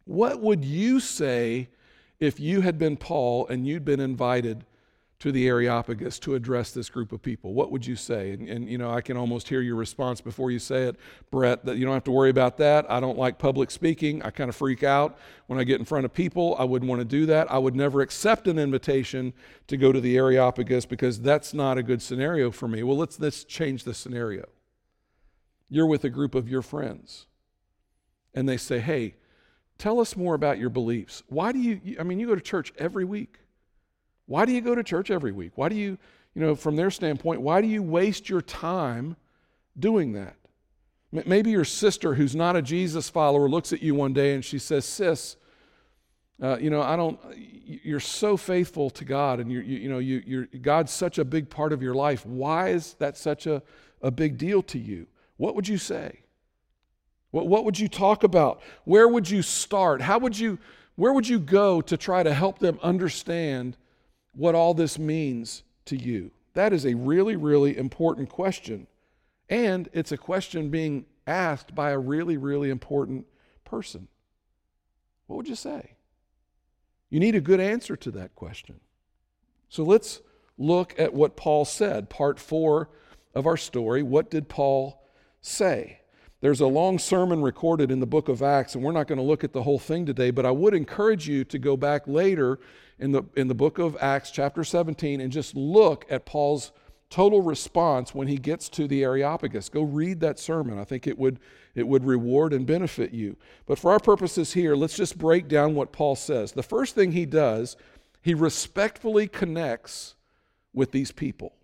What 0.06 0.40
would 0.40 0.64
you 0.64 0.98
say 0.98 1.68
if 2.20 2.40
you 2.40 2.62
had 2.62 2.78
been 2.78 2.96
Paul 2.96 3.46
and 3.48 3.66
you'd 3.66 3.84
been 3.84 4.00
invited 4.00 4.64
to 5.18 5.30
the 5.30 5.46
Areopagus 5.46 6.18
to 6.20 6.34
address 6.34 6.70
this 6.70 6.88
group 6.88 7.12
of 7.12 7.20
people? 7.20 7.52
What 7.52 7.70
would 7.70 7.86
you 7.86 7.96
say? 7.96 8.30
And, 8.30 8.48
and, 8.48 8.70
you 8.70 8.78
know, 8.78 8.90
I 8.90 9.02
can 9.02 9.18
almost 9.18 9.46
hear 9.46 9.60
your 9.60 9.76
response 9.76 10.22
before 10.22 10.50
you 10.50 10.58
say 10.58 10.84
it, 10.84 10.96
Brett, 11.30 11.66
that 11.66 11.76
you 11.76 11.84
don't 11.84 11.92
have 11.92 12.04
to 12.04 12.10
worry 12.10 12.30
about 12.30 12.56
that. 12.56 12.90
I 12.90 12.98
don't 12.98 13.18
like 13.18 13.38
public 13.38 13.70
speaking. 13.70 14.22
I 14.22 14.30
kind 14.30 14.48
of 14.48 14.56
freak 14.56 14.82
out 14.82 15.18
when 15.48 15.58
I 15.58 15.64
get 15.64 15.78
in 15.78 15.84
front 15.84 16.06
of 16.06 16.14
people. 16.14 16.56
I 16.58 16.64
wouldn't 16.64 16.88
want 16.88 17.02
to 17.02 17.04
do 17.04 17.26
that. 17.26 17.52
I 17.52 17.58
would 17.58 17.76
never 17.76 18.00
accept 18.00 18.48
an 18.48 18.58
invitation 18.58 19.34
to 19.66 19.76
go 19.76 19.92
to 19.92 20.00
the 20.00 20.16
Areopagus 20.16 20.86
because 20.86 21.20
that's 21.20 21.52
not 21.52 21.76
a 21.76 21.82
good 21.82 22.00
scenario 22.00 22.50
for 22.50 22.68
me. 22.68 22.82
Well, 22.82 22.96
let's, 22.96 23.20
let's 23.20 23.44
change 23.44 23.84
the 23.84 23.92
scenario. 23.92 24.46
You're 25.68 25.86
with 25.86 26.04
a 26.04 26.10
group 26.10 26.34
of 26.34 26.48
your 26.48 26.62
friends, 26.62 27.26
and 28.34 28.48
they 28.48 28.56
say, 28.56 28.78
hey, 28.78 29.16
tell 29.78 30.00
us 30.00 30.16
more 30.16 30.34
about 30.34 30.58
your 30.58 30.70
beliefs. 30.70 31.22
Why 31.28 31.52
do 31.52 31.58
you, 31.58 31.96
I 31.98 32.02
mean, 32.02 32.18
you 32.20 32.26
go 32.26 32.34
to 32.34 32.40
church 32.40 32.72
every 32.78 33.04
week. 33.04 33.38
Why 34.26 34.44
do 34.44 34.52
you 34.52 34.60
go 34.60 34.74
to 34.74 34.82
church 34.82 35.10
every 35.10 35.32
week? 35.32 35.52
Why 35.54 35.68
do 35.68 35.76
you, 35.76 35.98
you 36.34 36.42
know, 36.42 36.54
from 36.54 36.76
their 36.76 36.90
standpoint, 36.90 37.40
why 37.40 37.60
do 37.60 37.66
you 37.66 37.82
waste 37.82 38.28
your 38.28 38.42
time 38.42 39.16
doing 39.78 40.12
that? 40.12 40.36
Maybe 41.12 41.50
your 41.50 41.64
sister, 41.64 42.14
who's 42.14 42.36
not 42.36 42.56
a 42.56 42.62
Jesus 42.62 43.08
follower, 43.08 43.48
looks 43.48 43.72
at 43.72 43.80
you 43.80 43.94
one 43.94 44.12
day 44.12 44.34
and 44.34 44.44
she 44.44 44.58
says, 44.58 44.84
Sis, 44.84 45.36
uh, 46.42 46.58
you 46.58 46.68
know, 46.68 46.82
I 46.82 46.96
don't, 46.96 47.18
you're 47.34 48.00
so 48.00 48.36
faithful 48.36 48.90
to 48.90 49.04
God 49.04 49.40
and 49.40 49.50
you're, 49.50 49.62
you, 49.62 49.78
you 49.78 49.88
know, 49.88 49.98
you, 49.98 50.22
you're, 50.26 50.46
God's 50.60 50.92
such 50.92 51.18
a 51.18 51.24
big 51.24 51.48
part 51.48 51.72
of 51.72 51.80
your 51.80 51.94
life. 51.94 52.26
Why 52.26 52.68
is 52.68 52.94
that 52.94 53.16
such 53.16 53.46
a, 53.46 53.62
a 54.02 54.10
big 54.10 54.36
deal 54.36 54.62
to 54.64 54.78
you? 54.78 55.06
What 55.36 55.54
would 55.54 55.68
you 55.68 55.78
say? 55.78 56.20
What, 57.30 57.48
what 57.48 57.64
would 57.64 57.78
you 57.78 57.88
talk 57.88 58.24
about? 58.24 58.62
Where 58.84 59.08
would 59.08 59.28
you 59.28 59.42
start? 59.42 60.00
How 60.00 60.18
would 60.18 60.38
you, 60.38 60.58
where 60.94 61.12
would 61.12 61.28
you 61.28 61.38
go 61.38 61.80
to 61.82 61.96
try 61.96 62.22
to 62.22 62.32
help 62.32 62.58
them 62.58 62.78
understand 62.82 63.76
what 64.32 64.54
all 64.54 64.74
this 64.74 64.98
means 64.98 65.62
to 65.86 65.96
you? 65.96 66.30
That 66.54 66.72
is 66.72 66.86
a 66.86 66.94
really, 66.94 67.36
really 67.36 67.76
important 67.76 68.30
question. 68.30 68.86
And 69.48 69.88
it's 69.92 70.12
a 70.12 70.16
question 70.16 70.70
being 70.70 71.04
asked 71.26 71.74
by 71.74 71.90
a 71.90 71.98
really, 71.98 72.36
really 72.36 72.70
important 72.70 73.26
person. 73.64 74.08
What 75.26 75.36
would 75.36 75.48
you 75.48 75.54
say? 75.54 75.92
You 77.10 77.20
need 77.20 77.34
a 77.34 77.40
good 77.40 77.60
answer 77.60 77.96
to 77.96 78.10
that 78.12 78.34
question. 78.34 78.80
So 79.68 79.82
let's 79.82 80.20
look 80.56 80.94
at 80.98 81.12
what 81.12 81.36
Paul 81.36 81.64
said, 81.64 82.08
part 82.08 82.38
four 82.38 82.88
of 83.34 83.46
our 83.46 83.56
story. 83.56 84.02
What 84.02 84.30
did 84.30 84.48
Paul 84.48 85.02
say? 85.46 86.00
There's 86.40 86.60
a 86.60 86.66
long 86.66 86.98
sermon 86.98 87.40
recorded 87.40 87.90
in 87.90 88.00
the 88.00 88.06
book 88.06 88.28
of 88.28 88.42
Acts, 88.42 88.74
and 88.74 88.84
we're 88.84 88.92
not 88.92 89.08
going 89.08 89.18
to 89.18 89.24
look 89.24 89.42
at 89.42 89.52
the 89.52 89.62
whole 89.62 89.78
thing 89.78 90.04
today, 90.04 90.30
but 90.30 90.44
I 90.44 90.50
would 90.50 90.74
encourage 90.74 91.26
you 91.26 91.44
to 91.44 91.58
go 91.58 91.76
back 91.76 92.06
later 92.06 92.58
in 92.98 93.12
the, 93.12 93.22
in 93.36 93.48
the 93.48 93.54
book 93.54 93.78
of 93.78 93.96
Acts, 94.00 94.30
chapter 94.30 94.62
17, 94.62 95.20
and 95.20 95.32
just 95.32 95.56
look 95.56 96.04
at 96.10 96.26
Paul's 96.26 96.72
total 97.08 97.40
response 97.40 98.14
when 98.14 98.28
he 98.28 98.36
gets 98.36 98.68
to 98.70 98.86
the 98.86 99.02
Areopagus. 99.02 99.68
Go 99.68 99.82
read 99.82 100.20
that 100.20 100.38
sermon. 100.38 100.78
I 100.78 100.84
think 100.84 101.06
it 101.06 101.18
would, 101.18 101.38
it 101.74 101.86
would 101.86 102.04
reward 102.04 102.52
and 102.52 102.66
benefit 102.66 103.12
you. 103.12 103.36
But 103.64 103.78
for 103.78 103.92
our 103.92 104.00
purposes 104.00 104.52
here, 104.52 104.76
let's 104.76 104.96
just 104.96 105.16
break 105.16 105.48
down 105.48 105.74
what 105.74 105.92
Paul 105.92 106.16
says. 106.16 106.52
The 106.52 106.62
first 106.62 106.94
thing 106.94 107.12
he 107.12 107.26
does, 107.26 107.76
he 108.22 108.34
respectfully 108.34 109.28
connects 109.28 110.16
with 110.74 110.90
these 110.92 111.12
people. 111.12 111.54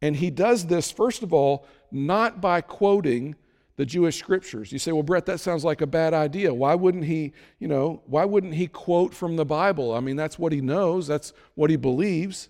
And 0.00 0.16
he 0.16 0.30
does 0.30 0.66
this, 0.66 0.90
first 0.90 1.22
of 1.22 1.32
all, 1.32 1.66
not 1.90 2.40
by 2.40 2.60
quoting 2.60 3.36
the 3.76 3.86
Jewish 3.86 4.18
scriptures. 4.18 4.72
You 4.72 4.78
say, 4.78 4.90
well, 4.90 5.04
Brett, 5.04 5.26
that 5.26 5.38
sounds 5.38 5.64
like 5.64 5.80
a 5.80 5.86
bad 5.86 6.12
idea. 6.12 6.52
Why 6.52 6.74
wouldn't 6.74 7.04
he, 7.04 7.32
you 7.60 7.68
know, 7.68 8.02
why 8.06 8.24
wouldn't 8.24 8.54
he 8.54 8.66
quote 8.66 9.14
from 9.14 9.36
the 9.36 9.44
Bible? 9.44 9.94
I 9.94 10.00
mean, 10.00 10.16
that's 10.16 10.38
what 10.38 10.52
he 10.52 10.60
knows, 10.60 11.06
that's 11.06 11.32
what 11.54 11.70
he 11.70 11.76
believes. 11.76 12.48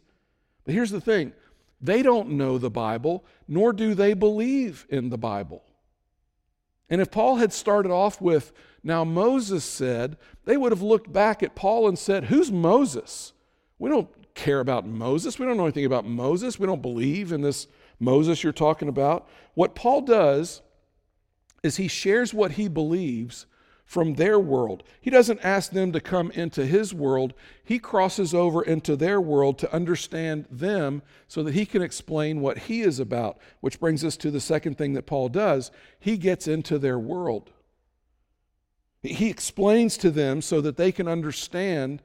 But 0.64 0.74
here's 0.74 0.90
the 0.90 1.00
thing 1.00 1.32
they 1.80 2.02
don't 2.02 2.30
know 2.30 2.58
the 2.58 2.70
Bible, 2.70 3.24
nor 3.46 3.72
do 3.72 3.94
they 3.94 4.14
believe 4.14 4.86
in 4.88 5.10
the 5.10 5.18
Bible. 5.18 5.62
And 6.90 7.00
if 7.00 7.10
Paul 7.10 7.36
had 7.36 7.52
started 7.52 7.92
off 7.92 8.20
with, 8.20 8.52
now 8.82 9.04
Moses 9.04 9.64
said, 9.64 10.16
they 10.46 10.56
would 10.56 10.72
have 10.72 10.82
looked 10.82 11.12
back 11.12 11.42
at 11.42 11.54
Paul 11.54 11.88
and 11.88 11.98
said, 11.98 12.24
Who's 12.24 12.50
Moses? 12.50 13.34
We 13.78 13.90
don't 13.90 14.08
care 14.34 14.60
about 14.60 14.86
Moses. 14.86 15.38
We 15.38 15.44
don't 15.44 15.56
know 15.56 15.64
anything 15.64 15.84
about 15.84 16.06
Moses. 16.06 16.58
We 16.58 16.66
don't 16.66 16.82
believe 16.82 17.32
in 17.32 17.42
this 17.42 17.66
Moses 18.00 18.42
you're 18.42 18.52
talking 18.52 18.88
about. 18.88 19.28
What 19.54 19.74
Paul 19.74 20.02
does 20.02 20.62
is 21.62 21.76
he 21.76 21.88
shares 21.88 22.32
what 22.32 22.52
he 22.52 22.68
believes 22.68 23.46
from 23.84 24.14
their 24.14 24.38
world. 24.38 24.82
He 25.00 25.08
doesn't 25.08 25.40
ask 25.42 25.72
them 25.72 25.92
to 25.92 26.00
come 26.00 26.30
into 26.32 26.66
his 26.66 26.92
world. 26.92 27.32
He 27.64 27.78
crosses 27.78 28.34
over 28.34 28.62
into 28.62 28.96
their 28.96 29.18
world 29.18 29.58
to 29.58 29.74
understand 29.74 30.44
them 30.50 31.00
so 31.26 31.42
that 31.42 31.54
he 31.54 31.64
can 31.64 31.80
explain 31.80 32.42
what 32.42 32.58
he 32.58 32.82
is 32.82 33.00
about, 33.00 33.38
which 33.60 33.80
brings 33.80 34.04
us 34.04 34.18
to 34.18 34.30
the 34.30 34.40
second 34.40 34.76
thing 34.76 34.92
that 34.92 35.06
Paul 35.06 35.30
does. 35.30 35.70
He 35.98 36.18
gets 36.18 36.46
into 36.46 36.78
their 36.78 36.98
world. 36.98 37.50
He 39.02 39.30
explains 39.30 39.96
to 39.98 40.10
them 40.10 40.42
so 40.42 40.60
that 40.60 40.76
they 40.76 40.92
can 40.92 41.08
understand 41.08 42.02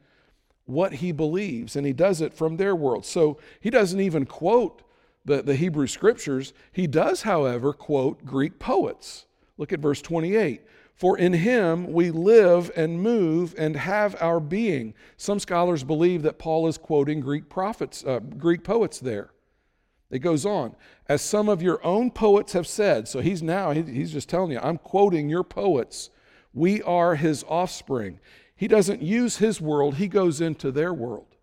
what 0.65 0.93
he 0.93 1.11
believes, 1.11 1.75
and 1.75 1.85
he 1.85 1.91
does 1.91 2.21
it 2.21 2.33
from 2.33 2.55
their 2.55 2.75
world. 2.75 3.05
So 3.05 3.39
he 3.59 3.69
doesn't 3.69 3.99
even 3.99 4.25
quote 4.25 4.83
the, 5.25 5.41
the 5.41 5.55
Hebrew 5.55 5.87
scriptures. 5.87 6.53
He 6.71 6.87
does, 6.87 7.21
however, 7.23 7.73
quote 7.73 8.25
Greek 8.25 8.59
poets. 8.59 9.25
Look 9.57 9.71
at 9.71 9.79
verse 9.79 10.01
28. 10.01 10.61
For 10.95 11.17
in 11.17 11.33
him 11.33 11.91
we 11.91 12.11
live 12.11 12.71
and 12.75 13.01
move 13.01 13.55
and 13.57 13.75
have 13.75 14.15
our 14.21 14.39
being. 14.39 14.93
Some 15.17 15.39
scholars 15.39 15.83
believe 15.83 16.21
that 16.23 16.39
Paul 16.39 16.67
is 16.67 16.77
quoting 16.77 17.19
Greek 17.19 17.49
prophets, 17.49 18.03
uh, 18.05 18.19
Greek 18.19 18.63
poets 18.63 18.99
there. 18.99 19.31
It 20.11 20.19
goes 20.19 20.45
on, 20.45 20.75
as 21.09 21.23
some 21.23 21.49
of 21.49 21.63
your 21.63 21.83
own 21.83 22.11
poets 22.11 22.53
have 22.53 22.67
said. 22.67 23.07
So 23.07 23.19
he's 23.19 23.41
now, 23.41 23.71
he's 23.71 24.13
just 24.13 24.29
telling 24.29 24.51
you, 24.51 24.59
I'm 24.61 24.77
quoting 24.77 25.27
your 25.27 25.43
poets. 25.43 26.11
We 26.53 26.83
are 26.83 27.15
his 27.15 27.43
offspring. 27.47 28.19
He 28.55 28.67
doesn't 28.67 29.01
use 29.01 29.37
his 29.37 29.59
world, 29.59 29.95
he 29.95 30.07
goes 30.07 30.39
into 30.39 30.71
their 30.71 30.93
world. 30.93 31.35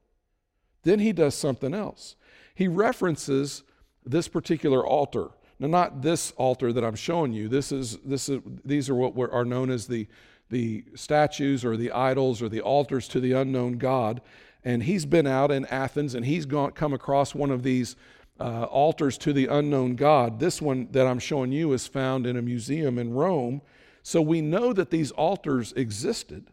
Then 0.85 1.01
he 1.01 1.13
does 1.13 1.35
something 1.35 1.75
else. 1.75 2.15
He 2.55 2.69
references 2.69 3.65
this 4.11 4.29
particular 4.29 4.85
altar. 4.87 5.29
Now, 5.59 5.69
not 5.69 6.03
this 6.03 6.33
altar 6.33 6.73
that 6.73 6.85
I'm 6.85 6.97
showing 6.97 7.33
you. 7.33 7.49
This 7.49 7.71
is, 7.71 7.99
this 7.99 8.29
is, 8.29 8.41
these 8.65 8.89
are 8.89 8.95
what 8.95 9.33
are 9.33 9.45
known 9.45 9.71
as 9.71 9.87
the, 9.87 10.07
the 10.49 10.85
statues 10.95 11.65
or 11.65 11.77
the 11.77 11.93
idols 11.93 12.41
or 12.41 12.49
the 12.49 12.63
altars 12.63 13.07
to 13.09 13.21
the 13.21 13.33
unknown 13.33 13.79
God. 13.79 14.23
And 14.65 14.83
he's 14.83 15.05
been 15.05 15.27
out 15.27 15.51
in 15.51 15.67
Athens 15.67 16.15
and 16.15 16.25
he's 16.25 16.47
gone, 16.47 16.73
come 16.73 16.93
across 16.93 17.35
one 17.35 17.51
of 17.51 17.63
these 17.63 17.97
uh, 18.41 18.65
altars 18.65 19.19
to 19.19 19.33
the 19.33 19.47
unknown 19.47 19.97
God. 19.97 20.41
This 20.41 20.63
one 20.63 20.89
that 20.93 21.07
I'm 21.07 21.19
showing 21.19 21.53
you 21.53 21.73
is 21.73 21.87
found 21.87 22.27
in 22.27 22.37
a 22.37 22.43
museum 22.43 22.99
in 22.99 23.13
Rome. 23.13 23.61
So 24.03 24.23
we 24.23 24.41
know 24.41 24.73
that 24.73 24.91
these 24.91 25.11
altars 25.11 25.73
existed. 25.75 26.47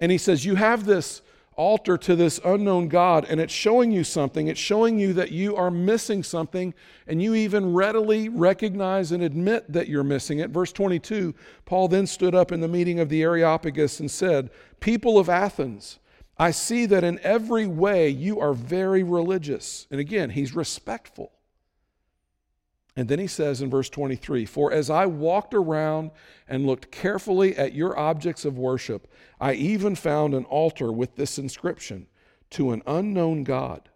And 0.00 0.10
he 0.10 0.18
says, 0.18 0.44
You 0.44 0.54
have 0.54 0.86
this 0.86 1.20
altar 1.56 1.96
to 1.98 2.14
this 2.14 2.38
unknown 2.44 2.88
God, 2.88 3.26
and 3.28 3.40
it's 3.40 3.52
showing 3.52 3.90
you 3.90 4.04
something. 4.04 4.48
It's 4.48 4.60
showing 4.60 4.98
you 4.98 5.12
that 5.14 5.32
you 5.32 5.56
are 5.56 5.70
missing 5.70 6.22
something, 6.22 6.74
and 7.06 7.22
you 7.22 7.34
even 7.34 7.72
readily 7.72 8.28
recognize 8.28 9.12
and 9.12 9.22
admit 9.22 9.72
that 9.72 9.88
you're 9.88 10.04
missing 10.04 10.38
it. 10.38 10.50
Verse 10.50 10.72
22 10.72 11.34
Paul 11.64 11.88
then 11.88 12.06
stood 12.06 12.34
up 12.34 12.52
in 12.52 12.60
the 12.60 12.68
meeting 12.68 13.00
of 13.00 13.08
the 13.08 13.22
Areopagus 13.22 14.00
and 14.00 14.10
said, 14.10 14.50
People 14.80 15.18
of 15.18 15.28
Athens, 15.28 15.98
I 16.38 16.50
see 16.50 16.86
that 16.86 17.02
in 17.02 17.18
every 17.20 17.66
way 17.66 18.10
you 18.10 18.40
are 18.40 18.52
very 18.52 19.02
religious. 19.02 19.86
And 19.90 19.98
again, 19.98 20.30
he's 20.30 20.54
respectful. 20.54 21.32
And 22.96 23.08
then 23.08 23.18
he 23.18 23.26
says 23.26 23.60
in 23.60 23.68
verse 23.68 23.90
23 23.90 24.46
For 24.46 24.72
as 24.72 24.88
I 24.88 25.06
walked 25.06 25.54
around 25.54 26.10
and 26.48 26.66
looked 26.66 26.90
carefully 26.90 27.56
at 27.56 27.74
your 27.74 27.98
objects 27.98 28.44
of 28.44 28.58
worship, 28.58 29.06
I 29.40 29.52
even 29.52 29.94
found 29.94 30.34
an 30.34 30.44
altar 30.44 30.90
with 30.90 31.16
this 31.16 31.38
inscription 31.38 32.06
To 32.50 32.72
an 32.72 32.82
unknown 32.86 33.44
God. 33.44 33.90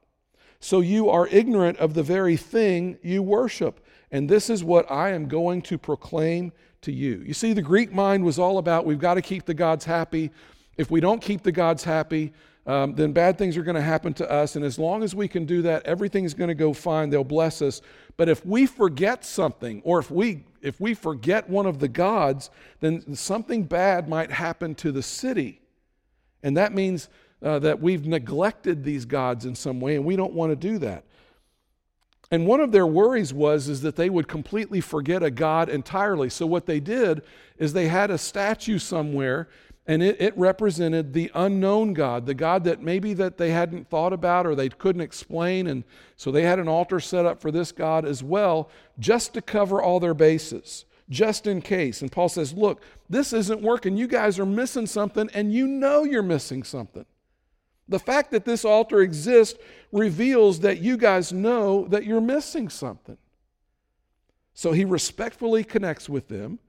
So 0.61 0.81
you 0.81 1.09
are 1.09 1.27
ignorant 1.29 1.79
of 1.79 1.95
the 1.95 2.03
very 2.03 2.37
thing 2.37 2.99
you 3.03 3.23
worship. 3.23 3.85
And 4.11 4.29
this 4.29 4.51
is 4.51 4.63
what 4.63 4.91
I 4.91 5.13
am 5.13 5.27
going 5.27 5.63
to 5.63 5.79
proclaim 5.79 6.53
to 6.83 6.93
you. 6.93 7.23
You 7.25 7.33
see, 7.33 7.55
the 7.55 7.63
Greek 7.63 7.93
mind 7.93 8.25
was 8.25 8.39
all 8.39 8.59
about 8.59 8.85
we've 8.85 8.99
got 8.99 9.15
to 9.15 9.23
keep 9.23 9.47
the 9.47 9.55
gods 9.55 9.87
happy. 9.87 10.31
If 10.77 10.91
we 10.91 11.01
don't 11.01 11.23
keep 11.23 11.43
the 11.43 11.53
gods 11.53 11.85
happy, 11.85 12.33
um, 12.71 12.95
then 12.95 13.11
bad 13.13 13.37
things 13.37 13.57
are 13.57 13.65
going 13.65 13.75
to 13.75 13.83
happen 13.83 14.15
to 14.15 14.31
us. 14.31 14.55
And 14.55 14.65
as 14.65 14.79
long 14.79 15.03
as 15.03 15.13
we 15.13 15.27
can 15.27 15.45
do 15.45 15.61
that, 15.63 15.85
everything's 15.87 16.35
going 16.35 16.49
to 16.49 16.55
go 16.55 16.73
fine. 16.73 17.11
They'll 17.11 17.25
bless 17.25 17.63
us. 17.63 17.83
But 18.17 18.29
if 18.29 18.47
we 18.47 18.65
forget 18.65 19.25
something, 19.25 19.83
or 19.85 19.99
if 19.99 20.09
we 20.09 20.45
if 20.63 20.81
we 20.81 20.95
forget 20.95 21.51
one 21.51 21.67
of 21.67 21.81
the 21.81 21.89
gods, 21.89 22.49
then 22.79 23.17
something 23.17 23.65
bad 23.65 24.09
might 24.09 24.31
happen 24.31 24.77
to 24.77 24.93
the 24.93 25.03
city, 25.03 25.61
and 26.45 26.57
that 26.57 26.73
means 26.73 27.09
uh, 27.43 27.59
that 27.59 27.81
we've 27.81 28.07
neglected 28.07 28.85
these 28.85 29.05
gods 29.05 29.47
in 29.47 29.57
some 29.57 29.81
way, 29.81 29.97
and 29.97 30.05
we 30.05 30.15
don't 30.15 30.35
want 30.35 30.53
to 30.53 30.57
do 30.57 30.79
that. 30.79 31.05
And 32.31 32.47
one 32.47 32.61
of 32.61 32.71
their 32.71 32.87
worries 32.87 33.35
was 33.35 33.69
is 33.69 33.81
that 33.81 33.97
they 33.97 34.09
would 34.09 34.29
completely 34.29 34.81
forget 34.81 35.25
a 35.25 35.31
god 35.33 35.69
entirely. 35.69 36.31
So 36.31 36.47
what 36.47 36.67
they 36.67 36.79
did 36.79 37.23
is 37.59 37.73
they 37.73 37.89
had 37.89 38.13
a 38.13 38.19
statue 38.19 38.79
somewhere 38.79 39.49
and 39.91 40.05
it, 40.05 40.21
it, 40.21 40.39
represented 40.39 41.13
the 41.13 41.33
unknown 41.35 41.95
god 41.95 42.25
the 42.25 42.33
god 42.33 42.63
that 42.63 42.81
maybe 42.81 43.13
that 43.13 43.39
they 43.39 43.51
hadn't 43.51 43.91
thought 43.91 44.13
about 44.13 44.47
or 44.47 44.55
they 44.55 44.69
couldn't 44.69 45.03
explain. 45.03 45.67
And 45.67 45.83
so 46.15 46.31
they 46.31 46.45
had 46.45 46.61
an 46.61 46.69
altar 46.69 47.01
set 47.01 47.27
up 47.27 47.41
for 47.41 47.51
this 47.51 47.73
god 47.73 48.05
as 48.05 48.23
well 48.23 48.71
just 49.01 49.35
to 49.35 49.43
cover 49.43 49.83
all 49.83 49.99
their 49.99 50.15
bases 50.15 50.85
just 51.09 51.49
in 51.49 51.61
case. 51.61 52.03
And 52.03 52.13
paul 52.13 52.29
says 52.29 52.53
look 52.53 52.81
this 53.09 53.33
isn't 53.33 53.63
working. 53.63 53.97
You 53.97 54.07
guys 54.07 54.39
are 54.39 54.47
missing 54.47 54.87
something 54.87 55.29
and 55.35 55.53
you 55.53 55.67
know 55.67 56.05
you're 56.05 56.23
missing 56.23 56.63
something. 56.63 57.07
The 57.89 57.99
fact 57.99 58.31
that 58.31 58.45
this 58.45 58.65
altar 58.65 59.01
exists 59.01 59.59
reveals 59.91 60.61
that 60.61 60.79
you 60.79 60.99
guys 60.99 61.33
know 61.33 61.89
that 61.89 62.05
you're 62.05 62.21
missing 62.21 62.69
something. 62.69 63.19
So 64.55 64.71
he 64.71 64.85
respectfully 64.85 65.65
connects 65.65 66.09
with 66.09 66.29
them. 66.29 66.61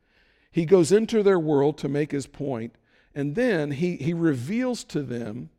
He 0.52 0.66
goes 0.66 0.92
into 0.92 1.22
their 1.22 1.40
world 1.40 1.78
to 1.78 1.88
make 1.88 2.12
his 2.12 2.26
point 2.26 2.74
and 3.14 3.36
then 3.36 3.72
he, 3.72 3.98
he 3.98 4.14
reveals 4.14 4.84
to 4.86 5.02
them 5.02 5.50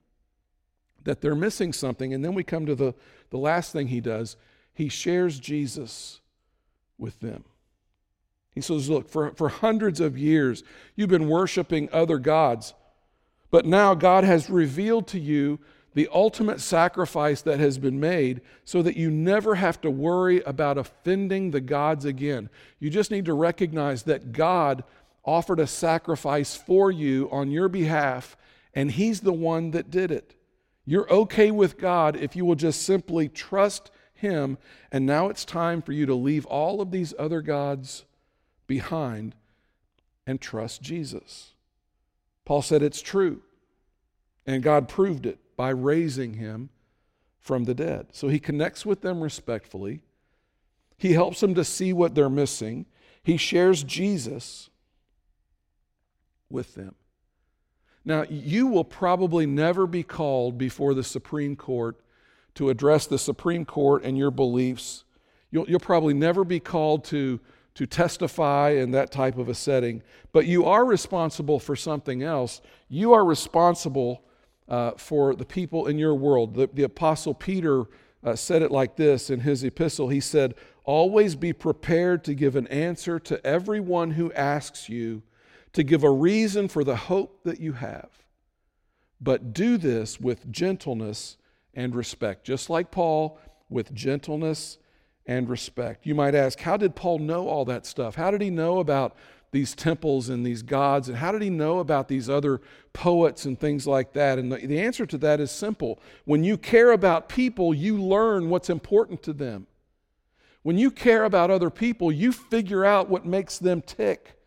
that 1.04 1.20
they're 1.20 1.34
missing 1.34 1.72
something. 1.72 2.14
And 2.14 2.24
then 2.24 2.34
we 2.34 2.44
come 2.44 2.66
to 2.66 2.74
the, 2.74 2.94
the 3.30 3.38
last 3.38 3.72
thing 3.72 3.88
he 3.88 4.00
does 4.00 4.36
he 4.74 4.88
shares 4.88 5.38
Jesus 5.38 6.22
with 6.96 7.20
them. 7.20 7.44
He 8.54 8.62
says, 8.62 8.88
Look, 8.88 9.08
for, 9.08 9.32
for 9.32 9.50
hundreds 9.50 10.00
of 10.00 10.16
years, 10.16 10.62
you've 10.96 11.10
been 11.10 11.28
worshiping 11.28 11.90
other 11.92 12.18
gods, 12.18 12.72
but 13.50 13.66
now 13.66 13.94
God 13.94 14.24
has 14.24 14.48
revealed 14.48 15.06
to 15.08 15.20
you 15.20 15.58
the 15.94 16.08
ultimate 16.10 16.60
sacrifice 16.60 17.42
that 17.42 17.60
has 17.60 17.76
been 17.76 18.00
made 18.00 18.40
so 18.64 18.80
that 18.80 18.96
you 18.96 19.10
never 19.10 19.56
have 19.56 19.78
to 19.82 19.90
worry 19.90 20.40
about 20.42 20.78
offending 20.78 21.50
the 21.50 21.60
gods 21.60 22.06
again. 22.06 22.48
You 22.78 22.88
just 22.88 23.10
need 23.10 23.26
to 23.26 23.34
recognize 23.34 24.04
that 24.04 24.32
God 24.32 24.84
offered 25.24 25.60
a 25.60 25.66
sacrifice 25.66 26.56
for 26.56 26.90
you 26.90 27.28
on 27.30 27.50
your 27.50 27.68
behalf, 27.68 28.36
and 28.74 28.90
He's 28.90 29.20
the 29.20 29.32
one 29.32 29.70
that 29.72 29.90
did 29.90 30.10
it. 30.10 30.34
You're 30.84 31.10
okay 31.12 31.50
with 31.50 31.78
God 31.78 32.16
if 32.16 32.34
you 32.34 32.44
will 32.44 32.56
just 32.56 32.82
simply 32.82 33.28
trust 33.28 33.90
Him, 34.14 34.58
and 34.90 35.06
now 35.06 35.28
it's 35.28 35.44
time 35.44 35.82
for 35.82 35.92
you 35.92 36.06
to 36.06 36.14
leave 36.14 36.46
all 36.46 36.80
of 36.80 36.90
these 36.90 37.14
other 37.18 37.40
gods 37.40 38.04
behind 38.66 39.34
and 40.26 40.40
trust 40.40 40.82
Jesus. 40.82 41.54
Paul 42.44 42.62
said 42.62 42.82
it's 42.82 43.02
true, 43.02 43.42
and 44.46 44.62
God 44.62 44.88
proved 44.88 45.26
it 45.26 45.38
by 45.56 45.70
raising 45.70 46.34
Him 46.34 46.70
from 47.38 47.64
the 47.64 47.74
dead. 47.74 48.08
So 48.12 48.28
He 48.28 48.40
connects 48.40 48.84
with 48.84 49.02
them 49.02 49.20
respectfully. 49.20 50.00
He 50.96 51.12
helps 51.12 51.40
them 51.40 51.54
to 51.54 51.64
see 51.64 51.92
what 51.92 52.14
they're 52.14 52.28
missing. 52.28 52.86
He 53.22 53.36
shares 53.36 53.84
Jesus 53.84 54.70
with 56.52 56.74
them. 56.74 56.94
Now, 58.04 58.24
you 58.28 58.66
will 58.66 58.84
probably 58.84 59.46
never 59.46 59.86
be 59.86 60.02
called 60.02 60.58
before 60.58 60.94
the 60.94 61.04
Supreme 61.04 61.56
Court 61.56 61.96
to 62.54 62.68
address 62.68 63.06
the 63.06 63.18
Supreme 63.18 63.64
Court 63.64 64.02
and 64.04 64.18
your 64.18 64.30
beliefs. 64.30 65.04
You'll, 65.50 65.68
you'll 65.68 65.80
probably 65.80 66.14
never 66.14 66.44
be 66.44 66.60
called 66.60 67.04
to, 67.06 67.40
to 67.74 67.86
testify 67.86 68.70
in 68.70 68.90
that 68.90 69.12
type 69.12 69.38
of 69.38 69.48
a 69.48 69.54
setting, 69.54 70.02
but 70.32 70.46
you 70.46 70.64
are 70.66 70.84
responsible 70.84 71.58
for 71.58 71.76
something 71.76 72.22
else. 72.22 72.60
You 72.88 73.12
are 73.12 73.24
responsible 73.24 74.24
uh, 74.68 74.92
for 74.92 75.34
the 75.34 75.44
people 75.44 75.86
in 75.86 75.98
your 75.98 76.14
world. 76.14 76.54
The, 76.54 76.68
the 76.72 76.82
Apostle 76.82 77.34
Peter 77.34 77.84
uh, 78.24 78.36
said 78.36 78.62
it 78.62 78.70
like 78.70 78.96
this 78.96 79.30
in 79.30 79.40
his 79.40 79.64
epistle 79.64 80.08
He 80.08 80.20
said, 80.20 80.54
Always 80.84 81.36
be 81.36 81.52
prepared 81.52 82.24
to 82.24 82.34
give 82.34 82.56
an 82.56 82.66
answer 82.66 83.20
to 83.20 83.44
everyone 83.46 84.12
who 84.12 84.32
asks 84.32 84.88
you 84.88 85.22
to 85.72 85.82
give 85.82 86.04
a 86.04 86.10
reason 86.10 86.68
for 86.68 86.84
the 86.84 86.96
hope 86.96 87.44
that 87.44 87.60
you 87.60 87.72
have. 87.72 88.10
But 89.20 89.52
do 89.52 89.76
this 89.76 90.20
with 90.20 90.50
gentleness 90.50 91.36
and 91.74 91.94
respect, 91.94 92.44
just 92.44 92.68
like 92.68 92.90
Paul, 92.90 93.38
with 93.70 93.94
gentleness 93.94 94.78
and 95.26 95.48
respect. 95.48 96.04
You 96.04 96.14
might 96.14 96.34
ask, 96.34 96.60
how 96.60 96.76
did 96.76 96.96
Paul 96.96 97.20
know 97.20 97.48
all 97.48 97.64
that 97.66 97.86
stuff? 97.86 98.16
How 98.16 98.30
did 98.30 98.40
he 98.40 98.50
know 98.50 98.80
about 98.80 99.16
these 99.52 99.74
temples 99.74 100.28
and 100.28 100.44
these 100.44 100.62
gods? 100.62 101.08
And 101.08 101.16
how 101.16 101.30
did 101.30 101.42
he 101.42 101.50
know 101.50 101.78
about 101.78 102.08
these 102.08 102.28
other 102.28 102.60
poets 102.92 103.44
and 103.44 103.58
things 103.58 103.86
like 103.86 104.12
that? 104.14 104.38
And 104.38 104.50
the, 104.50 104.56
the 104.56 104.80
answer 104.80 105.06
to 105.06 105.18
that 105.18 105.40
is 105.40 105.50
simple. 105.50 106.00
When 106.24 106.42
you 106.42 106.58
care 106.58 106.92
about 106.92 107.28
people, 107.28 107.72
you 107.72 108.02
learn 108.02 108.50
what's 108.50 108.70
important 108.70 109.22
to 109.24 109.32
them. 109.32 109.66
When 110.62 110.78
you 110.78 110.90
care 110.90 111.24
about 111.24 111.50
other 111.50 111.70
people, 111.70 112.10
you 112.10 112.32
figure 112.32 112.84
out 112.84 113.08
what 113.08 113.26
makes 113.26 113.58
them 113.58 113.82
tick. 113.82 114.38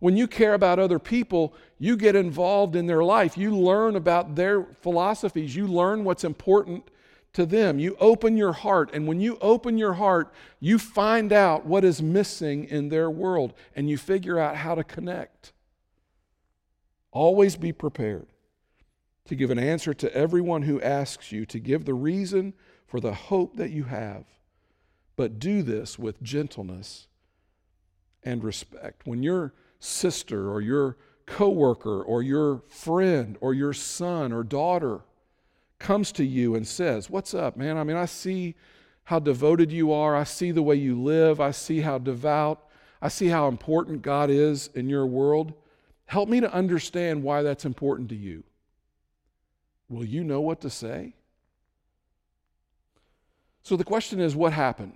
When 0.00 0.16
you 0.16 0.28
care 0.28 0.54
about 0.54 0.78
other 0.78 0.98
people, 0.98 1.54
you 1.78 1.96
get 1.96 2.14
involved 2.14 2.76
in 2.76 2.86
their 2.86 3.02
life. 3.02 3.36
You 3.36 3.56
learn 3.56 3.96
about 3.96 4.36
their 4.36 4.64
philosophies. 4.80 5.56
You 5.56 5.66
learn 5.66 6.04
what's 6.04 6.24
important 6.24 6.88
to 7.32 7.44
them. 7.44 7.78
You 7.78 7.96
open 7.98 8.36
your 8.36 8.52
heart. 8.52 8.90
And 8.92 9.06
when 9.06 9.20
you 9.20 9.38
open 9.40 9.76
your 9.76 9.94
heart, 9.94 10.32
you 10.60 10.78
find 10.78 11.32
out 11.32 11.66
what 11.66 11.84
is 11.84 12.00
missing 12.00 12.64
in 12.64 12.88
their 12.88 13.10
world 13.10 13.54
and 13.74 13.90
you 13.90 13.98
figure 13.98 14.38
out 14.38 14.56
how 14.56 14.74
to 14.74 14.84
connect. 14.84 15.52
Always 17.10 17.56
be 17.56 17.72
prepared 17.72 18.28
to 19.26 19.34
give 19.34 19.50
an 19.50 19.58
answer 19.58 19.92
to 19.94 20.14
everyone 20.14 20.62
who 20.62 20.80
asks 20.80 21.32
you, 21.32 21.44
to 21.46 21.58
give 21.58 21.84
the 21.84 21.94
reason 21.94 22.54
for 22.86 23.00
the 23.00 23.14
hope 23.14 23.56
that 23.56 23.70
you 23.70 23.84
have. 23.84 24.24
But 25.16 25.38
do 25.38 25.62
this 25.62 25.98
with 25.98 26.22
gentleness 26.22 27.08
and 28.22 28.44
respect. 28.44 29.06
When 29.06 29.22
you're 29.22 29.52
sister 29.78 30.50
or 30.50 30.60
your 30.60 30.96
coworker 31.26 32.02
or 32.02 32.22
your 32.22 32.62
friend 32.68 33.36
or 33.40 33.54
your 33.54 33.72
son 33.72 34.32
or 34.32 34.42
daughter 34.42 35.00
comes 35.78 36.10
to 36.12 36.24
you 36.24 36.54
and 36.54 36.66
says, 36.66 37.08
What's 37.08 37.34
up, 37.34 37.56
man? 37.56 37.76
I 37.76 37.84
mean, 37.84 37.96
I 37.96 38.06
see 38.06 38.54
how 39.04 39.18
devoted 39.18 39.72
you 39.72 39.92
are. 39.92 40.16
I 40.16 40.24
see 40.24 40.50
the 40.50 40.62
way 40.62 40.76
you 40.76 41.00
live. 41.00 41.40
I 41.40 41.50
see 41.50 41.80
how 41.80 41.98
devout. 41.98 42.66
I 43.00 43.08
see 43.08 43.28
how 43.28 43.48
important 43.48 44.02
God 44.02 44.28
is 44.28 44.70
in 44.74 44.88
your 44.88 45.06
world. 45.06 45.54
Help 46.06 46.28
me 46.28 46.40
to 46.40 46.52
understand 46.52 47.22
why 47.22 47.42
that's 47.42 47.64
important 47.64 48.08
to 48.08 48.16
you. 48.16 48.42
Will 49.88 50.04
you 50.04 50.24
know 50.24 50.40
what 50.40 50.60
to 50.62 50.70
say? 50.70 51.14
So 53.62 53.76
the 53.76 53.84
question 53.84 54.20
is, 54.20 54.34
what 54.34 54.52
happened? 54.52 54.94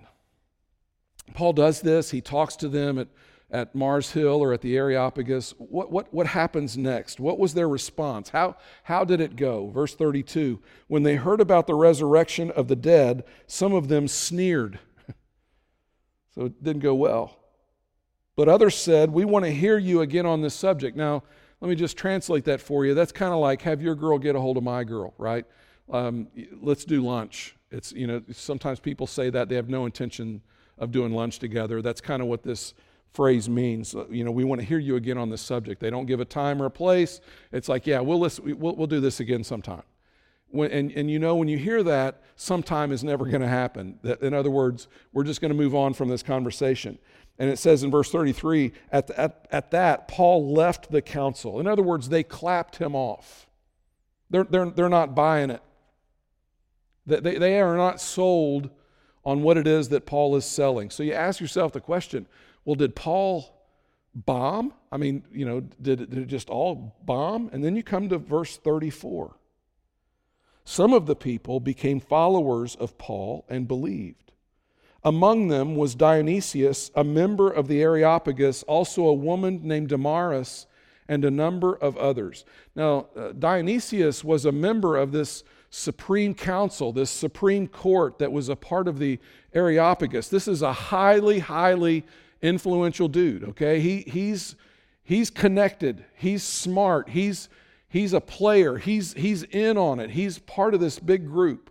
Paul 1.33 1.53
does 1.53 1.81
this. 1.81 2.11
He 2.11 2.21
talks 2.21 2.55
to 2.57 2.67
them 2.67 2.99
at 2.99 3.07
at 3.53 3.75
Mars 3.75 4.11
Hill 4.11 4.41
or 4.43 4.51
at 4.51 4.61
the 4.61 4.75
Areopagus, 4.75 5.53
what, 5.59 5.91
what, 5.91 6.11
what 6.11 6.25
happens 6.25 6.75
next? 6.75 7.19
What 7.19 7.37
was 7.37 7.53
their 7.53 7.69
response? 7.69 8.29
How, 8.29 8.57
how 8.83 9.05
did 9.05 9.21
it 9.21 9.35
go? 9.35 9.69
Verse 9.69 9.93
32 9.93 10.59
When 10.87 11.03
they 11.03 11.15
heard 11.15 11.39
about 11.39 11.67
the 11.67 11.75
resurrection 11.75 12.49
of 12.51 12.67
the 12.67 12.75
dead, 12.75 13.23
some 13.45 13.73
of 13.73 13.89
them 13.89 14.07
sneered. 14.07 14.79
so 16.35 16.45
it 16.45 16.63
didn't 16.63 16.81
go 16.81 16.95
well. 16.95 17.37
But 18.35 18.49
others 18.49 18.75
said, 18.75 19.11
We 19.11 19.23
want 19.23 19.45
to 19.45 19.51
hear 19.51 19.77
you 19.77 20.01
again 20.01 20.25
on 20.25 20.41
this 20.41 20.55
subject. 20.55 20.97
Now, 20.97 21.21
let 21.61 21.69
me 21.69 21.75
just 21.75 21.95
translate 21.95 22.45
that 22.45 22.59
for 22.59 22.85
you. 22.85 22.95
That's 22.95 23.11
kind 23.11 23.33
of 23.33 23.39
like 23.39 23.61
have 23.61 23.83
your 23.83 23.95
girl 23.95 24.17
get 24.17 24.35
a 24.35 24.39
hold 24.41 24.57
of 24.57 24.63
my 24.63 24.83
girl, 24.83 25.13
right? 25.19 25.45
Um, 25.91 26.27
let's 26.59 26.85
do 26.85 27.01
lunch. 27.03 27.55
It's, 27.69 27.91
you 27.91 28.07
know, 28.07 28.23
sometimes 28.31 28.79
people 28.79 29.05
say 29.05 29.29
that 29.29 29.47
they 29.47 29.55
have 29.55 29.69
no 29.69 29.85
intention 29.85 30.41
of 30.79 30.91
doing 30.91 31.13
lunch 31.13 31.37
together. 31.37 31.83
That's 31.83 32.01
kind 32.01 32.21
of 32.21 32.27
what 32.27 32.41
this 32.41 32.73
phrase 33.13 33.49
means. 33.49 33.95
Uh, 33.95 34.05
you 34.09 34.23
know, 34.23 34.31
we 34.31 34.43
want 34.43 34.61
to 34.61 34.67
hear 34.67 34.79
you 34.79 34.95
again 34.95 35.17
on 35.17 35.29
this 35.29 35.41
subject. 35.41 35.79
They 35.79 35.89
don't 35.89 36.05
give 36.05 36.19
a 36.19 36.25
time 36.25 36.61
or 36.61 36.65
a 36.65 36.71
place. 36.71 37.21
It's 37.51 37.69
like, 37.69 37.87
yeah, 37.87 37.99
we'll, 37.99 38.19
listen, 38.19 38.59
we'll, 38.59 38.75
we'll 38.75 38.87
do 38.87 38.99
this 38.99 39.19
again 39.19 39.43
sometime. 39.43 39.83
When, 40.49 40.71
and, 40.71 40.91
and 40.91 41.09
you 41.09 41.19
know, 41.19 41.35
when 41.35 41.47
you 41.47 41.57
hear 41.57 41.83
that, 41.83 42.21
sometime 42.35 42.91
is 42.91 43.03
never 43.03 43.25
going 43.25 43.41
to 43.41 43.47
happen. 43.47 43.99
In 44.21 44.33
other 44.33 44.51
words, 44.51 44.87
we're 45.11 45.23
just 45.23 45.41
going 45.41 45.51
to 45.51 45.57
move 45.57 45.75
on 45.75 45.93
from 45.93 46.09
this 46.09 46.23
conversation. 46.23 46.99
And 47.39 47.49
it 47.49 47.57
says 47.57 47.83
in 47.83 47.89
verse 47.89 48.11
33 48.11 48.71
at, 48.91 49.07
the, 49.07 49.19
at, 49.19 49.47
at 49.51 49.71
that, 49.71 50.07
Paul 50.07 50.53
left 50.53 50.91
the 50.91 51.01
council. 51.01 51.59
In 51.59 51.67
other 51.67 51.81
words, 51.81 52.09
they 52.09 52.23
clapped 52.23 52.75
him 52.77 52.95
off. 52.95 53.47
They're, 54.29 54.43
they're, 54.43 54.69
they're 54.69 54.89
not 54.89 55.15
buying 55.15 55.49
it. 55.49 55.61
They, 57.05 57.37
they 57.37 57.59
are 57.59 57.75
not 57.75 57.99
sold 57.99 58.69
on 59.25 59.41
what 59.41 59.57
it 59.57 59.67
is 59.67 59.89
that 59.89 60.05
Paul 60.05 60.35
is 60.35 60.45
selling. 60.45 60.89
So 60.89 61.03
you 61.03 61.13
ask 61.13 61.39
yourself 61.39 61.71
the 61.71 61.81
question 61.81 62.27
well, 62.65 62.75
did 62.75 62.95
Paul 62.95 63.53
bomb? 64.15 64.73
I 64.91 64.97
mean, 64.97 65.23
you 65.31 65.45
know, 65.45 65.61
did 65.81 66.01
it, 66.01 66.09
did 66.09 66.19
it 66.19 66.27
just 66.27 66.49
all 66.49 66.95
bomb? 67.03 67.49
And 67.51 67.63
then 67.63 67.75
you 67.75 67.83
come 67.83 68.09
to 68.09 68.17
verse 68.17 68.57
34. 68.57 69.35
Some 70.65 70.93
of 70.93 71.05
the 71.05 71.15
people 71.15 71.59
became 71.59 71.99
followers 71.99 72.75
of 72.75 72.97
Paul 72.97 73.45
and 73.49 73.67
believed. 73.67 74.31
Among 75.03 75.49
them 75.49 75.75
was 75.75 75.95
Dionysius, 75.95 76.89
a 76.95 77.03
member 77.03 77.49
of 77.49 77.67
the 77.67 77.81
Areopagus, 77.81 78.63
also 78.63 79.05
a 79.05 79.13
woman 79.13 79.61
named 79.63 79.89
Damaris, 79.89 80.65
and 81.09 81.25
a 81.25 81.31
number 81.31 81.75
of 81.75 81.97
others. 81.97 82.45
Now, 82.75 83.07
uh, 83.15 83.33
Dionysius 83.33 84.23
was 84.23 84.45
a 84.45 84.53
member 84.53 84.95
of 84.95 85.11
this 85.11 85.43
supreme 85.69 86.33
council, 86.33 86.93
this 86.93 87.09
supreme 87.09 87.67
court 87.67 88.19
that 88.19 88.31
was 88.31 88.47
a 88.47 88.55
part 88.55 88.87
of 88.87 88.99
the 88.99 89.19
Areopagus. 89.53 90.29
This 90.29 90.47
is 90.47 90.61
a 90.61 90.71
highly, 90.71 91.39
highly 91.39 92.05
influential 92.43 93.07
dude, 93.07 93.43
okay? 93.43 93.79
He, 93.79 94.01
he's, 94.01 94.55
He's 95.03 95.29
connected. 95.29 96.05
He's 96.15 96.43
smart. 96.43 97.09
He's, 97.09 97.49
he's 97.89 98.13
a 98.13 98.21
player. 98.21 98.77
He's, 98.77 99.13
he's 99.13 99.43
in 99.43 99.77
on 99.77 99.99
it. 99.99 100.11
He's 100.11 100.39
part 100.39 100.73
of 100.73 100.79
this 100.79 100.97
big 100.97 101.27
group. 101.27 101.69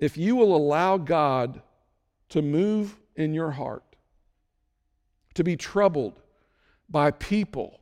If 0.00 0.16
you 0.16 0.36
will 0.36 0.54
allow 0.54 0.96
God 0.96 1.62
to 2.30 2.42
move 2.42 2.96
in 3.14 3.32
your 3.32 3.52
heart, 3.52 3.84
to 5.34 5.44
be 5.44 5.56
troubled 5.56 6.20
by 6.88 7.12
people 7.12 7.80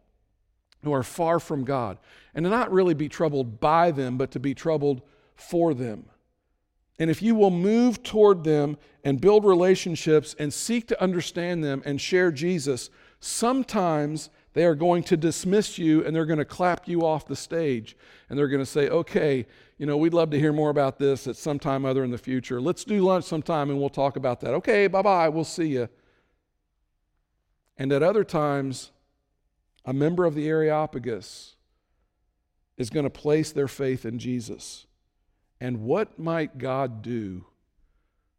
who 0.84 0.92
are 0.92 1.02
far 1.02 1.40
from 1.40 1.64
God, 1.64 1.98
and 2.34 2.44
to 2.44 2.50
not 2.50 2.70
really 2.70 2.94
be 2.94 3.08
troubled 3.08 3.60
by 3.60 3.90
them, 3.90 4.18
but 4.18 4.30
to 4.32 4.38
be 4.38 4.54
troubled 4.54 5.00
for 5.34 5.74
them. 5.74 6.04
And 6.98 7.10
if 7.10 7.20
you 7.20 7.34
will 7.34 7.50
move 7.50 8.02
toward 8.02 8.44
them 8.44 8.78
and 9.04 9.20
build 9.20 9.44
relationships 9.44 10.34
and 10.38 10.52
seek 10.52 10.88
to 10.88 11.02
understand 11.02 11.62
them 11.62 11.82
and 11.84 12.00
share 12.00 12.32
Jesus, 12.32 12.90
sometimes 13.20 14.30
they 14.54 14.64
are 14.64 14.74
going 14.74 15.02
to 15.04 15.16
dismiss 15.16 15.76
you 15.76 16.02
and 16.04 16.16
they're 16.16 16.24
going 16.24 16.38
to 16.38 16.44
clap 16.44 16.88
you 16.88 17.04
off 17.04 17.26
the 17.26 17.36
stage 17.36 17.96
and 18.30 18.38
they're 18.38 18.48
going 18.48 18.62
to 18.62 18.66
say, 18.66 18.88
okay, 18.88 19.46
you 19.76 19.84
know, 19.84 19.98
we'd 19.98 20.14
love 20.14 20.30
to 20.30 20.38
hear 20.38 20.52
more 20.52 20.70
about 20.70 20.98
this 20.98 21.26
at 21.26 21.36
some 21.36 21.58
time 21.58 21.84
other 21.84 22.02
in 22.02 22.10
the 22.10 22.18
future. 22.18 22.60
Let's 22.60 22.82
do 22.82 23.02
lunch 23.02 23.26
sometime 23.26 23.68
and 23.68 23.78
we'll 23.78 23.90
talk 23.90 24.16
about 24.16 24.40
that. 24.40 24.54
Okay, 24.54 24.86
bye 24.86 25.02
bye, 25.02 25.28
we'll 25.28 25.44
see 25.44 25.68
you. 25.68 25.88
And 27.76 27.92
at 27.92 28.02
other 28.02 28.24
times, 28.24 28.92
a 29.84 29.92
member 29.92 30.24
of 30.24 30.34
the 30.34 30.48
Areopagus 30.48 31.56
is 32.78 32.88
going 32.88 33.04
to 33.04 33.10
place 33.10 33.52
their 33.52 33.68
faith 33.68 34.06
in 34.06 34.18
Jesus. 34.18 34.86
And 35.60 35.82
what 35.82 36.18
might 36.18 36.58
God 36.58 37.02
do 37.02 37.46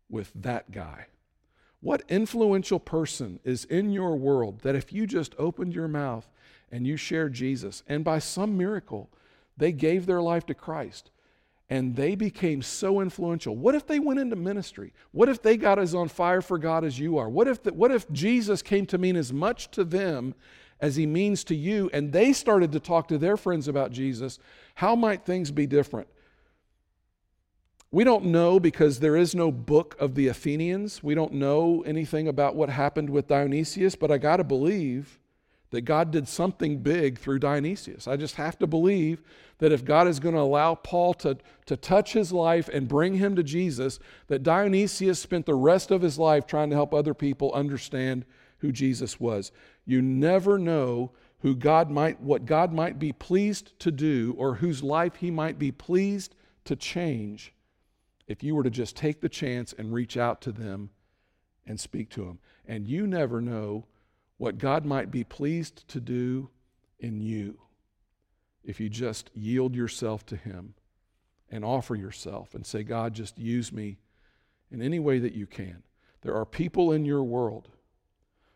with 0.09 0.31
that 0.35 0.71
guy? 0.71 1.07
What 1.79 2.03
influential 2.09 2.79
person 2.79 3.39
is 3.43 3.65
in 3.65 3.91
your 3.91 4.15
world 4.15 4.61
that 4.61 4.75
if 4.75 4.91
you 4.91 5.05
just 5.05 5.35
opened 5.37 5.73
your 5.73 5.87
mouth 5.87 6.27
and 6.71 6.85
you 6.85 6.97
shared 6.97 7.33
Jesus, 7.33 7.83
and 7.87 8.03
by 8.03 8.19
some 8.19 8.57
miracle, 8.57 9.09
they 9.55 9.71
gave 9.71 10.05
their 10.05 10.21
life 10.21 10.45
to 10.47 10.53
Christ 10.53 11.11
and 11.69 11.95
they 11.95 12.15
became 12.15 12.61
so 12.61 13.01
influential? 13.01 13.55
What 13.55 13.75
if 13.75 13.85
they 13.85 13.99
went 13.99 14.19
into 14.19 14.35
ministry? 14.35 14.93
What 15.11 15.29
if 15.29 15.41
they 15.41 15.57
got 15.57 15.79
as 15.79 15.93
on 15.93 16.07
fire 16.07 16.41
for 16.41 16.57
God 16.57 16.83
as 16.83 16.99
you 16.99 17.17
are? 17.17 17.29
What 17.29 17.47
if, 17.47 17.63
the, 17.63 17.73
what 17.73 17.91
if 17.91 18.09
Jesus 18.11 18.61
came 18.61 18.85
to 18.87 18.97
mean 18.97 19.15
as 19.15 19.31
much 19.31 19.69
to 19.71 19.83
them 19.83 20.33
as 20.79 20.95
he 20.95 21.05
means 21.05 21.43
to 21.45 21.55
you 21.55 21.89
and 21.93 22.11
they 22.11 22.33
started 22.33 22.71
to 22.71 22.79
talk 22.79 23.07
to 23.09 23.17
their 23.17 23.37
friends 23.37 23.67
about 23.67 23.91
Jesus? 23.91 24.39
How 24.75 24.95
might 24.95 25.25
things 25.25 25.51
be 25.51 25.67
different? 25.67 26.07
We 27.89 28.03
don't 28.03 28.25
know 28.25 28.59
because 28.59 28.99
there 28.99 29.15
is 29.15 29.33
no 29.33 29.49
book 29.49 29.95
of 29.97 30.15
the 30.15 30.27
Athenians. 30.27 31.01
We 31.01 31.15
don't 31.15 31.33
know 31.33 31.83
anything 31.85 32.27
about 32.27 32.55
what 32.55 32.69
happened 32.69 33.09
with 33.09 33.29
Dionysius, 33.29 33.95
but 33.95 34.11
I 34.11 34.17
got 34.17 34.37
to 34.37 34.43
believe 34.43 35.19
that 35.69 35.81
God 35.81 36.11
did 36.11 36.27
something 36.27 36.79
big 36.79 37.17
through 37.17 37.39
Dionysius. 37.39 38.07
I 38.07 38.17
just 38.17 38.35
have 38.35 38.59
to 38.59 38.67
believe 38.67 39.21
that 39.59 39.71
if 39.71 39.85
God 39.85 40.07
is 40.07 40.19
going 40.19 40.35
to 40.35 40.41
allow 40.41 40.75
Paul 40.75 41.13
to, 41.15 41.37
to 41.65 41.77
touch 41.77 42.11
his 42.11 42.33
life 42.33 42.69
and 42.69 42.89
bring 42.89 43.15
him 43.15 43.35
to 43.37 43.43
Jesus, 43.43 43.99
that 44.27 44.43
Dionysius 44.43 45.19
spent 45.19 45.45
the 45.45 45.55
rest 45.55 45.89
of 45.89 46.01
his 46.01 46.19
life 46.19 46.45
trying 46.45 46.69
to 46.69 46.75
help 46.75 46.93
other 46.93 47.13
people 47.13 47.53
understand 47.53 48.25
who 48.59 48.71
Jesus 48.71 49.19
was. 49.19 49.51
You 49.85 50.01
never 50.01 50.57
know 50.57 51.11
who 51.39 51.55
God 51.55 51.89
might 51.89 52.19
what 52.19 52.45
God 52.45 52.73
might 52.73 52.99
be 52.99 53.13
pleased 53.13 53.77
to 53.79 53.91
do 53.91 54.35
or 54.37 54.55
whose 54.55 54.83
life 54.83 55.15
he 55.15 55.31
might 55.31 55.59
be 55.59 55.71
pleased 55.71 56.33
to 56.65 56.75
change 56.75 57.53
if 58.27 58.43
you 58.43 58.55
were 58.55 58.63
to 58.63 58.69
just 58.69 58.95
take 58.95 59.21
the 59.21 59.29
chance 59.29 59.73
and 59.73 59.93
reach 59.93 60.17
out 60.17 60.41
to 60.41 60.51
them 60.51 60.89
and 61.65 61.79
speak 61.79 62.09
to 62.11 62.25
them. 62.25 62.39
And 62.65 62.87
you 62.87 63.07
never 63.07 63.41
know 63.41 63.85
what 64.37 64.57
God 64.57 64.85
might 64.85 65.11
be 65.11 65.23
pleased 65.23 65.87
to 65.89 65.99
do 65.99 66.49
in 66.99 67.19
you 67.21 67.59
if 68.63 68.79
you 68.79 68.89
just 68.89 69.31
yield 69.33 69.75
yourself 69.75 70.25
to 70.27 70.35
Him 70.35 70.73
and 71.49 71.63
offer 71.63 71.95
yourself 71.95 72.53
and 72.53 72.65
say, 72.65 72.83
God, 72.83 73.13
just 73.13 73.37
use 73.37 73.71
me 73.71 73.97
in 74.69 74.81
any 74.81 74.99
way 74.99 75.19
that 75.19 75.33
you 75.33 75.47
can. 75.47 75.83
There 76.21 76.35
are 76.35 76.45
people 76.45 76.91
in 76.91 77.05
your 77.05 77.23
world, 77.23 77.69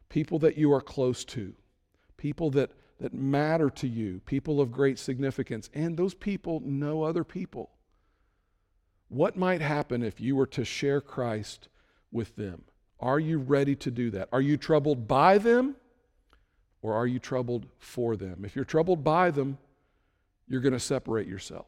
people 0.09 0.39
that 0.39 0.57
you 0.57 0.73
are 0.73 0.81
close 0.81 1.23
to, 1.25 1.53
people 2.17 2.49
that, 2.51 2.71
that 2.99 3.13
matter 3.13 3.69
to 3.69 3.87
you, 3.87 4.19
people 4.25 4.59
of 4.59 4.71
great 4.71 4.99
significance, 4.99 5.69
and 5.73 5.95
those 5.95 6.13
people 6.13 6.61
know 6.65 7.03
other 7.03 7.23
people. 7.23 7.71
What 9.11 9.35
might 9.35 9.59
happen 9.59 10.03
if 10.03 10.21
you 10.21 10.37
were 10.37 10.47
to 10.47 10.63
share 10.63 11.01
Christ 11.01 11.67
with 12.13 12.37
them? 12.37 12.63
Are 12.97 13.19
you 13.19 13.39
ready 13.39 13.75
to 13.75 13.91
do 13.91 14.09
that? 14.11 14.29
Are 14.31 14.39
you 14.39 14.55
troubled 14.55 15.05
by 15.05 15.37
them 15.37 15.75
or 16.81 16.93
are 16.93 17.05
you 17.05 17.19
troubled 17.19 17.65
for 17.77 18.15
them? 18.15 18.45
If 18.45 18.55
you're 18.55 18.63
troubled 18.63 19.03
by 19.03 19.29
them, 19.29 19.57
you're 20.47 20.61
going 20.61 20.71
to 20.71 20.79
separate 20.79 21.27
yourself. 21.27 21.65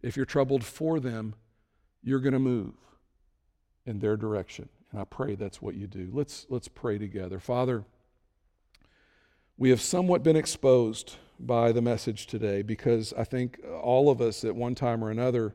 If 0.00 0.16
you're 0.16 0.24
troubled 0.24 0.64
for 0.64 0.98
them, 0.98 1.34
you're 2.02 2.20
going 2.20 2.32
to 2.32 2.38
move 2.38 2.72
in 3.84 3.98
their 3.98 4.16
direction. 4.16 4.70
And 4.92 5.00
I 5.02 5.04
pray 5.04 5.34
that's 5.34 5.60
what 5.60 5.74
you 5.74 5.86
do. 5.86 6.08
Let's, 6.10 6.46
let's 6.48 6.68
pray 6.68 6.96
together. 6.96 7.38
Father, 7.38 7.84
we 9.58 9.68
have 9.68 9.82
somewhat 9.82 10.22
been 10.22 10.36
exposed 10.36 11.16
by 11.38 11.70
the 11.70 11.82
message 11.82 12.26
today 12.26 12.62
because 12.62 13.12
I 13.12 13.24
think 13.24 13.60
all 13.82 14.08
of 14.08 14.22
us 14.22 14.42
at 14.42 14.56
one 14.56 14.74
time 14.74 15.04
or 15.04 15.10
another 15.10 15.54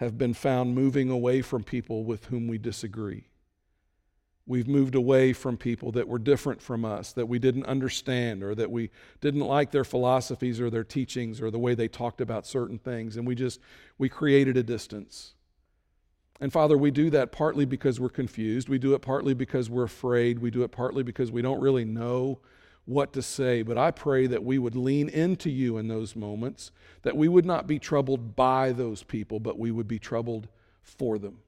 have 0.00 0.16
been 0.16 0.32
found 0.32 0.74
moving 0.74 1.10
away 1.10 1.42
from 1.42 1.62
people 1.62 2.04
with 2.04 2.24
whom 2.24 2.48
we 2.48 2.56
disagree. 2.56 3.24
We've 4.46 4.66
moved 4.66 4.94
away 4.94 5.34
from 5.34 5.58
people 5.58 5.92
that 5.92 6.08
were 6.08 6.18
different 6.18 6.62
from 6.62 6.86
us, 6.86 7.12
that 7.12 7.26
we 7.26 7.38
didn't 7.38 7.66
understand, 7.66 8.42
or 8.42 8.54
that 8.54 8.70
we 8.70 8.88
didn't 9.20 9.42
like 9.42 9.72
their 9.72 9.84
philosophies 9.84 10.58
or 10.58 10.70
their 10.70 10.84
teachings 10.84 11.42
or 11.42 11.50
the 11.50 11.58
way 11.58 11.74
they 11.74 11.86
talked 11.86 12.22
about 12.22 12.46
certain 12.46 12.78
things. 12.78 13.18
And 13.18 13.26
we 13.26 13.34
just, 13.34 13.60
we 13.98 14.08
created 14.08 14.56
a 14.56 14.62
distance. 14.62 15.34
And 16.40 16.50
Father, 16.50 16.78
we 16.78 16.90
do 16.90 17.10
that 17.10 17.30
partly 17.30 17.66
because 17.66 18.00
we're 18.00 18.08
confused. 18.08 18.70
We 18.70 18.78
do 18.78 18.94
it 18.94 19.02
partly 19.02 19.34
because 19.34 19.68
we're 19.68 19.84
afraid. 19.84 20.38
We 20.38 20.50
do 20.50 20.62
it 20.62 20.72
partly 20.72 21.02
because 21.02 21.30
we 21.30 21.42
don't 21.42 21.60
really 21.60 21.84
know 21.84 22.40
what 22.84 23.12
to 23.12 23.22
say, 23.22 23.62
but 23.62 23.78
I 23.78 23.90
pray 23.90 24.26
that 24.26 24.44
we 24.44 24.58
would 24.58 24.74
lean 24.74 25.08
into 25.08 25.50
you 25.50 25.78
in 25.78 25.88
those 25.88 26.16
moments, 26.16 26.72
that 27.02 27.16
we 27.16 27.28
would 27.28 27.44
not 27.44 27.66
be 27.66 27.78
troubled 27.78 28.34
by 28.34 28.72
those 28.72 29.02
people, 29.02 29.38
but 29.38 29.58
we 29.58 29.70
would 29.70 29.86
be 29.86 29.98
troubled 29.98 30.48
for 30.82 31.18
them. 31.18 31.38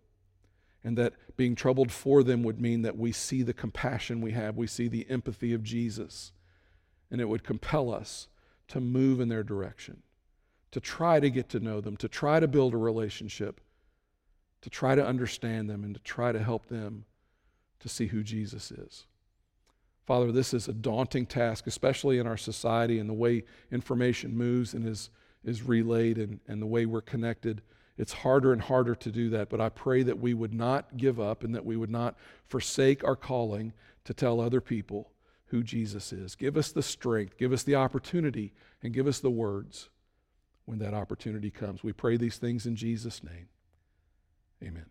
And 0.85 0.97
that 0.99 1.15
being 1.37 1.55
troubled 1.55 1.91
for 1.93 2.23
them 2.23 2.43
would 2.43 2.61
mean 2.61 2.83
that 2.83 2.99
we 2.99 3.13
see 3.13 3.43
the 3.43 3.53
compassion 3.53 4.21
we 4.21 4.33
have, 4.33 4.57
we 4.57 4.67
see 4.67 4.89
the 4.89 5.07
empathy 5.09 5.53
of 5.53 5.63
Jesus, 5.63 6.33
and 7.11 7.21
it 7.21 7.29
would 7.29 7.45
compel 7.45 7.93
us 7.93 8.29
to 8.69 8.81
move 8.81 9.21
in 9.21 9.29
their 9.29 9.45
direction, 9.45 10.03
to 10.71 10.81
try 10.81 11.21
to 11.21 11.31
get 11.31 11.49
to 11.51 11.61
know 11.61 11.81
them, 11.81 11.97
to 11.99 12.09
try 12.09 12.41
to 12.41 12.49
build 12.49 12.75
a 12.75 12.79
relationship, 12.79 13.61
to 14.61 14.71
try 14.71 14.95
to 14.95 15.05
understand 15.05 15.69
them, 15.69 15.85
and 15.85 15.95
to 15.95 16.01
try 16.03 16.33
to 16.33 16.43
help 16.43 16.67
them 16.67 17.05
to 17.81 17.89
see 17.89 18.07
who 18.07 18.23
Jesus 18.23 18.71
is. 18.71 19.07
Father, 20.07 20.33
this 20.33 20.53
is 20.53 20.69
a 20.69 20.73
daunting 20.73 21.27
task, 21.27 21.67
especially 21.67 22.19
in 22.19 22.27
our 22.27 22.37
society 22.37 22.99
and 22.99 23.09
the 23.09 23.15
way 23.15 23.45
information 23.71 24.37
moves 24.37 24.75
and 24.75 24.87
is, 24.87 25.11
is 25.45 25.63
relayed 25.63 26.19
and, 26.19 26.41
and 26.49 26.61
the 26.61 26.67
way 26.67 26.87
we're 26.87 27.01
connected. 27.01 27.63
It's 27.97 28.13
harder 28.13 28.53
and 28.53 28.61
harder 28.61 28.95
to 28.97 29.11
do 29.13 29.31
that, 29.31 29.49
but 29.49 29.61
I 29.61 29.69
pray 29.69 30.03
that 30.03 30.19
we 30.19 30.35
would 30.35 30.55
not 30.55 30.97
give 30.97 31.21
up 31.21 31.45
and 31.45 31.55
that 31.55 31.65
we 31.65 31.77
would 31.77 31.91
not 31.91 32.17
forsake 32.49 33.05
our 33.05 33.17
calling 33.17 33.73
to 34.05 34.15
tell 34.15 34.41
other 34.41 34.61
people 34.61 35.11
who 35.47 35.63
Jesus 35.63 36.13
is. 36.13 36.35
Give 36.35 36.57
us 36.57 36.73
the 36.73 36.83
strength, 36.83 37.37
give 37.37 37.53
us 37.53 37.63
the 37.63 37.77
opportunity, 37.77 38.53
and 38.83 38.93
give 38.93 39.07
us 39.07 39.21
the 39.21 39.31
words 39.31 39.91
when 40.65 40.79
that 40.79 40.95
opportunity 40.95 41.51
comes. 41.51 41.85
We 41.85 41.93
pray 41.93 42.17
these 42.17 42.39
things 42.39 42.67
in 42.67 42.75
Jesus' 42.75 43.23
name. 43.23 43.49
Amen. 44.63 44.87